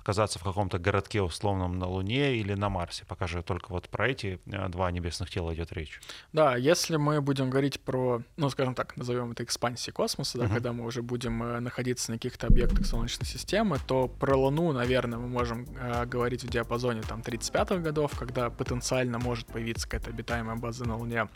оказаться 0.05 0.39
в 0.39 0.43
каком-то 0.43 0.79
городке 0.79 1.23
условном 1.23 1.79
на 1.79 1.87
Луне 1.87 2.37
или 2.37 2.53
на 2.53 2.69
Марсе. 2.69 3.07
Пока 3.09 3.27
же 3.27 3.43
только 3.43 3.71
вот 3.71 3.89
про 3.89 4.11
эти 4.11 4.39
э, 4.45 4.69
два 4.69 4.91
небесных 4.91 5.31
тела 5.31 5.55
идет 5.55 5.73
речь. 5.73 5.99
Да, 6.35 6.57
если 6.57 6.97
мы 6.97 7.23
будем 7.23 7.49
говорить 7.49 7.81
про, 7.81 8.23
ну, 8.37 8.51
скажем 8.51 8.75
так, 8.75 8.99
назовем 8.99 9.33
это 9.33 9.45
экспансией 9.45 9.95
космоса, 9.95 10.37
да, 10.37 10.45
uh-huh. 10.45 10.53
когда 10.53 10.75
мы 10.75 10.85
уже 10.85 11.01
будем 11.01 11.43
э, 11.43 11.61
находиться 11.61 12.11
на 12.11 12.19
каких-то 12.19 12.49
объектах 12.49 12.85
Солнечной 12.85 13.27
системы, 13.27 13.79
то 13.87 14.07
про 14.07 14.37
Луну, 14.37 14.73
наверное, 14.73 15.19
мы 15.19 15.29
можем 15.29 15.67
э, 15.75 16.05
говорить 16.05 16.45
в 16.45 16.51
диапазоне 16.51 17.01
там 17.01 17.23
35-х 17.23 17.77
годов, 17.77 18.13
когда 18.19 18.51
потенциально 18.51 19.19
может 19.19 19.47
появиться 19.47 19.89
какая-то 19.89 20.11
обитаемая 20.11 20.57
база 20.57 20.85
на 20.85 20.99
Луне. 20.99 21.29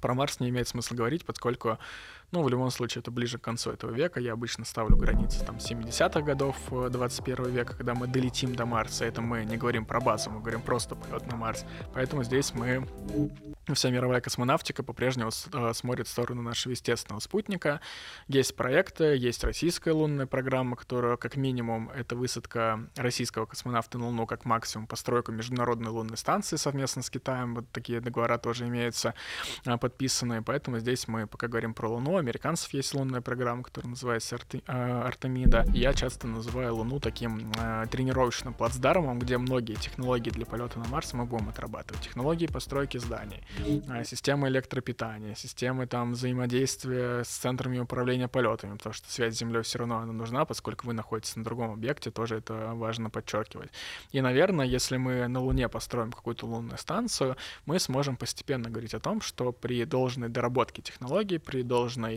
Про 0.00 0.14
Марс 0.14 0.40
не 0.40 0.48
имеет 0.48 0.66
смысла 0.66 0.94
говорить, 0.94 1.26
поскольку 1.26 1.78
ну, 2.32 2.42
в 2.42 2.48
любом 2.48 2.70
случае, 2.70 3.00
это 3.00 3.10
ближе 3.10 3.38
к 3.38 3.42
концу 3.42 3.70
этого 3.70 3.90
века. 3.90 4.18
Я 4.18 4.32
обычно 4.32 4.64
ставлю 4.64 4.96
границы 4.96 5.44
там 5.44 5.56
70-х 5.56 6.22
годов 6.22 6.56
21 6.70 7.50
века, 7.50 7.76
когда 7.76 7.94
мы 7.94 8.06
долетим 8.06 8.54
до 8.54 8.64
Марса. 8.64 9.04
Это 9.04 9.20
мы 9.20 9.44
не 9.44 9.58
говорим 9.58 9.84
про 9.84 10.00
базу, 10.00 10.30
мы 10.30 10.40
говорим 10.40 10.62
просто 10.62 10.96
полет 10.96 11.26
на 11.30 11.36
Марс. 11.36 11.66
Поэтому 11.92 12.24
здесь 12.24 12.54
мы 12.54 12.88
вся 13.74 13.90
мировая 13.90 14.20
космонавтика 14.20 14.82
по-прежнему 14.82 15.30
э, 15.52 15.72
смотрит 15.74 16.08
в 16.08 16.10
сторону 16.10 16.42
нашего 16.42 16.72
естественного 16.72 17.20
спутника. 17.20 17.80
Есть 18.28 18.56
проекты, 18.56 19.16
есть 19.16 19.44
российская 19.44 19.92
лунная 19.92 20.26
программа, 20.26 20.76
которая 20.76 21.16
как 21.16 21.36
минимум 21.36 21.90
это 21.90 22.16
высадка 22.16 22.88
российского 22.96 23.44
космонавта 23.44 23.98
на 23.98 24.06
Луну, 24.06 24.26
как 24.26 24.44
максимум 24.44 24.86
постройка 24.86 25.32
международной 25.32 25.90
лунной 25.90 26.16
станции 26.16 26.56
совместно 26.56 27.02
с 27.02 27.10
Китаем. 27.10 27.54
Вот 27.54 27.70
такие 27.72 28.00
договора 28.00 28.38
тоже 28.38 28.66
имеются 28.66 29.14
э, 29.66 29.76
подписанные. 29.76 30.40
Поэтому 30.40 30.78
здесь 30.78 31.06
мы 31.08 31.26
пока 31.26 31.46
говорим 31.46 31.74
про 31.74 31.88
Луну. 31.88 32.21
Американцев 32.22 32.72
есть 32.72 32.94
лунная 32.94 33.20
программа, 33.20 33.62
которая 33.62 33.90
называется 33.90 34.36
Арте... 34.36 34.62
Э, 34.66 35.02
Артемида. 35.02 35.66
Я 35.74 35.92
часто 35.92 36.26
называю 36.26 36.76
Луну 36.76 37.00
таким 37.00 37.52
тренировочным 37.90 38.54
плацдармом, 38.54 39.18
где 39.18 39.38
многие 39.38 39.74
технологии 39.74 40.30
для 40.30 40.46
полета 40.46 40.78
на 40.78 40.86
Марс 40.86 41.12
мы 41.12 41.24
будем 41.24 41.48
отрабатывать. 41.48 42.02
Технологии 42.02 42.46
постройки 42.46 42.98
зданий, 42.98 43.42
а, 43.88 44.04
системы 44.04 44.48
электропитания, 44.48 45.34
системы 45.34 45.86
там 45.86 46.12
взаимодействия 46.12 47.24
с 47.24 47.28
центрами 47.28 47.78
управления 47.78 48.28
полетами, 48.28 48.76
потому 48.76 48.92
что 48.94 49.10
связь 49.10 49.34
с 49.34 49.38
Землей 49.38 49.62
все 49.62 49.78
равно 49.78 49.98
она 49.98 50.12
нужна, 50.12 50.44
поскольку 50.44 50.86
вы 50.86 50.92
находитесь 50.92 51.36
на 51.36 51.44
другом 51.44 51.72
объекте, 51.72 52.10
тоже 52.10 52.36
это 52.36 52.72
важно 52.74 53.10
подчеркивать. 53.10 53.70
И, 54.12 54.20
наверное, 54.20 54.66
если 54.66 54.96
мы 54.96 55.26
на 55.28 55.40
Луне 55.40 55.68
построим 55.68 56.12
какую-то 56.12 56.46
лунную 56.46 56.78
станцию, 56.78 57.36
мы 57.66 57.78
сможем 57.78 58.16
постепенно 58.16 58.70
говорить 58.70 58.94
о 58.94 59.00
том, 59.00 59.20
что 59.20 59.52
при 59.52 59.84
должной 59.84 60.28
доработке 60.28 60.82
технологий, 60.82 61.38
при 61.38 61.62
должной, 61.62 62.11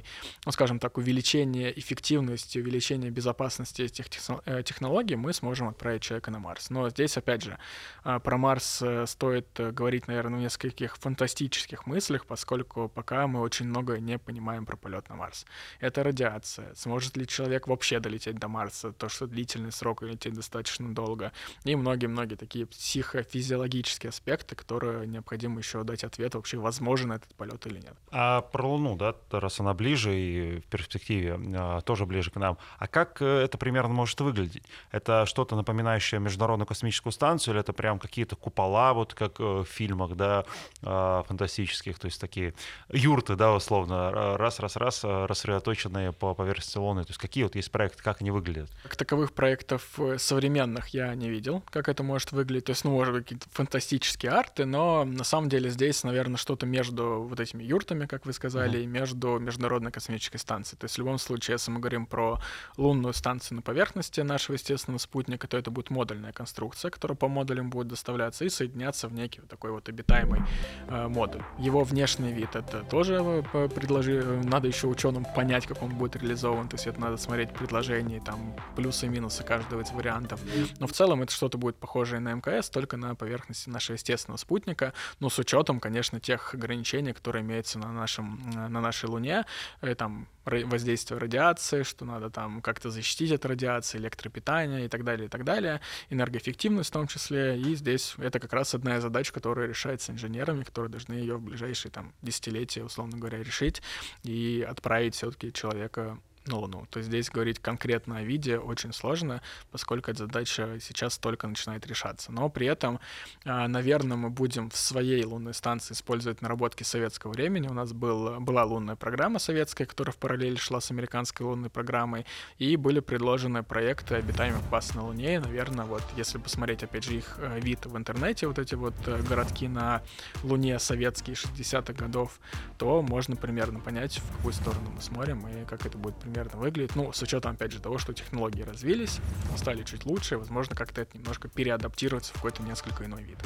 ну, 0.46 0.52
скажем 0.52 0.80
так, 0.80 0.98
увеличении 0.98 1.72
эффективности, 1.76 2.60
увеличении 2.60 3.10
безопасности 3.10 3.84
этих 3.84 4.08
э, 4.46 4.64
технологий, 4.64 5.16
мы 5.16 5.34
сможем 5.34 5.68
отправить 5.68 6.02
человека 6.02 6.32
на 6.32 6.40
Марс. 6.40 6.70
Но 6.70 6.90
здесь, 6.90 7.18
опять 7.18 7.44
же, 7.44 7.58
а, 8.04 8.20
про 8.20 8.38
Марс 8.38 8.82
э, 8.82 9.06
стоит 9.08 9.48
э, 9.60 9.72
говорить, 9.72 10.08
наверное, 10.08 10.40
в 10.40 10.42
нескольких 10.42 10.98
фантастических 10.98 11.86
мыслях, 11.86 12.26
поскольку 12.26 12.90
пока 12.90 13.28
мы 13.28 13.42
очень 13.42 13.68
много 13.68 14.00
не 14.00 14.18
понимаем 14.18 14.66
про 14.66 14.78
полет 14.78 15.10
на 15.10 15.16
Марс. 15.16 15.46
Это 15.80 16.04
радиация. 16.04 16.74
Сможет 16.76 17.18
ли 17.18 17.28
человек 17.28 17.68
вообще 17.68 18.00
долететь 18.00 18.38
до 18.38 18.48
Марса? 18.48 18.92
То, 18.92 19.10
что 19.10 19.28
длительный 19.28 19.72
срок 19.72 20.02
лететь 20.04 20.34
достаточно 20.34 20.94
долго. 20.94 21.32
И 21.64 21.76
многие-многие 21.76 22.36
такие 22.36 22.66
психофизиологические 22.66 24.10
аспекты, 24.10 24.56
которые 24.56 25.08
необходимо 25.08 25.60
еще 25.60 25.84
дать 25.84 26.04
ответ, 26.04 26.36
вообще 26.36 26.58
возможен 26.58 27.12
этот 27.12 27.34
полет 27.36 27.66
или 27.68 27.80
нет. 27.80 27.96
А 28.12 28.42
про 28.42 28.68
Луну, 28.68 28.96
да, 28.96 29.16
раз 29.32 29.60
она 29.60 29.74
ближе 29.74 29.85
и 29.94 30.60
в 30.60 30.66
перспективе 30.66 31.40
а, 31.56 31.82
тоже 31.82 32.06
ближе 32.06 32.32
к 32.32 32.36
нам. 32.36 32.58
А 32.80 32.88
как 32.88 33.22
э, 33.22 33.26
это 33.26 33.58
примерно 33.58 33.94
может 33.94 34.20
выглядеть? 34.22 34.64
Это 34.92 35.26
что-то 35.26 35.56
напоминающее 35.56 36.20
Международную 36.20 36.68
космическую 36.68 37.14
станцию 37.14 37.54
или 37.54 37.62
это 37.62 37.74
прям 37.74 38.00
какие-то 38.00 38.36
купола, 38.36 38.94
вот 38.94 39.14
как 39.14 39.40
э, 39.40 39.44
в 39.44 39.66
фильмах, 39.66 40.16
да, 40.16 40.46
а, 40.84 41.24
фантастических, 41.24 42.00
то 42.00 42.06
есть 42.06 42.20
такие 42.20 42.54
юрты, 42.90 43.36
да, 43.36 43.54
условно, 43.54 44.38
раз-раз-раз 44.38 45.04
э, 45.04 45.26
рассредоточенные 45.26 46.12
по 46.12 46.34
поверхности 46.34 46.78
Луны. 46.78 47.04
То 47.04 47.12
есть 47.12 47.20
какие 47.20 47.44
вот 47.44 47.56
есть 47.56 47.72
проекты, 47.72 48.04
как 48.04 48.22
они 48.22 48.32
выглядят? 48.32 48.70
Как 48.84 48.96
таковых 48.96 49.34
проектов 49.34 50.00
э, 50.00 50.18
современных 50.18 50.90
я 50.90 51.14
не 51.16 51.30
видел, 51.30 51.64
как 51.70 51.90
это 51.90 52.04
может 52.04 52.32
выглядеть. 52.32 52.66
То 52.66 52.70
есть, 52.72 52.84
ну, 52.84 52.92
может 52.92 53.14
быть, 53.14 53.24
какие-то 53.24 53.48
фантастические 53.52 54.32
арты, 54.32 54.66
но 54.66 55.04
на 55.06 55.24
самом 55.24 55.50
деле 55.50 55.70
здесь, 55.70 56.04
наверное, 56.04 56.38
что-то 56.38 56.66
между 56.66 57.26
вот 57.30 57.40
этими 57.40 57.64
юртами, 57.64 58.06
как 58.06 58.26
вы 58.26 58.34
сказали, 58.34 58.80
uh-huh. 58.80 58.84
и 58.84 58.88
между 58.88 59.40
Международной 59.66 59.92
космической 59.92 60.38
станцией. 60.38 60.78
То 60.80 60.86
есть 60.86 60.96
в 60.96 61.00
любом 61.00 61.18
случае, 61.18 61.56
если 61.56 61.72
мы 61.72 61.80
говорим 61.80 62.06
про 62.06 62.40
лунную 62.78 63.14
станцию 63.14 63.58
на 63.58 63.62
поверхности 63.62 64.22
нашего 64.22 64.54
естественного 64.54 65.00
спутника, 65.00 65.48
то 65.48 65.58
это 65.58 65.72
будет 65.72 65.90
модульная 65.90 66.32
конструкция, 66.32 66.92
которая 66.92 67.18
по 67.18 67.28
модулям 67.28 67.70
будет 67.70 67.88
доставляться 67.88 68.46
и 68.46 68.50
соединяться 68.50 69.08
в 69.08 69.14
некий 69.14 69.42
вот 69.42 69.50
такой 69.50 69.72
вот 69.72 69.90
обитаемый 69.90 70.42
э, 70.88 71.08
модуль. 71.08 71.42
Его 71.58 71.84
внешний 71.84 72.32
вид 72.32 72.56
это 72.56 72.84
тоже 72.84 73.44
э, 73.54 73.70
предложи, 73.70 74.24
надо 74.44 74.68
еще 74.68 74.88
ученым 74.88 75.26
понять, 75.26 75.66
как 75.66 75.82
он 75.82 75.96
будет 75.96 76.16
реализован. 76.16 76.70
То 76.70 76.76
есть 76.76 76.86
это 76.86 77.02
надо 77.02 77.18
смотреть 77.18 77.52
предложения, 77.52 78.22
там 78.22 78.56
плюсы 78.76 79.08
и 79.08 79.10
минусы 79.10 79.44
каждого 79.44 79.82
из 79.82 79.92
вариантов. 79.92 80.40
Но 80.80 80.86
в 80.86 80.92
целом 80.92 81.24
это 81.24 81.32
что-то 81.32 81.58
будет 81.58 81.78
похожее 81.78 82.20
на 82.20 82.34
МКС, 82.34 82.70
только 82.70 82.98
на 82.98 83.16
поверхности 83.16 83.70
нашего 83.70 83.96
естественного 83.96 84.38
спутника. 84.38 84.94
Но 85.20 85.30
с 85.30 85.40
учетом, 85.40 85.80
конечно, 85.80 86.20
тех 86.20 86.54
ограничений, 86.54 87.14
которые 87.14 87.42
имеются 87.42 87.80
на, 87.80 87.92
нашем, 87.92 88.40
на 88.54 88.82
нашей 88.82 89.10
Луне. 89.10 89.46
Э, 89.82 89.96
там 89.96 90.28
воздействие 90.46 91.20
радиации, 91.20 91.84
что 91.84 92.06
надо 92.06 92.30
там 92.30 92.62
как-то 92.62 92.92
защитить 92.92 93.32
от 93.32 93.46
радиации, 93.46 93.98
электропитания 93.98 94.86
и 94.86 94.88
так 94.88 95.04
далее, 95.04 95.26
и 95.26 95.30
так 95.30 95.44
далее, 95.44 95.82
энергоэффективность 96.10 96.90
в 96.90 96.94
том 96.94 97.08
числе. 97.08 97.60
И 97.60 97.76
здесь 97.76 98.16
это 98.18 98.40
как 98.40 98.54
раз 98.54 98.76
одна 98.76 98.98
из 98.98 99.02
задач, 99.02 99.32
которая 99.32 99.68
решается 99.68 100.12
инженерами, 100.12 100.64
которые 100.64 100.92
должны 100.92 101.14
ее 101.14 101.38
в 101.38 101.42
ближайшие 101.42 101.92
там 101.92 102.14
десятилетия, 102.22 102.84
условно 102.84 103.18
говоря, 103.18 103.40
решить 103.40 103.82
и 104.24 104.66
отправить 104.68 105.16
все-таки 105.16 105.52
человека 105.52 106.20
на 106.48 106.58
Луну. 106.58 106.86
То 106.90 107.00
есть 107.00 107.10
здесь 107.10 107.30
говорить 107.30 107.60
конкретно 107.60 108.18
о 108.18 108.24
виде 108.24 108.58
очень 108.58 108.94
сложно, 108.94 109.42
поскольку 109.72 110.12
эта 110.12 110.26
задача 110.26 110.80
сейчас 110.80 111.18
только 111.18 111.48
начинает 111.48 111.86
решаться. 111.88 112.32
Но 112.32 112.50
при 112.50 112.68
этом, 112.68 113.00
а, 113.46 113.68
наверное, 113.68 114.18
мы 114.18 114.30
будем 114.30 114.70
в 114.70 114.78
своей 114.78 115.24
лунной 115.24 115.54
станции 115.54 115.94
использовать 115.94 116.42
наработки 116.42 116.84
советского 116.84 117.32
времени. 117.32 117.68
У 117.68 117.74
нас 117.74 117.94
был, 117.94 118.40
была 118.40 118.64
лунная 118.64 118.96
программа 118.96 119.40
советская, 119.40 119.88
которая 119.88 120.14
в 120.14 120.18
параллель 120.18 120.58
шла 120.58 120.82
с 120.82 120.92
американской 120.92 121.46
лунной 121.46 121.70
программой, 121.70 122.26
и 122.58 122.76
были 122.76 123.00
предложены 123.00 123.64
проекты 123.64 124.16
обитаемых 124.16 124.62
баз 124.70 124.94
на 124.94 125.06
Луне. 125.06 125.36
И, 125.36 125.40
наверное, 125.40 125.86
вот 125.86 126.04
если 126.16 126.38
посмотреть, 126.38 126.84
опять 126.84 127.06
же, 127.06 127.16
их 127.16 127.38
э, 127.40 127.60
вид 127.60 127.86
в 127.86 127.98
интернете, 127.98 128.48
вот 128.48 128.60
эти 128.60 128.76
вот 128.76 128.96
э, 129.08 129.22
городки 129.24 129.68
на 129.68 130.02
Луне 130.44 130.80
советские 130.80 131.36
60-х 131.36 131.94
годов, 131.94 132.40
то 132.78 133.02
можно 133.02 133.36
примерно 133.36 133.80
понять, 133.80 134.18
в 134.20 134.38
какую 134.38 134.54
сторону 134.54 134.92
мы 134.96 135.02
смотрим 135.02 135.48
и 135.48 135.66
как 135.66 135.86
это 135.86 135.98
будет 135.98 136.16
примерно 136.16 136.35
примерно 136.36 136.60
выглядит. 136.60 136.96
Ну, 136.96 137.14
с 137.14 137.22
учетом, 137.22 137.54
опять 137.54 137.72
же, 137.72 137.80
того, 137.80 137.98
что 137.98 138.14
технологии 138.14 138.62
развились, 138.62 139.20
стали 139.56 139.84
чуть 139.84 140.06
лучше, 140.06 140.38
возможно, 140.38 140.76
как-то 140.76 141.02
это 141.02 141.18
немножко 141.18 141.48
переадаптироваться 141.48 142.34
в 142.34 142.36
какой-то 142.36 142.62
несколько 142.64 143.06
иной 143.06 143.24
вид. 143.24 143.38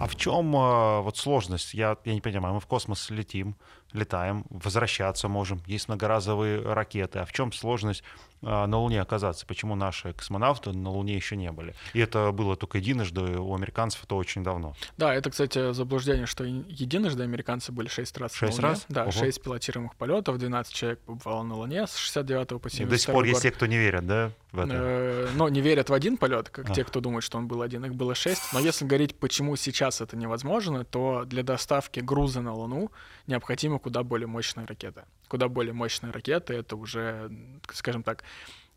А 0.00 0.08
в 0.08 0.16
чем 0.16 0.54
э, 0.56 1.00
вот 1.00 1.16
сложность? 1.16 1.72
Я, 1.74 1.96
я 2.04 2.14
не 2.14 2.20
понимаю, 2.20 2.54
мы 2.54 2.60
в 2.60 2.66
космос 2.66 3.10
летим, 3.10 3.56
летаем, 3.92 4.44
возвращаться 4.50 5.28
можем, 5.28 5.62
есть 5.66 5.86
многоразовые 5.86 6.60
ракеты. 6.62 7.20
А 7.20 7.24
в 7.24 7.32
чем 7.32 7.52
сложность 7.52 8.02
на 8.42 8.76
Луне 8.78 9.00
оказаться, 9.00 9.46
почему 9.46 9.74
наши 9.76 10.12
космонавты 10.12 10.72
на 10.72 10.90
Луне 10.90 11.14
еще 11.14 11.36
не 11.36 11.50
были. 11.52 11.74
И 11.94 12.00
это 12.00 12.30
было 12.32 12.56
только 12.56 12.78
единожды 12.78 13.20
у 13.38 13.54
американцев, 13.54 14.04
это 14.04 14.14
очень 14.16 14.42
давно. 14.42 14.74
Да, 14.98 15.14
это, 15.14 15.30
кстати, 15.30 15.72
заблуждение, 15.72 16.26
что 16.26 16.44
единожды 16.44 17.22
американцы 17.22 17.72
были 17.72 17.88
шесть 17.88 18.18
раз 18.18 18.34
шесть 18.34 18.58
на 18.58 18.68
Луне. 18.68 18.74
раз? 18.74 18.84
Да, 18.88 19.02
Ого. 19.04 19.12
шесть 19.12 19.42
пилотируемых 19.42 19.94
полетов, 19.96 20.38
12 20.38 20.74
человек 20.74 20.98
побывало 21.00 21.42
на 21.44 21.54
Луне 21.56 21.86
с 21.86 21.96
69 21.96 22.60
по 22.60 22.68
72 22.68 22.86
И 22.86 22.90
до 22.90 22.98
сих 22.98 23.06
пор 23.06 23.22
год. 23.24 23.26
есть 23.28 23.42
те, 23.42 23.50
кто 23.50 23.66
не 23.66 23.78
верят, 23.78 24.06
да, 24.06 24.32
Но 24.52 25.48
не 25.48 25.60
верят 25.60 25.88
в 25.90 25.94
один 25.94 26.16
полет, 26.16 26.50
как 26.50 26.72
те, 26.72 26.84
кто 26.84 27.00
думает, 27.00 27.24
что 27.24 27.38
он 27.38 27.48
был 27.48 27.62
один. 27.62 27.84
Их 27.84 27.94
было 27.94 28.14
шесть. 28.14 28.52
Но 28.52 28.60
если 28.60 28.84
говорить, 28.84 29.14
почему 29.16 29.56
сейчас 29.56 30.00
это 30.00 30.16
невозможно, 30.16 30.84
то 30.84 31.24
для 31.24 31.42
доставки 31.42 32.00
груза 32.00 32.42
на 32.42 32.54
Луну 32.54 32.90
необходима 33.26 33.78
куда 33.78 34.02
более 34.02 34.26
мощная 34.26 34.66
ракета. 34.66 35.06
Куда 35.28 35.48
более 35.48 35.72
мощная 35.72 36.12
ракета— 36.12 36.52
это 36.54 36.76
уже, 36.76 37.30
скажем 37.72 38.02
так, 38.02 38.24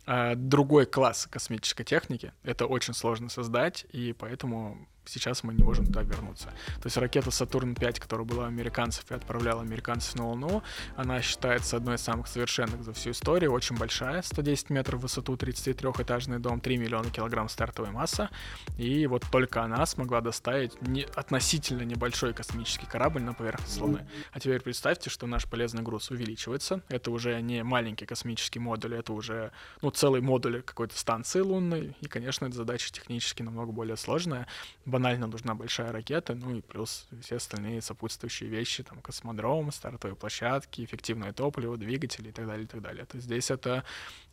э, 0.08 0.36
другой 0.36 0.86
класс 0.86 1.28
космической 1.30 1.84
техники. 1.84 2.32
Это 2.44 2.66
очень 2.66 2.94
сложно 2.94 3.30
создать, 3.30 3.86
и 3.92 4.14
поэтому 4.14 4.88
сейчас 5.06 5.44
мы 5.44 5.54
не 5.54 5.64
можем 5.64 5.86
туда 5.86 6.02
вернуться. 6.02 6.48
То 6.82 6.86
есть 6.86 6.98
ракета 6.98 7.32
Сатурн-5, 7.32 8.00
которая 8.00 8.26
была 8.26 8.46
у 8.46 8.48
американцев 8.48 9.10
и 9.12 9.14
отправляла 9.14 9.62
американцев 9.62 10.16
на 10.16 10.30
Луну, 10.30 10.64
она 10.96 11.22
считается 11.22 11.78
одной 11.78 11.96
из 11.96 12.02
самых 12.02 12.28
совершенных 12.28 12.84
за 12.84 12.94
всю 12.94 13.12
историю, 13.12 13.52
очень 13.52 13.78
большая, 13.78 14.22
110 14.22 14.70
метров 14.70 15.00
в 15.00 15.04
высоту, 15.04 15.36
33-этажный 15.36 16.40
дом, 16.40 16.60
3 16.60 16.78
миллиона 16.78 17.10
килограмм 17.10 17.50
стартовая 17.50 17.92
масса, 17.92 18.30
и 18.78 19.08
вот 19.08 19.24
только 19.32 19.64
она 19.64 19.86
смогла 19.86 20.22
доставить 20.22 20.82
не, 20.82 21.04
относительно 21.16 21.84
небольшой 21.84 22.34
космический 22.34 22.86
корабль 22.86 23.22
на 23.22 23.34
поверхность 23.34 23.80
Луны. 23.80 24.08
А 24.32 24.40
теперь 24.40 24.62
представьте, 24.62 25.10
что 25.10 25.28
наш 25.28 25.46
полезный 25.46 25.84
груз 25.84 26.12
увеличивается, 26.12 26.82
это 26.90 27.12
уже 27.12 27.42
не 27.42 27.64
маленький 27.64 28.06
космический 28.06 28.60
модуль, 28.60 28.96
это 28.96 29.14
уже 29.14 29.52
ну, 29.82 29.92
целый 29.92 30.22
модуль 30.22 30.62
какой-то 30.62 30.98
станции 30.98 31.40
лунной, 31.40 31.96
и, 32.02 32.08
конечно, 32.08 32.46
эта 32.46 32.56
задача 32.56 32.92
технически 32.92 33.44
намного 33.44 33.72
более 33.72 33.98
сложная, 33.98 34.48
банально 34.96 35.28
нужна 35.28 35.56
большая 35.56 35.92
ракета, 35.92 36.36
ну 36.36 36.56
и 36.56 36.62
плюс 36.62 37.08
все 37.22 37.36
остальные 37.36 37.82
сопутствующие 37.82 38.50
вещи, 38.50 38.82
там 38.84 39.02
космодром, 39.02 39.72
стартовые 39.72 40.16
площадки, 40.16 40.86
эффективное 40.86 41.34
топливо, 41.34 41.76
двигатели 41.78 42.30
и 42.30 42.32
так 42.32 42.48
далее, 42.48 42.64
и 42.64 42.68
так 42.68 42.82
далее. 42.82 43.06
То 43.06 43.20
здесь 43.20 43.52
это 43.52 43.84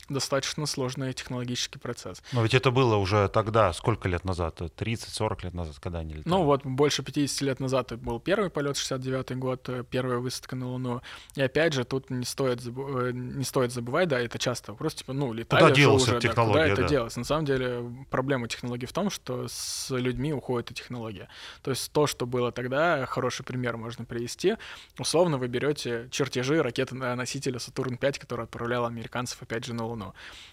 достаточно 0.08 0.66
сложный 0.66 1.12
технологический 1.12 1.78
процесс. 1.78 2.22
Но 2.32 2.42
ведь 2.42 2.54
это 2.54 2.70
было 2.70 2.96
уже 2.96 3.28
тогда, 3.28 3.72
сколько 3.72 4.08
лет 4.08 4.24
назад? 4.24 4.60
30-40 4.60 5.44
лет 5.44 5.54
назад, 5.54 5.76
когда 5.80 6.00
они 6.00 6.14
летали? 6.14 6.28
Ну 6.28 6.44
вот 6.44 6.64
больше 6.64 7.02
50 7.02 7.40
лет 7.42 7.60
назад 7.60 7.92
был 7.98 8.20
первый 8.20 8.50
полет, 8.50 8.76
69 8.76 9.36
год, 9.38 9.68
э, 9.68 9.84
первая 9.88 10.18
высадка 10.18 10.56
на 10.56 10.68
Луну. 10.68 11.02
И 11.34 11.42
опять 11.42 11.72
же, 11.72 11.84
тут 11.84 12.10
не 12.10 12.24
стоит, 12.24 12.60
забу- 12.60 13.08
э, 13.08 13.12
не 13.12 13.44
стоит 13.44 13.72
забывать, 13.72 14.08
да, 14.08 14.20
это 14.20 14.38
часто 14.38 14.72
вопрос, 14.72 14.94
типа, 14.94 15.12
ну, 15.12 15.32
летали 15.32 15.68
же 15.68 15.74
делась 15.74 16.02
уже, 16.02 16.12
эта 16.12 16.22
да, 16.22 16.28
технология, 16.28 16.62
куда 16.62 16.72
это 16.72 16.82
да. 16.82 16.88
делать? 16.88 17.16
На 17.16 17.24
самом 17.24 17.44
деле 17.44 17.84
проблема 18.10 18.48
технологий 18.48 18.86
в 18.86 18.92
том, 18.92 19.10
что 19.10 19.46
с 19.48 19.90
людьми 19.90 20.32
уходит 20.32 20.70
и 20.70 20.74
технология. 20.74 21.28
То 21.62 21.70
есть 21.70 21.92
то, 21.92 22.06
что 22.06 22.26
было 22.26 22.52
тогда, 22.52 23.06
хороший 23.06 23.44
пример 23.44 23.76
можно 23.76 24.04
привести. 24.04 24.56
Условно 24.98 25.38
вы 25.38 25.48
берете 25.48 26.08
чертежи 26.10 26.62
ракеты-носителя 26.62 27.58
Сатурн-5, 27.58 28.20
который 28.20 28.44
отправлял 28.44 28.84
американцев 28.86 29.42
опять 29.42 29.64
же 29.64 29.74
на 29.74 29.86
Луну. 29.86 30.01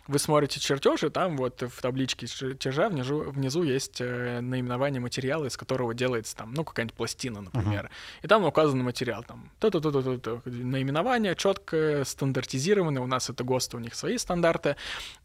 Вы 0.07 0.17
смотрите 0.17 0.59
чертежи, 0.59 1.11
там 1.11 1.37
вот 1.37 1.61
в 1.61 1.81
табличке 1.81 2.25
чертежа 2.25 2.89
внизу, 2.89 3.29
внизу 3.29 3.61
есть 3.61 4.01
э, 4.01 4.39
наименование 4.41 4.99
материала, 4.99 5.45
из 5.45 5.55
которого 5.55 5.93
делается 5.93 6.35
там, 6.35 6.51
ну, 6.53 6.63
какая-нибудь 6.63 6.97
пластина, 6.97 7.41
например. 7.41 7.91
И 8.23 8.27
там 8.27 8.43
указан 8.43 8.79
материал, 8.79 9.23
там, 9.23 9.51
то-то-то-то-то, 9.59 10.41
наименование 10.45 11.35
четкое, 11.35 12.03
стандартизированное, 12.05 13.03
у 13.03 13.07
нас 13.07 13.29
это 13.29 13.43
ГОСТы, 13.43 13.77
у 13.77 13.79
них 13.79 13.93
свои 13.93 14.17
стандарты, 14.17 14.75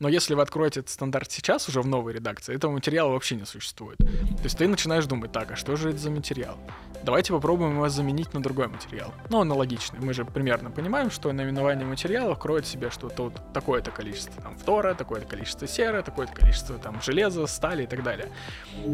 но 0.01 0.09
если 0.09 0.35
вы 0.35 0.43
откроете 0.43 0.81
этот 0.81 0.93
стандарт 0.93 1.31
сейчас 1.31 1.69
уже 1.69 1.81
в 1.81 1.87
новой 1.87 2.13
редакции, 2.13 2.55
этого 2.55 2.73
материала 2.73 3.11
вообще 3.11 3.37
не 3.37 3.47
существует. 3.47 3.99
То 3.99 4.45
есть 4.45 4.59
ты 4.59 4.69
начинаешь 4.69 5.07
думать, 5.07 5.33
так, 5.33 5.53
а 5.53 5.57
что 5.57 5.77
же 5.77 5.91
это 5.91 5.99
за 5.99 6.11
материал? 6.11 6.59
Давайте 7.03 7.33
попробуем 7.33 7.73
его 7.73 7.89
заменить 7.89 8.33
на 8.33 8.43
другой 8.43 8.69
материал. 8.69 9.13
Ну, 9.29 9.41
аналогичный. 9.41 10.01
Мы 10.01 10.15
же 10.15 10.25
примерно 10.25 10.71
понимаем, 10.71 11.11
что 11.11 11.33
наименование 11.33 11.87
материала 11.87 12.35
кроет 12.35 12.65
в 12.65 12.69
себе, 12.69 12.91
что 12.91 13.09
тут 13.09 13.35
такое-то 13.53 13.91
количество 13.91 14.04
там 14.43 14.57
фтора, 14.57 14.95
такое-то 14.95 15.27
количество 15.27 15.67
серы, 15.67 16.03
такое-то 16.03 16.33
количество 16.33 16.79
там 16.79 17.01
железа, 17.03 17.47
стали 17.47 17.85
и 17.85 17.87
так 17.87 18.03
далее. 18.03 18.31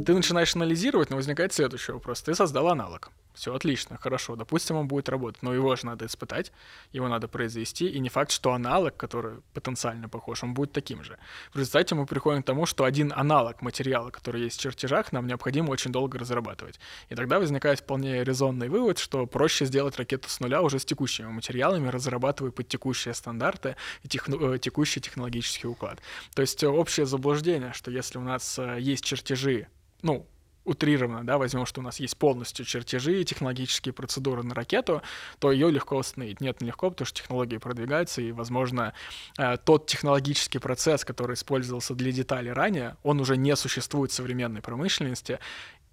Ты 0.06 0.14
начинаешь 0.14 0.54
анализировать, 0.56 1.10
но 1.10 1.16
возникает 1.16 1.52
следующий 1.52 1.92
вопрос. 1.92 2.22
Ты 2.22 2.34
создал 2.34 2.68
аналог. 2.68 3.10
Все 3.34 3.54
отлично, 3.54 3.96
хорошо, 3.96 4.34
допустим, 4.36 4.76
он 4.76 4.88
будет 4.88 5.08
работать, 5.08 5.42
но 5.42 5.54
его 5.54 5.76
же 5.76 5.86
надо 5.86 6.06
испытать, 6.06 6.52
его 6.92 7.08
надо 7.08 7.28
произвести, 7.28 7.86
и 7.86 8.00
не 8.00 8.08
факт, 8.08 8.32
что 8.32 8.52
аналог, 8.52 8.96
который 8.96 9.40
потенциально 9.54 10.08
похож, 10.08 10.42
он 10.42 10.52
будет 10.52 10.72
таким 10.72 11.04
же. 11.04 11.16
В 11.52 11.56
результате 11.56 11.94
мы 11.94 12.06
приходим 12.06 12.42
к 12.42 12.46
тому, 12.46 12.66
что 12.66 12.84
один 12.84 13.12
аналог 13.14 13.62
материала, 13.62 14.10
который 14.10 14.42
есть 14.42 14.58
в 14.58 14.62
чертежах, 14.62 15.12
нам 15.12 15.26
необходимо 15.26 15.70
очень 15.70 15.92
долго 15.92 16.18
разрабатывать. 16.18 16.80
И 17.08 17.14
тогда 17.14 17.38
возникает 17.38 17.80
вполне 17.80 18.24
резонный 18.24 18.68
вывод, 18.68 18.98
что 18.98 19.26
проще 19.26 19.64
сделать 19.64 19.96
ракету 19.96 20.28
с 20.28 20.40
нуля 20.40 20.60
уже 20.62 20.78
с 20.78 20.84
текущими 20.84 21.28
материалами, 21.28 21.88
разрабатывая 21.88 22.50
под 22.50 22.68
текущие 22.68 23.14
стандарты 23.14 23.76
и 24.02 24.08
техно- 24.08 24.54
э, 24.54 24.58
текущий 24.58 25.00
технологический 25.00 25.68
уклад. 25.68 26.00
То 26.34 26.42
есть 26.42 26.62
э, 26.64 26.68
общее 26.68 27.06
заблуждение, 27.06 27.72
что 27.72 27.90
если 27.90 28.18
у 28.18 28.22
нас 28.22 28.58
э, 28.58 28.78
есть 28.80 29.04
чертежи, 29.04 29.68
ну, 30.02 30.26
утрированно, 30.64 31.24
да, 31.24 31.38
возьмем, 31.38 31.66
что 31.66 31.80
у 31.80 31.84
нас 31.84 32.00
есть 32.00 32.16
полностью 32.16 32.64
чертежи 32.64 33.20
и 33.20 33.24
технологические 33.24 33.92
процедуры 33.92 34.42
на 34.42 34.54
ракету, 34.54 35.02
то 35.38 35.50
ее 35.50 35.70
легко 35.70 35.96
установить. 35.96 36.40
Нет, 36.40 36.60
нелегко, 36.60 36.90
потому 36.90 37.06
что 37.06 37.22
технологии 37.22 37.56
продвигаются, 37.58 38.20
и, 38.20 38.32
возможно, 38.32 38.92
э, 39.38 39.56
тот 39.58 39.86
технологический 39.86 40.58
процесс, 40.58 41.04
который 41.04 41.34
использовался 41.34 41.94
для 41.94 42.12
деталей 42.12 42.52
ранее, 42.52 42.96
он 43.02 43.20
уже 43.20 43.36
не 43.36 43.56
существует 43.56 44.10
в 44.10 44.14
современной 44.14 44.60
промышленности, 44.60 45.38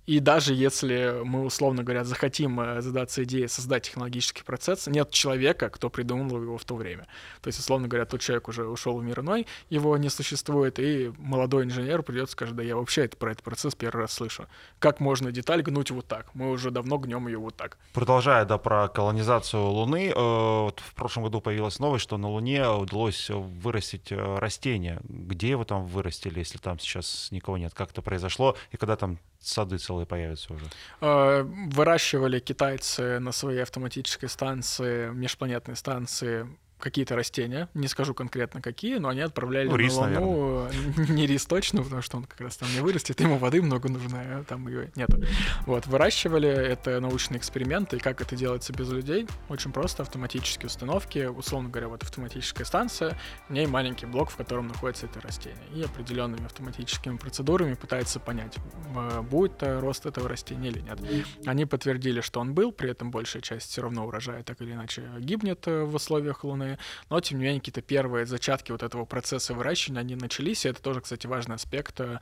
и 0.08 0.22
даже 0.22 0.53
если 0.53 1.22
мы, 1.26 1.43
условно 1.43 1.84
говоря, 1.84 2.05
захотим 2.05 2.62
э, 2.62 2.82
задаться 2.82 3.26
идеей 3.26 3.49
создать 3.49 3.84
технологический 3.84 4.41
процесс, 4.41 4.88
нет 4.88 5.12
человека, 5.12 5.70
кто 5.70 5.89
придумал 5.89 6.41
его 6.41 6.58
в 6.58 6.64
то 6.64 6.76
время. 6.76 7.08
То 7.41 7.49
есть, 7.49 7.60
условно 7.60 7.89
говоря, 7.89 8.05
тот 8.05 8.22
человек 8.22 8.47
уже 8.47 8.66
ушел 8.66 8.97
в 8.97 9.03
мир 9.03 9.20
иной, 9.20 9.47
его 9.70 9.97
не 9.97 10.08
существует, 10.10 10.80
и 10.80 11.12
молодой 11.18 11.66
инженер 11.66 12.03
придет 12.03 12.30
и 12.30 12.32
скажет, 12.32 12.55
да 12.55 12.64
я 12.64 12.78
вообще 12.78 13.03
это, 13.03 13.18
про 13.18 13.32
этот 13.32 13.43
процесс 13.43 13.76
первый 13.76 14.03
раз 14.03 14.14
слышу. 14.14 14.45
Как 14.80 15.01
можно 15.01 15.34
деталь 15.34 15.62
гнуть 15.62 15.91
вот 15.91 16.08
так? 16.08 16.34
Мы 16.34 16.51
уже 16.51 16.72
давно 16.72 16.97
гнем 16.99 17.28
ее 17.28 17.39
вот 17.39 17.58
так. 17.58 17.78
Продолжая, 17.91 18.45
да, 18.45 18.58
про 18.58 18.88
колонизацию 18.88 19.62
Луны, 19.62 20.08
э, 20.08 20.14
вот 20.16 20.80
в 20.80 20.95
прошлом 20.95 21.24
году 21.24 21.41
появилась 21.41 21.80
новость, 21.80 22.03
что 22.03 22.16
на 22.16 22.30
Луне 22.30 22.66
удалось 22.66 23.30
вырастить 23.30 24.14
э, 24.14 24.38
растение. 24.39 25.01
Где 25.03 25.49
его 25.49 25.66
там 25.66 25.86
вырастили, 25.86 26.39
если 26.39 26.60
там 26.60 26.80
сейчас 26.80 27.28
никого 27.32 27.58
нет? 27.58 27.74
Как 27.74 27.91
это 27.91 28.01
произошло? 28.01 28.55
И 28.72 28.78
когда 28.78 28.95
там 28.95 29.20
сады 29.39 29.78
целые 29.78 29.97
появятся 30.06 30.54
уже? 30.54 30.66
Э, 31.02 31.43
Выращивали 31.43 32.39
китайцы 32.39 33.20
на 33.20 33.32
своей 33.32 33.62
автоматической 33.62 34.30
станции, 34.30 35.10
межпланетной 35.10 35.76
станции, 35.76 36.48
какие-то 36.80 37.16
растения, 37.16 37.70
не 37.74 37.88
скажу 37.88 38.14
конкретно 38.14 38.62
какие, 38.62 38.98
но 38.98 39.10
они 39.10 39.22
отправляли 39.22 39.68
Ну, 39.68 39.76
рис, 39.76 39.96
на 39.96 40.20
Луну 40.20 40.70
не 41.10 41.26
рис 41.26 41.46
точно, 41.46 41.84
потому 41.84 42.02
что 42.02 42.18
он 42.18 42.24
как 42.26 42.42
раз 42.42 42.58
там 42.58 42.70
не 42.74 42.82
вырастет, 42.82 43.20
ему 43.20 43.38
воды 43.38 43.62
много 43.62 43.90
нужно, 43.90 44.20
а 44.22 44.44
там 44.44 44.68
ее 44.68 44.92
нету. 44.96 45.22
Вот, 45.66 45.88
выращивали, 45.88 46.50
это 46.50 47.00
научные 47.00 47.40
эксперименты, 47.40 47.98
и 47.98 48.00
как 48.00 48.22
это 48.22 48.36
делается 48.36 48.74
без 48.74 48.90
людей? 48.90 49.28
Очень 49.50 49.72
просто, 49.72 50.04
автоматические 50.04 50.68
установки, 50.68 51.26
условно 51.26 51.70
говоря, 51.70 51.88
вот 51.88 52.04
автоматическая 52.04 52.66
станция, 52.66 53.18
в 53.50 53.54
ней 53.54 53.68
маленький 53.68 54.06
блок, 54.06 54.30
в 54.30 54.36
котором 54.36 54.68
находится 54.68 55.06
это 55.06 55.22
растение, 55.22 55.58
и 55.74 55.84
определенными 55.84 56.46
автоматическими 56.46 57.18
процедурами 57.18 57.74
пытается 57.74 58.20
понять, 58.20 58.56
э, 58.96 59.22
будет 59.22 59.62
рост 59.62 60.06
этого 60.06 60.28
растения 60.30 60.70
или 60.70 60.80
нет. 60.80 61.00
Они 61.46 61.66
подтвердили, 61.66 62.22
что 62.22 62.40
он 62.40 62.54
был, 62.54 62.72
при 62.72 62.92
этом 62.92 63.12
большая 63.12 63.42
часть 63.42 63.72
все 63.72 63.82
равно 63.82 64.06
урожая 64.06 64.44
так 64.44 64.62
или 64.62 64.74
иначе 64.74 65.04
гибнет 65.20 65.68
э, 65.68 65.84
в 65.84 65.96
условиях 65.96 66.44
Луны, 66.44 66.66
но 67.09 67.20
тем 67.22 67.39
не 67.39 67.45
менее 67.45 67.61
какие-то 67.61 67.82
первые 67.82 68.26
зачатки 68.26 68.72
вот 68.72 68.84
этого 68.84 69.05
процесса 69.05 69.53
выращивания, 69.53 70.01
они 70.01 70.15
начались, 70.15 70.65
и 70.65 70.70
это 70.70 70.82
тоже, 70.82 71.01
кстати, 71.01 71.28
важный 71.28 71.55
аспект 71.55 71.99
э, 71.99 72.20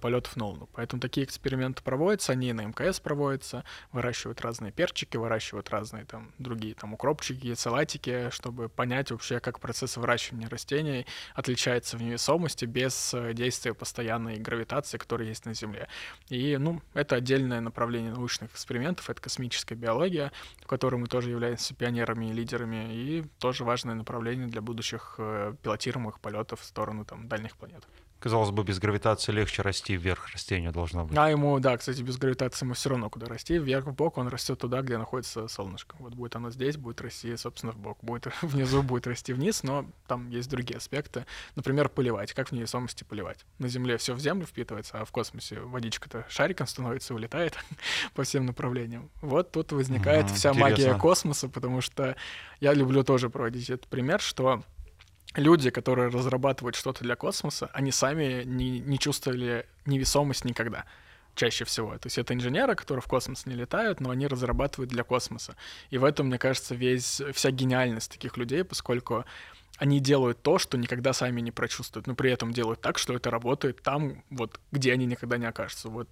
полетов 0.00 0.36
на 0.36 0.46
Луну. 0.46 0.68
Поэтому 0.72 1.00
такие 1.00 1.24
эксперименты 1.24 1.82
проводятся, 1.82 2.32
они 2.32 2.50
и 2.50 2.52
на 2.52 2.62
МКС 2.62 3.00
проводятся, 3.00 3.64
выращивают 3.92 4.40
разные 4.40 4.72
перчики, 4.72 5.16
выращивают 5.16 5.70
разные 5.70 6.04
там 6.04 6.32
другие 6.38 6.74
там 6.74 6.94
укропчики, 6.94 7.54
салатики, 7.54 8.30
чтобы 8.30 8.68
понять 8.68 9.10
вообще, 9.10 9.40
как 9.40 9.60
процесс 9.60 9.96
выращивания 9.96 10.48
растений 10.48 11.06
отличается 11.34 11.96
в 11.96 12.02
невесомости 12.02 12.64
без 12.64 13.14
э, 13.14 13.32
действия 13.34 13.74
постоянной 13.74 14.36
гравитации, 14.36 14.98
которая 14.98 15.28
есть 15.28 15.46
на 15.46 15.54
Земле. 15.54 15.88
И, 16.28 16.56
ну, 16.56 16.82
это 16.94 17.16
отдельное 17.16 17.60
направление 17.60 18.12
научных 18.12 18.52
экспериментов, 18.52 19.08
это 19.10 19.20
космическая 19.20 19.74
биология, 19.74 20.32
в 20.62 20.66
которой 20.66 20.96
мы 20.96 21.06
тоже 21.06 21.30
являемся 21.30 21.74
пионерами 21.74 22.26
и 22.26 22.32
лидерами, 22.32 22.94
и 22.94 23.24
тоже 23.38 23.64
важное 23.80 23.94
направление 23.94 24.46
для 24.46 24.60
будущих 24.60 25.14
э, 25.18 25.54
пилотируемых 25.62 26.20
полетов 26.20 26.60
в 26.60 26.64
сторону 26.64 27.04
там 27.04 27.28
дальних 27.28 27.56
планет. 27.56 27.86
Казалось 28.20 28.50
бы, 28.50 28.62
без 28.64 28.78
гравитации 28.78 29.32
легче 29.32 29.62
расти 29.62 29.96
вверх, 29.96 30.28
растению 30.28 30.72
должно 30.72 31.06
быть. 31.06 31.16
А 31.16 31.30
ему, 31.30 31.58
да, 31.58 31.76
кстати, 31.78 32.02
без 32.02 32.18
гравитации 32.18 32.66
ему 32.66 32.74
все 32.74 32.90
равно 32.90 33.08
куда 33.08 33.26
расти. 33.26 33.56
Вверх, 33.56 33.86
в 33.86 33.94
бок 33.94 34.18
он 34.18 34.28
растет 34.28 34.58
туда, 34.58 34.82
где 34.82 34.98
находится 34.98 35.48
солнышко. 35.48 35.96
Вот 35.98 36.14
будет 36.14 36.36
оно 36.36 36.50
здесь, 36.50 36.76
будет 36.76 37.00
расти, 37.00 37.34
собственно, 37.38 37.72
в 37.72 37.78
бок. 37.78 37.98
Будет 38.02 38.26
внизу, 38.42 38.82
будет 38.82 39.06
расти 39.06 39.32
вниз, 39.32 39.62
но 39.62 39.86
там 40.06 40.28
есть 40.28 40.50
другие 40.50 40.76
аспекты. 40.76 41.24
Например, 41.56 41.88
поливать. 41.88 42.34
Как 42.34 42.50
в 42.50 42.52
невесомости 42.52 43.04
поливать? 43.04 43.46
На 43.58 43.68
Земле 43.68 43.96
все 43.96 44.12
в 44.12 44.20
Землю 44.20 44.44
впитывается, 44.44 45.00
а 45.00 45.06
в 45.06 45.10
космосе 45.12 45.60
водичка-то 45.60 46.26
шариком 46.28 46.66
становится 46.66 47.14
и 47.14 47.16
улетает 47.16 47.56
по 48.14 48.22
всем 48.22 48.44
направлениям. 48.44 49.08
Вот 49.22 49.50
тут 49.50 49.72
возникает 49.72 50.26
вся 50.26 50.50
интересно. 50.50 50.70
магия 50.70 50.94
космоса, 50.94 51.48
потому 51.48 51.80
что 51.80 52.16
я 52.60 52.74
люблю 52.74 53.02
тоже 53.02 53.30
проводить 53.30 53.70
этот 53.70 53.88
пример, 53.88 54.20
что 54.20 54.62
люди, 55.34 55.70
которые 55.70 56.08
разрабатывают 56.08 56.76
что-то 56.76 57.04
для 57.04 57.16
космоса, 57.16 57.70
они 57.72 57.92
сами 57.92 58.44
не, 58.44 58.80
не 58.80 58.98
чувствовали 58.98 59.66
невесомость 59.86 60.44
никогда 60.44 60.84
чаще 61.34 61.64
всего. 61.64 61.92
То 61.92 62.06
есть 62.06 62.18
это 62.18 62.34
инженеры, 62.34 62.74
которые 62.74 63.02
в 63.02 63.06
космос 63.06 63.46
не 63.46 63.54
летают, 63.54 64.00
но 64.00 64.10
они 64.10 64.26
разрабатывают 64.26 64.90
для 64.90 65.04
космоса. 65.04 65.56
И 65.90 65.98
в 65.98 66.04
этом, 66.04 66.26
мне 66.26 66.38
кажется, 66.38 66.74
весь, 66.74 67.22
вся 67.32 67.50
гениальность 67.50 68.10
таких 68.10 68.36
людей, 68.36 68.64
поскольку 68.64 69.24
они 69.78 70.00
делают 70.00 70.42
то, 70.42 70.58
что 70.58 70.76
никогда 70.76 71.12
сами 71.12 71.40
не 71.40 71.52
прочувствуют, 71.52 72.06
но 72.06 72.14
при 72.14 72.30
этом 72.30 72.52
делают 72.52 72.80
так, 72.80 72.98
что 72.98 73.14
это 73.14 73.30
работает 73.30 73.82
там, 73.82 74.22
вот, 74.28 74.60
где 74.72 74.92
они 74.92 75.06
никогда 75.06 75.38
не 75.38 75.46
окажутся. 75.46 75.88
Вот 75.88 76.08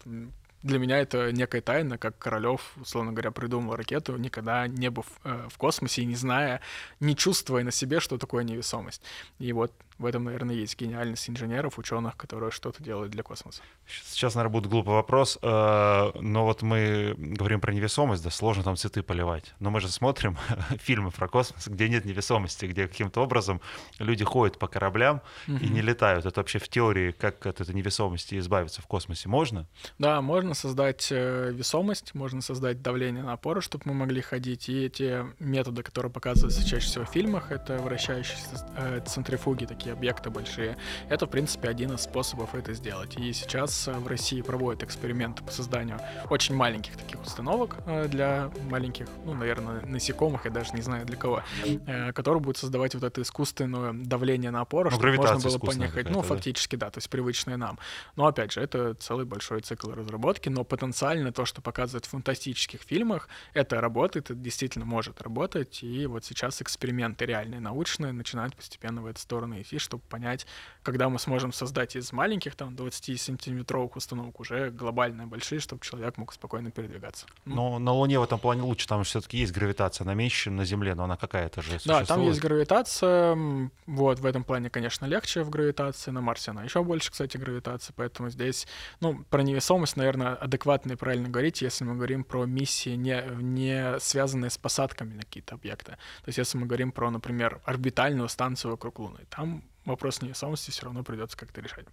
для 0.62 0.78
меня 0.78 0.98
это 0.98 1.32
некая 1.32 1.61
тайна, 1.61 1.98
как 1.98 2.18
Королёв, 2.18 2.72
условно 2.76 3.12
говоря, 3.12 3.30
придумал 3.30 3.76
ракету, 3.76 4.16
никогда 4.16 4.66
не 4.66 4.90
был 4.90 5.02
в, 5.02 5.20
э, 5.24 5.48
в 5.48 5.56
космосе 5.56 6.02
и 6.02 6.06
не 6.06 6.16
зная, 6.16 6.61
не 7.00 7.14
чувствуя 7.14 7.64
на 7.64 7.70
себе, 7.70 8.00
что 8.00 8.18
такое 8.18 8.44
невесомость. 8.44 9.02
И 9.38 9.52
вот 9.52 9.72
в 9.99 10.07
этом, 10.07 10.24
наверное, 10.24 10.55
есть 10.55 10.78
гениальность 10.78 11.28
инженеров, 11.28 11.78
ученых, 11.78 12.16
которые 12.16 12.51
что-то 12.51 12.82
делают 12.82 13.11
для 13.11 13.22
космоса. 13.22 13.62
Сейчас, 13.86 14.34
наверное, 14.34 14.53
будет 14.53 14.70
глупый 14.70 14.94
вопрос, 14.94 15.38
э, 15.42 16.11
но 16.20 16.44
вот 16.44 16.62
мы 16.62 17.14
говорим 17.16 17.61
про 17.61 17.72
невесомость, 17.72 18.22
да, 18.22 18.30
сложно 18.30 18.62
там 18.62 18.76
цветы 18.76 19.03
поливать. 19.03 19.55
Но 19.59 19.70
мы 19.70 19.80
же 19.80 19.88
смотрим 19.88 20.36
фильмы 20.78 21.11
про 21.11 21.28
космос, 21.28 21.66
где 21.66 21.88
нет 21.88 22.05
невесомости, 22.05 22.66
где 22.66 22.86
каким-то 22.86 23.22
образом 23.22 23.61
люди 23.99 24.24
ходят 24.24 24.59
по 24.59 24.68
кораблям 24.68 25.20
и 25.46 25.68
не 25.68 25.80
летают. 25.80 26.26
Это 26.26 26.40
вообще 26.40 26.59
в 26.59 26.68
теории, 26.68 27.11
как 27.11 27.44
от 27.46 27.61
этой 27.61 27.74
невесомости 27.74 28.38
избавиться 28.38 28.82
в 28.82 28.86
космосе, 28.86 29.28
можно? 29.28 29.66
Да, 29.99 30.20
можно 30.20 30.55
создать 30.55 31.09
э, 31.11 31.51
весомость, 31.53 32.14
можно 32.14 32.40
создать 32.40 32.82
давление 32.82 33.22
на 33.22 33.32
опору, 33.32 33.61
чтобы 33.61 33.84
мы 33.86 33.94
могли 33.94 34.20
ходить. 34.20 34.68
И 34.68 34.84
эти 34.84 35.24
методы, 35.38 35.82
которые 35.82 36.12
показываются 36.12 36.66
чаще 36.66 36.86
всего 36.86 37.05
в 37.05 37.09
фильмах, 37.09 37.51
это 37.51 37.78
вращающиеся 37.78 38.66
э, 38.76 39.01
центрифуги 39.07 39.64
такие 39.64 39.88
такие 39.89 39.93
объекты 39.93 40.30
большие. 40.30 40.76
Это, 41.09 41.26
в 41.26 41.30
принципе, 41.30 41.68
один 41.68 41.93
из 41.93 42.03
способов 42.03 42.55
это 42.55 42.74
сделать. 42.74 43.16
И 43.16 43.32
сейчас 43.32 43.89
э, 43.89 43.93
в 43.93 44.07
России 44.07 44.43
проводят 44.43 44.82
эксперименты 44.82 45.43
по 45.43 45.51
созданию 45.51 45.99
очень 46.30 46.55
маленьких 46.55 46.97
таких 46.97 47.20
установок 47.22 47.76
э, 47.86 48.09
для 48.09 48.51
маленьких, 48.70 49.07
ну, 49.24 49.34
наверное, 49.34 49.80
насекомых, 49.86 50.45
я 50.45 50.51
даже 50.51 50.74
не 50.74 50.82
знаю 50.82 51.07
для 51.07 51.16
кого, 51.16 51.43
э, 51.64 52.12
которые 52.12 52.41
будут 52.41 52.59
создавать 52.59 52.95
вот 52.95 53.05
это 53.05 53.22
искусственное 53.22 53.93
давление 53.93 54.51
на 54.51 54.61
опору, 54.61 54.91
ну, 54.91 54.97
чтобы 54.97 55.16
можно 55.16 55.39
было 55.39 55.59
понехать. 55.59 56.11
Ну, 56.11 56.22
фактически, 56.22 56.76
да, 56.76 56.91
то 56.91 56.99
есть 56.99 57.11
привычное 57.11 57.57
нам. 57.57 57.78
Но, 58.16 58.26
опять 58.26 58.53
же, 58.53 58.61
это 58.61 58.95
целый 58.95 59.24
большой 59.24 59.61
цикл 59.61 59.91
разработки, 59.91 60.49
но 60.49 60.64
потенциально 60.64 61.32
то, 61.32 61.45
что 61.45 61.62
показывают 61.62 62.07
в 62.07 62.09
фантастических 62.09 62.80
фильмах, 62.80 63.28
это 63.55 63.80
работает, 63.80 64.30
это 64.30 64.34
действительно 64.34 64.84
может 64.84 65.22
работать, 65.22 65.82
и 65.82 66.07
вот 66.07 66.24
сейчас 66.24 66.62
эксперименты 66.62 67.26
реальные, 67.26 67.61
научные, 67.61 68.12
начинают 68.12 68.55
постепенно 68.57 69.03
в 69.03 69.07
эту 69.07 69.20
сторону 69.20 69.61
идти, 69.61 69.77
чтобы 69.78 70.02
понять, 70.08 70.46
когда 70.82 71.08
мы 71.08 71.18
сможем 71.18 71.52
создать 71.52 71.96
из 71.96 72.12
маленьких, 72.12 72.54
там, 72.54 72.74
20-сантиметровых 72.74 73.92
установок 73.96 74.40
уже 74.40 74.70
глобальные 74.70 75.26
большие, 75.26 75.60
чтобы 75.60 75.82
человек 75.84 76.16
мог 76.16 76.32
спокойно 76.32 76.70
передвигаться. 76.70 77.26
Ну. 77.44 77.54
Но 77.54 77.78
на 77.78 77.92
Луне 77.92 78.18
в 78.18 78.22
этом 78.22 78.38
плане 78.38 78.62
лучше, 78.62 78.86
там 78.86 79.04
все-таки 79.04 79.38
есть 79.38 79.52
гравитация, 79.52 80.04
она 80.04 80.14
меньше, 80.14 80.44
чем 80.44 80.56
на 80.56 80.64
Земле, 80.64 80.94
но 80.94 81.04
она 81.04 81.16
какая-то 81.16 81.62
же 81.62 81.72
существует. 81.72 82.00
Да, 82.00 82.14
там 82.14 82.22
есть 82.22 82.40
гравитация, 82.40 83.70
вот, 83.86 84.18
в 84.18 84.26
этом 84.26 84.44
плане, 84.44 84.70
конечно, 84.70 85.06
легче 85.06 85.42
в 85.42 85.50
гравитации, 85.50 86.10
на 86.10 86.20
Марсе 86.20 86.50
она 86.50 86.64
еще 86.64 86.82
больше, 86.82 87.10
кстати, 87.10 87.36
гравитация, 87.36 87.94
поэтому 87.96 88.30
здесь, 88.30 88.66
ну, 89.00 89.24
про 89.30 89.42
невесомость, 89.42 89.96
наверное, 89.96 90.34
адекватно 90.34 90.92
и 90.92 90.96
правильно 90.96 91.28
говорить, 91.28 91.62
если 91.62 91.84
мы 91.84 91.94
говорим 91.94 92.24
про 92.24 92.44
миссии, 92.46 92.96
не, 92.96 93.22
не 93.40 93.98
связанные 94.00 94.50
с 94.50 94.58
посадками 94.58 95.14
на 95.14 95.22
какие-то 95.22 95.54
объекты. 95.54 95.92
То 95.92 96.28
есть 96.28 96.38
если 96.38 96.58
мы 96.58 96.66
говорим 96.66 96.92
про, 96.92 97.10
например, 97.10 97.60
орбитальную 97.64 98.28
станцию 98.28 98.72
вокруг 98.72 98.98
Луны, 98.98 99.20
там 99.28 99.62
вопрос 99.84 100.22
невесомости 100.22 100.70
все 100.70 100.84
равно 100.84 101.02
придется 101.02 101.36
как-то 101.36 101.60
решать. 101.60 101.86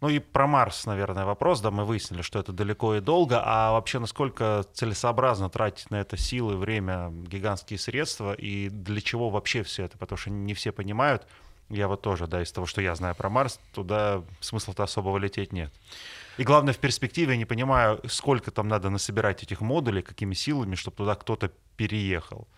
Ну 0.00 0.08
и 0.08 0.18
про 0.18 0.46
Марс, 0.46 0.86
наверное, 0.86 1.24
вопрос. 1.24 1.60
Да, 1.60 1.70
мы 1.70 1.84
выяснили, 1.84 2.22
что 2.22 2.38
это 2.38 2.52
далеко 2.52 2.94
и 2.96 3.00
долго. 3.00 3.42
А 3.44 3.72
вообще, 3.72 3.98
насколько 3.98 4.64
целесообразно 4.72 5.50
тратить 5.50 5.90
на 5.90 5.96
это 5.96 6.16
силы, 6.16 6.56
время, 6.56 7.10
гигантские 7.10 7.78
средства? 7.78 8.34
И 8.34 8.68
для 8.68 9.00
чего 9.00 9.30
вообще 9.30 9.62
все 9.62 9.84
это? 9.84 9.98
Потому 9.98 10.16
что 10.18 10.30
не 10.30 10.54
все 10.54 10.72
понимают. 10.72 11.26
Я 11.70 11.88
вот 11.88 12.00
тоже, 12.00 12.26
да, 12.26 12.42
из 12.42 12.50
того, 12.50 12.66
что 12.66 12.80
я 12.80 12.94
знаю 12.94 13.14
про 13.14 13.28
Марс, 13.28 13.60
туда 13.74 14.22
смысла-то 14.40 14.84
особого 14.84 15.18
лететь 15.18 15.52
нет. 15.52 15.72
И 16.38 16.44
главное, 16.44 16.72
в 16.72 16.78
перспективе 16.78 17.32
я 17.32 17.36
не 17.36 17.44
понимаю, 17.44 18.00
сколько 18.08 18.50
там 18.50 18.68
надо 18.68 18.88
насобирать 18.88 19.42
этих 19.42 19.60
модулей, 19.60 20.02
какими 20.02 20.34
силами, 20.34 20.76
чтобы 20.76 20.96
туда 20.96 21.14
кто-то 21.14 21.50
переехал. 21.76 22.48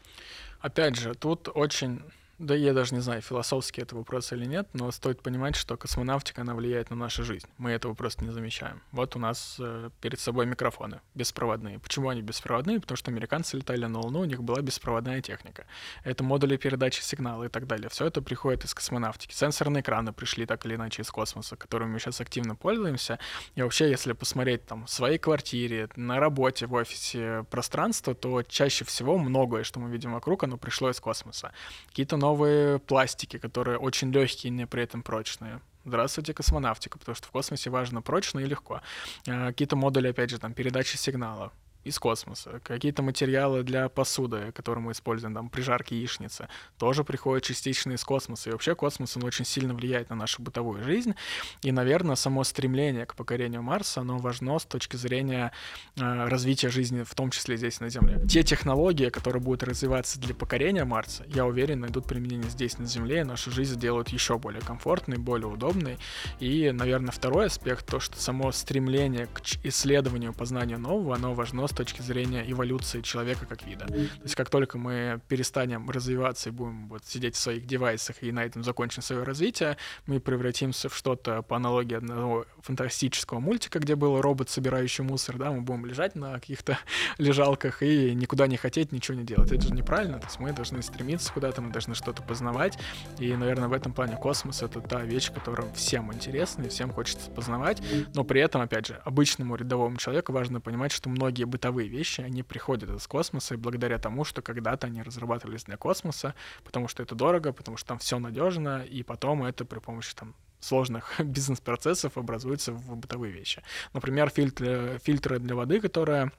Опять 0.61 0.97
же, 0.97 1.15
тут 1.15 1.49
очень 1.53 2.03
да 2.41 2.55
я 2.55 2.73
даже 2.73 2.95
не 2.95 3.03
знаю, 3.03 3.21
философский 3.21 3.83
это 3.83 3.95
вопрос 3.95 4.33
или 4.33 4.47
нет, 4.47 4.67
но 4.73 4.91
стоит 4.91 5.23
понимать, 5.23 5.57
что 5.57 5.77
космонавтика, 5.77 6.41
она 6.41 6.55
влияет 6.55 6.89
на 6.89 6.97
нашу 6.97 7.23
жизнь. 7.23 7.47
Мы 7.59 7.71
этого 7.71 7.93
просто 7.93 8.25
не 8.25 8.31
замечаем. 8.31 8.81
Вот 8.93 9.15
у 9.15 9.19
нас 9.19 9.57
э, 9.59 9.91
перед 10.01 10.19
собой 10.19 10.47
микрофоны 10.47 11.03
беспроводные. 11.15 11.79
Почему 11.79 12.09
они 12.09 12.23
беспроводные? 12.23 12.81
Потому 12.81 12.97
что 12.97 13.11
американцы 13.11 13.59
летали 13.59 13.85
на 13.85 14.01
Луну, 14.01 14.21
у 14.21 14.25
них 14.25 14.43
была 14.43 14.63
беспроводная 14.63 15.21
техника. 15.21 15.67
Это 16.03 16.25
модули 16.25 16.57
передачи 16.57 17.03
сигнала 17.03 17.45
и 17.45 17.49
так 17.49 17.67
далее. 17.67 17.91
Все 17.91 18.07
это 18.07 18.23
приходит 18.23 18.65
из 18.65 18.73
космонавтики. 18.73 19.35
Сенсорные 19.35 19.83
экраны 19.83 20.15
пришли 20.15 20.47
так 20.47 20.65
или 20.65 20.77
иначе 20.77 21.03
из 21.03 21.11
космоса, 21.11 21.57
которыми 21.57 21.93
мы 21.93 21.99
сейчас 21.99 22.23
активно 22.23 22.57
пользуемся. 22.57 23.19
И 23.55 23.61
вообще, 23.61 23.91
если 23.91 24.15
посмотреть 24.15 24.65
там 24.65 24.87
в 24.87 24.91
своей 24.91 25.19
квартире, 25.19 25.91
на 25.95 26.19
работе, 26.19 26.67
в 26.67 26.73
офисе 26.73 27.45
пространство, 27.51 28.15
то 28.15 28.43
чаще 28.43 28.87
всего 28.87 29.19
многое, 29.19 29.63
что 29.63 29.79
мы 29.79 29.91
видим 29.91 30.15
вокруг, 30.15 30.45
оно 30.45 30.57
пришло 30.57 30.89
из 30.89 31.01
космоса. 31.01 31.53
Какие-то 31.89 32.17
новые 32.17 32.30
новые 32.31 32.79
пластики, 32.79 33.39
которые 33.39 33.79
очень 33.79 34.13
легкие, 34.13 34.51
не 34.51 34.67
при 34.67 34.85
этом 34.85 35.03
прочные. 35.03 35.61
Здравствуйте, 35.85 36.33
космонавтика, 36.33 36.99
потому 36.99 37.17
что 37.17 37.27
в 37.27 37.31
космосе 37.31 37.71
важно 37.71 38.03
прочно 38.03 38.39
и 38.39 38.47
легко. 38.47 38.83
А, 39.29 39.49
какие-то 39.49 39.77
модули, 39.77 40.09
опять 40.09 40.31
же, 40.31 40.39
там, 40.39 40.53
передачи 40.53 40.97
сигнала 40.97 41.53
из 41.85 41.99
космоса. 41.99 42.61
Какие-то 42.63 43.03
материалы 43.03 43.63
для 43.63 43.89
посуды, 43.89 44.53
которые 44.53 44.85
мы 44.85 44.93
используем, 44.93 45.35
там, 45.35 45.49
при 45.49 45.63
жарке 45.63 45.97
яичницы, 45.97 46.49
тоже 46.79 47.05
приходят 47.05 47.45
частично 47.45 47.93
из 47.93 48.05
космоса. 48.05 48.51
И 48.51 48.53
вообще 48.53 48.75
космос, 48.75 49.17
он 49.17 49.25
очень 49.25 49.45
сильно 49.45 49.75
влияет 49.75 50.11
на 50.11 50.17
нашу 50.17 50.43
бытовую 50.43 50.83
жизнь. 50.83 51.15
И, 51.63 51.73
наверное, 51.73 52.17
само 52.17 52.45
стремление 52.45 53.07
к 53.07 53.15
покорению 53.15 53.63
Марса, 53.63 54.01
оно 54.01 54.19
важно 54.19 54.59
с 54.59 54.65
точки 54.65 54.97
зрения 54.97 55.53
э, 55.97 56.29
развития 56.29 56.69
жизни, 56.69 57.03
в 57.03 57.15
том 57.15 57.31
числе 57.31 57.57
здесь, 57.57 57.81
на 57.81 57.89
Земле. 57.89 58.21
Те 58.29 58.43
технологии, 58.43 59.09
которые 59.09 59.43
будут 59.43 59.63
развиваться 59.63 60.21
для 60.21 60.35
покорения 60.35 60.85
Марса, 60.85 61.25
я 61.29 61.47
уверен, 61.47 61.81
найдут 61.81 62.07
применение 62.07 62.51
здесь, 62.51 62.79
на 62.79 62.87
Земле, 62.87 63.21
и 63.21 63.25
нашу 63.25 63.51
жизнь 63.51 63.75
сделают 63.75 64.09
еще 64.09 64.39
более 64.39 64.61
комфортной, 64.61 65.19
более 65.19 65.49
удобной. 65.49 65.99
И, 66.41 66.71
наверное, 66.73 67.11
второй 67.11 67.47
аспект, 67.47 67.87
то, 67.87 68.01
что 68.01 68.21
само 68.21 68.53
стремление 68.53 69.27
к 69.27 69.41
исследованию, 69.65 70.33
познанию 70.33 70.79
нового, 70.79 71.15
оно 71.15 71.35
важно 71.35 71.63
с 71.71 71.75
точки 71.75 72.03
зрения 72.03 72.45
эволюции 72.51 73.01
человека 73.01 73.47
как 73.47 73.65
вида. 73.65 73.87
То 73.87 74.23
есть 74.23 74.35
как 74.35 74.51
только 74.51 74.79
мы 74.79 75.21
перестанем 75.29 75.89
развиваться 75.89 76.51
и 76.51 76.53
будем 76.53 76.89
вот 76.89 77.05
сидеть 77.05 77.37
в 77.37 77.39
своих 77.39 77.67
девайсах 77.67 78.23
и 78.23 78.33
на 78.33 78.45
этом 78.45 78.65
закончим 78.65 79.03
свое 79.03 79.23
развитие, 79.23 79.77
мы 80.07 80.21
превратимся 80.21 80.89
в 80.89 80.97
что-то 80.97 81.43
по 81.43 81.57
аналогии 81.57 81.97
одного 81.97 82.47
фантастического 82.61 83.41
мультика, 83.41 83.79
где 83.79 83.95
был 83.95 84.21
робот, 84.21 84.51
собирающий 84.51 85.05
мусор, 85.05 85.37
да, 85.39 85.51
мы 85.51 85.63
будем 85.63 85.87
лежать 85.87 86.17
на 86.17 86.35
каких-то 86.35 86.79
лежалках 87.19 87.83
и 87.83 88.15
никуда 88.15 88.47
не 88.47 88.57
хотеть, 88.57 88.93
ничего 88.93 89.17
не 89.17 89.25
делать. 89.25 89.53
Это 89.53 89.63
же 89.63 89.73
неправильно, 89.73 90.19
то 90.19 90.27
есть 90.27 90.41
мы 90.41 90.53
должны 90.53 90.83
стремиться 90.83 91.33
куда-то, 91.33 91.63
мы 91.63 91.71
должны 91.71 91.95
что-то 91.95 92.23
познавать, 92.23 92.79
и, 93.19 93.35
наверное, 93.37 93.69
в 93.69 93.73
этом 93.73 93.93
плане 93.93 94.17
космос— 94.17 94.63
это 94.63 94.81
та 94.81 95.03
вещь, 95.03 95.33
которая 95.33 95.73
всем 95.75 96.13
интересна 96.13 96.65
и 96.65 96.69
всем 96.69 96.93
хочется 96.93 97.31
познавать, 97.31 97.81
но 98.15 98.25
при 98.25 98.41
этом, 98.41 98.61
опять 98.61 98.87
же, 98.87 99.01
обычному 99.05 99.55
рядовому 99.55 99.97
человеку 99.97 100.33
важно 100.33 100.61
понимать, 100.61 100.93
что 100.93 101.09
многие 101.09 101.45
бы 101.45 101.59
бытовые 101.61 101.89
вещи, 101.89 102.23
они 102.23 102.43
приходят 102.43 102.89
из 102.89 103.07
космоса, 103.07 103.55
и 103.55 103.59
благодаря 103.59 103.99
тому, 103.99 104.25
что 104.25 104.41
когда-то 104.41 104.87
они 104.87 105.03
разрабатывались 105.03 105.65
для 105.65 105.77
космоса, 105.77 106.35
потому 106.65 106.89
что 106.89 107.03
это 107.03 107.15
дорого, 107.15 107.53
потому 107.53 107.77
что 107.77 107.89
там 107.89 107.99
все 107.99 108.19
надежно, 108.19 108.83
и 108.83 109.03
потом 109.03 109.45
это 109.45 109.67
при 109.67 109.79
помощи 109.79 110.15
там 110.15 110.35
сложных 110.61 111.13
бизнес-процессов 111.21 112.17
образуется 112.17 112.73
в 112.73 112.97
бытовые 112.97 113.33
вещи. 113.33 113.63
Например, 113.93 114.31
фильтры, 114.31 114.99
фильтры 115.05 115.39
для 115.39 115.55
воды, 115.55 115.81
которые 115.81 116.33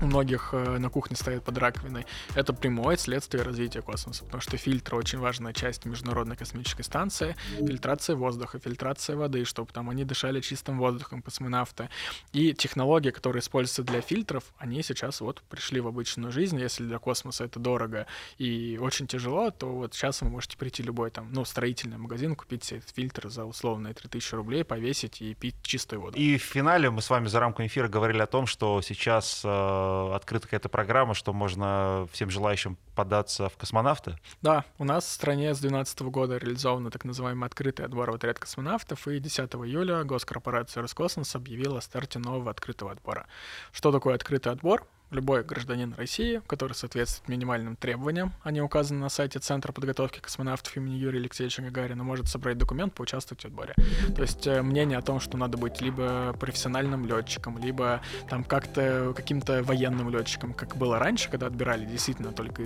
у 0.00 0.06
многих 0.06 0.50
э, 0.52 0.78
на 0.78 0.88
кухне 0.88 1.16
стоят 1.16 1.44
под 1.44 1.58
раковиной, 1.58 2.06
это 2.34 2.52
прямое 2.52 2.96
следствие 2.96 3.42
развития 3.42 3.82
космоса, 3.82 4.24
потому 4.24 4.40
что 4.40 4.56
фильтр 4.56 4.94
очень 4.94 5.18
важная 5.18 5.52
часть 5.52 5.84
Международной 5.84 6.36
космической 6.36 6.82
станции, 6.82 7.36
фильтрация 7.58 8.16
воздуха, 8.16 8.58
фильтрация 8.58 9.16
воды, 9.16 9.44
чтобы 9.44 9.72
там 9.72 9.90
они 9.90 10.04
дышали 10.04 10.40
чистым 10.40 10.78
воздухом, 10.78 11.22
космонавты. 11.22 11.88
И 12.32 12.54
технологии, 12.54 13.10
которые 13.10 13.40
используются 13.40 13.82
для 13.82 14.00
фильтров, 14.00 14.44
они 14.58 14.82
сейчас 14.82 15.20
вот 15.20 15.42
пришли 15.48 15.80
в 15.80 15.86
обычную 15.86 16.32
жизнь. 16.32 16.58
Если 16.58 16.84
для 16.84 16.98
космоса 16.98 17.44
это 17.44 17.58
дорого 17.58 18.06
и 18.38 18.78
очень 18.80 19.06
тяжело, 19.06 19.50
то 19.50 19.66
вот 19.66 19.94
сейчас 19.94 20.22
вы 20.22 20.30
можете 20.30 20.56
прийти 20.56 20.82
любой 20.82 21.10
там, 21.10 21.32
ну, 21.32 21.44
строительный 21.44 21.98
магазин, 21.98 22.34
купить 22.34 22.64
себе 22.64 22.78
этот 22.78 22.90
фильтр 22.90 23.28
за 23.28 23.44
условные 23.44 23.94
3000 23.94 24.34
рублей, 24.34 24.64
повесить 24.64 25.20
и 25.20 25.34
пить 25.34 25.56
чистую 25.62 26.00
воду. 26.00 26.18
И 26.18 26.38
в 26.38 26.42
финале 26.42 26.90
мы 26.90 27.02
с 27.02 27.10
вами 27.10 27.28
за 27.28 27.40
рамками 27.40 27.66
эфира 27.66 27.88
говорили 27.88 28.22
о 28.22 28.26
том, 28.26 28.46
что 28.46 28.80
сейчас 28.82 29.44
э, 29.50 30.14
открыта 30.14 30.46
какая-то 30.46 30.68
программа, 30.68 31.14
что 31.14 31.32
можно 31.32 32.06
всем 32.12 32.30
желающим 32.30 32.78
податься 32.94 33.48
в 33.48 33.56
космонавты. 33.56 34.16
Да, 34.42 34.64
у 34.78 34.84
нас 34.84 35.04
в 35.04 35.10
стране 35.10 35.54
с 35.54 35.60
2012 35.60 36.00
года 36.02 36.36
реализован 36.36 36.90
так 36.90 37.04
называемый 37.04 37.46
открытый 37.46 37.84
отбор 37.86 38.10
в 38.10 38.14
отряд 38.14 38.38
космонавтов, 38.38 39.06
и 39.08 39.18
10 39.18 39.40
июля 39.54 40.04
госкорпорация 40.04 40.82
Роскосмос 40.82 41.34
объявила 41.34 41.78
о 41.78 41.80
старте 41.80 42.18
нового 42.18 42.50
открытого 42.50 42.92
отбора. 42.92 43.26
Что 43.72 43.92
такое 43.92 44.14
открытый 44.14 44.52
отбор? 44.52 44.86
Любой 45.10 45.42
гражданин 45.44 45.94
России, 45.96 46.40
который 46.46 46.72
соответствует 46.72 47.28
минимальным 47.28 47.76
требованиям, 47.76 48.32
они 48.42 48.60
указаны 48.60 49.00
на 49.00 49.08
сайте 49.08 49.38
Центра 49.38 49.72
подготовки 49.72 50.20
космонавтов 50.20 50.76
имени 50.76 50.94
Юрия 50.94 51.18
Алексеевича 51.18 51.62
Гагарина, 51.62 52.04
может 52.04 52.28
собрать 52.28 52.58
документ, 52.58 52.94
поучаствовать 52.94 53.42
в 53.42 53.46
отборе. 53.46 53.74
То 54.14 54.22
есть 54.22 54.46
э, 54.46 54.62
мнение 54.62 54.98
о 54.98 55.02
том, 55.02 55.20
что 55.20 55.36
надо 55.36 55.58
быть 55.58 55.80
либо 55.80 56.34
профессиональным 56.38 57.06
летчиком, 57.06 57.58
либо 57.58 58.00
там 58.28 58.44
как-то 58.44 59.12
каким-то 59.16 59.62
военным 59.62 60.10
летчиком, 60.10 60.54
как 60.54 60.76
было 60.76 60.98
раньше, 60.98 61.30
когда 61.30 61.46
отбирали 61.46 61.84
действительно 61.84 62.32
только 62.32 62.62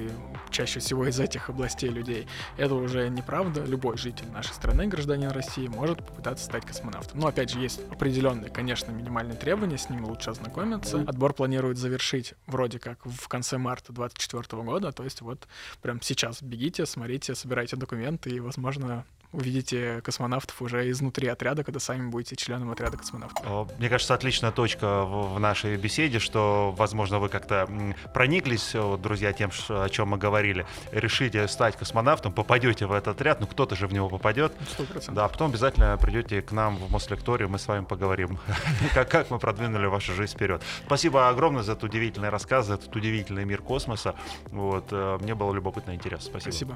чаще 0.51 0.81
всего 0.81 1.07
из 1.07 1.19
этих 1.19 1.49
областей 1.49 1.89
людей, 1.89 2.27
это 2.57 2.75
уже 2.75 3.09
неправда. 3.09 3.65
Любой 3.65 3.97
житель 3.97 4.31
нашей 4.31 4.53
страны, 4.53 4.87
гражданин 4.87 5.31
России, 5.31 5.67
может 5.69 5.99
попытаться 5.99 6.45
стать 6.45 6.67
космонавтом. 6.67 7.21
Но 7.21 7.29
опять 7.29 7.51
же, 7.51 7.61
есть 7.61 7.81
определенные, 7.91 8.51
конечно, 8.51 8.91
минимальные 8.91 9.37
требования, 9.37 9.79
с 9.79 9.89
ними 9.89 10.03
лучше 10.03 10.31
ознакомиться. 10.31 11.01
Отбор 11.07 11.33
планирует 11.33 11.79
завершить 11.79 12.34
вроде 12.47 12.79
как 12.79 13.05
в 13.05 13.29
конце 13.29 13.59
марта 13.59 13.93
2024 13.93 14.63
года. 14.63 14.93
То 14.93 15.05
есть 15.05 15.21
вот 15.21 15.47
прям 15.83 16.01
сейчас 16.03 16.43
бегите, 16.43 16.87
смотрите, 16.87 17.35
собирайте 17.35 17.77
документы 17.77 18.31
и, 18.31 18.41
возможно, 18.41 19.05
увидите 19.35 20.01
космонавтов 20.03 20.61
уже 20.63 20.91
изнутри 20.91 21.29
отряда, 21.29 21.65
когда 21.65 21.81
сами 21.81 22.09
будете 22.09 22.37
членом 22.37 22.71
отряда 22.71 22.97
космонавтов. 22.97 23.69
Мне 23.79 23.89
кажется, 23.89 24.15
отличная 24.15 24.53
точка 24.53 25.05
в 25.05 25.39
нашей 25.39 25.77
беседе, 25.77 26.19
что, 26.19 26.75
возможно, 26.77 27.19
вы 27.19 27.29
как-то 27.29 27.69
прониклись, 28.13 28.75
друзья, 28.99 29.33
тем, 29.33 29.51
о 29.69 29.89
чем 29.89 30.09
мы 30.09 30.19
говорили, 30.19 30.67
решите 30.93 31.47
стать 31.49 31.77
космонавтом, 31.77 32.33
попадете 32.33 32.87
в 32.87 32.93
этот 32.93 33.09
отряд, 33.17 33.41
ну 33.41 33.47
кто-то 33.47 33.77
же 33.77 33.87
в 33.87 33.93
него 33.93 34.09
попадет. 34.09 34.53
100%. 34.79 35.13
Да, 35.13 35.29
потом 35.29 35.51
обязательно 35.51 35.97
придете 35.97 36.43
к 36.43 36.53
нам 36.53 36.77
в 36.77 36.91
Мослекторию, 36.91 37.49
мы 37.49 37.59
с 37.59 37.67
вами 37.67 37.85
поговорим, 37.85 38.39
как, 38.95 39.11
как 39.11 39.31
мы 39.31 39.39
продвинули 39.39 39.87
вашу 39.87 40.15
жизнь 40.15 40.35
вперед. 40.35 40.63
Спасибо 40.87 41.29
огромное 41.29 41.63
за 41.63 41.73
этот 41.73 41.85
удивительный 41.85 42.29
рассказ, 42.31 42.67
за 42.67 42.75
этот 42.75 42.95
удивительный 42.95 43.45
мир 43.45 43.63
космоса. 43.63 44.15
Вот, 44.47 44.89
э, 44.91 45.19
мне 45.21 45.35
было 45.35 45.53
любопытно 45.53 45.93
и 45.93 45.95
интересно. 45.95 46.31
Спасибо. 46.31 46.53
Спасибо. 46.53 46.73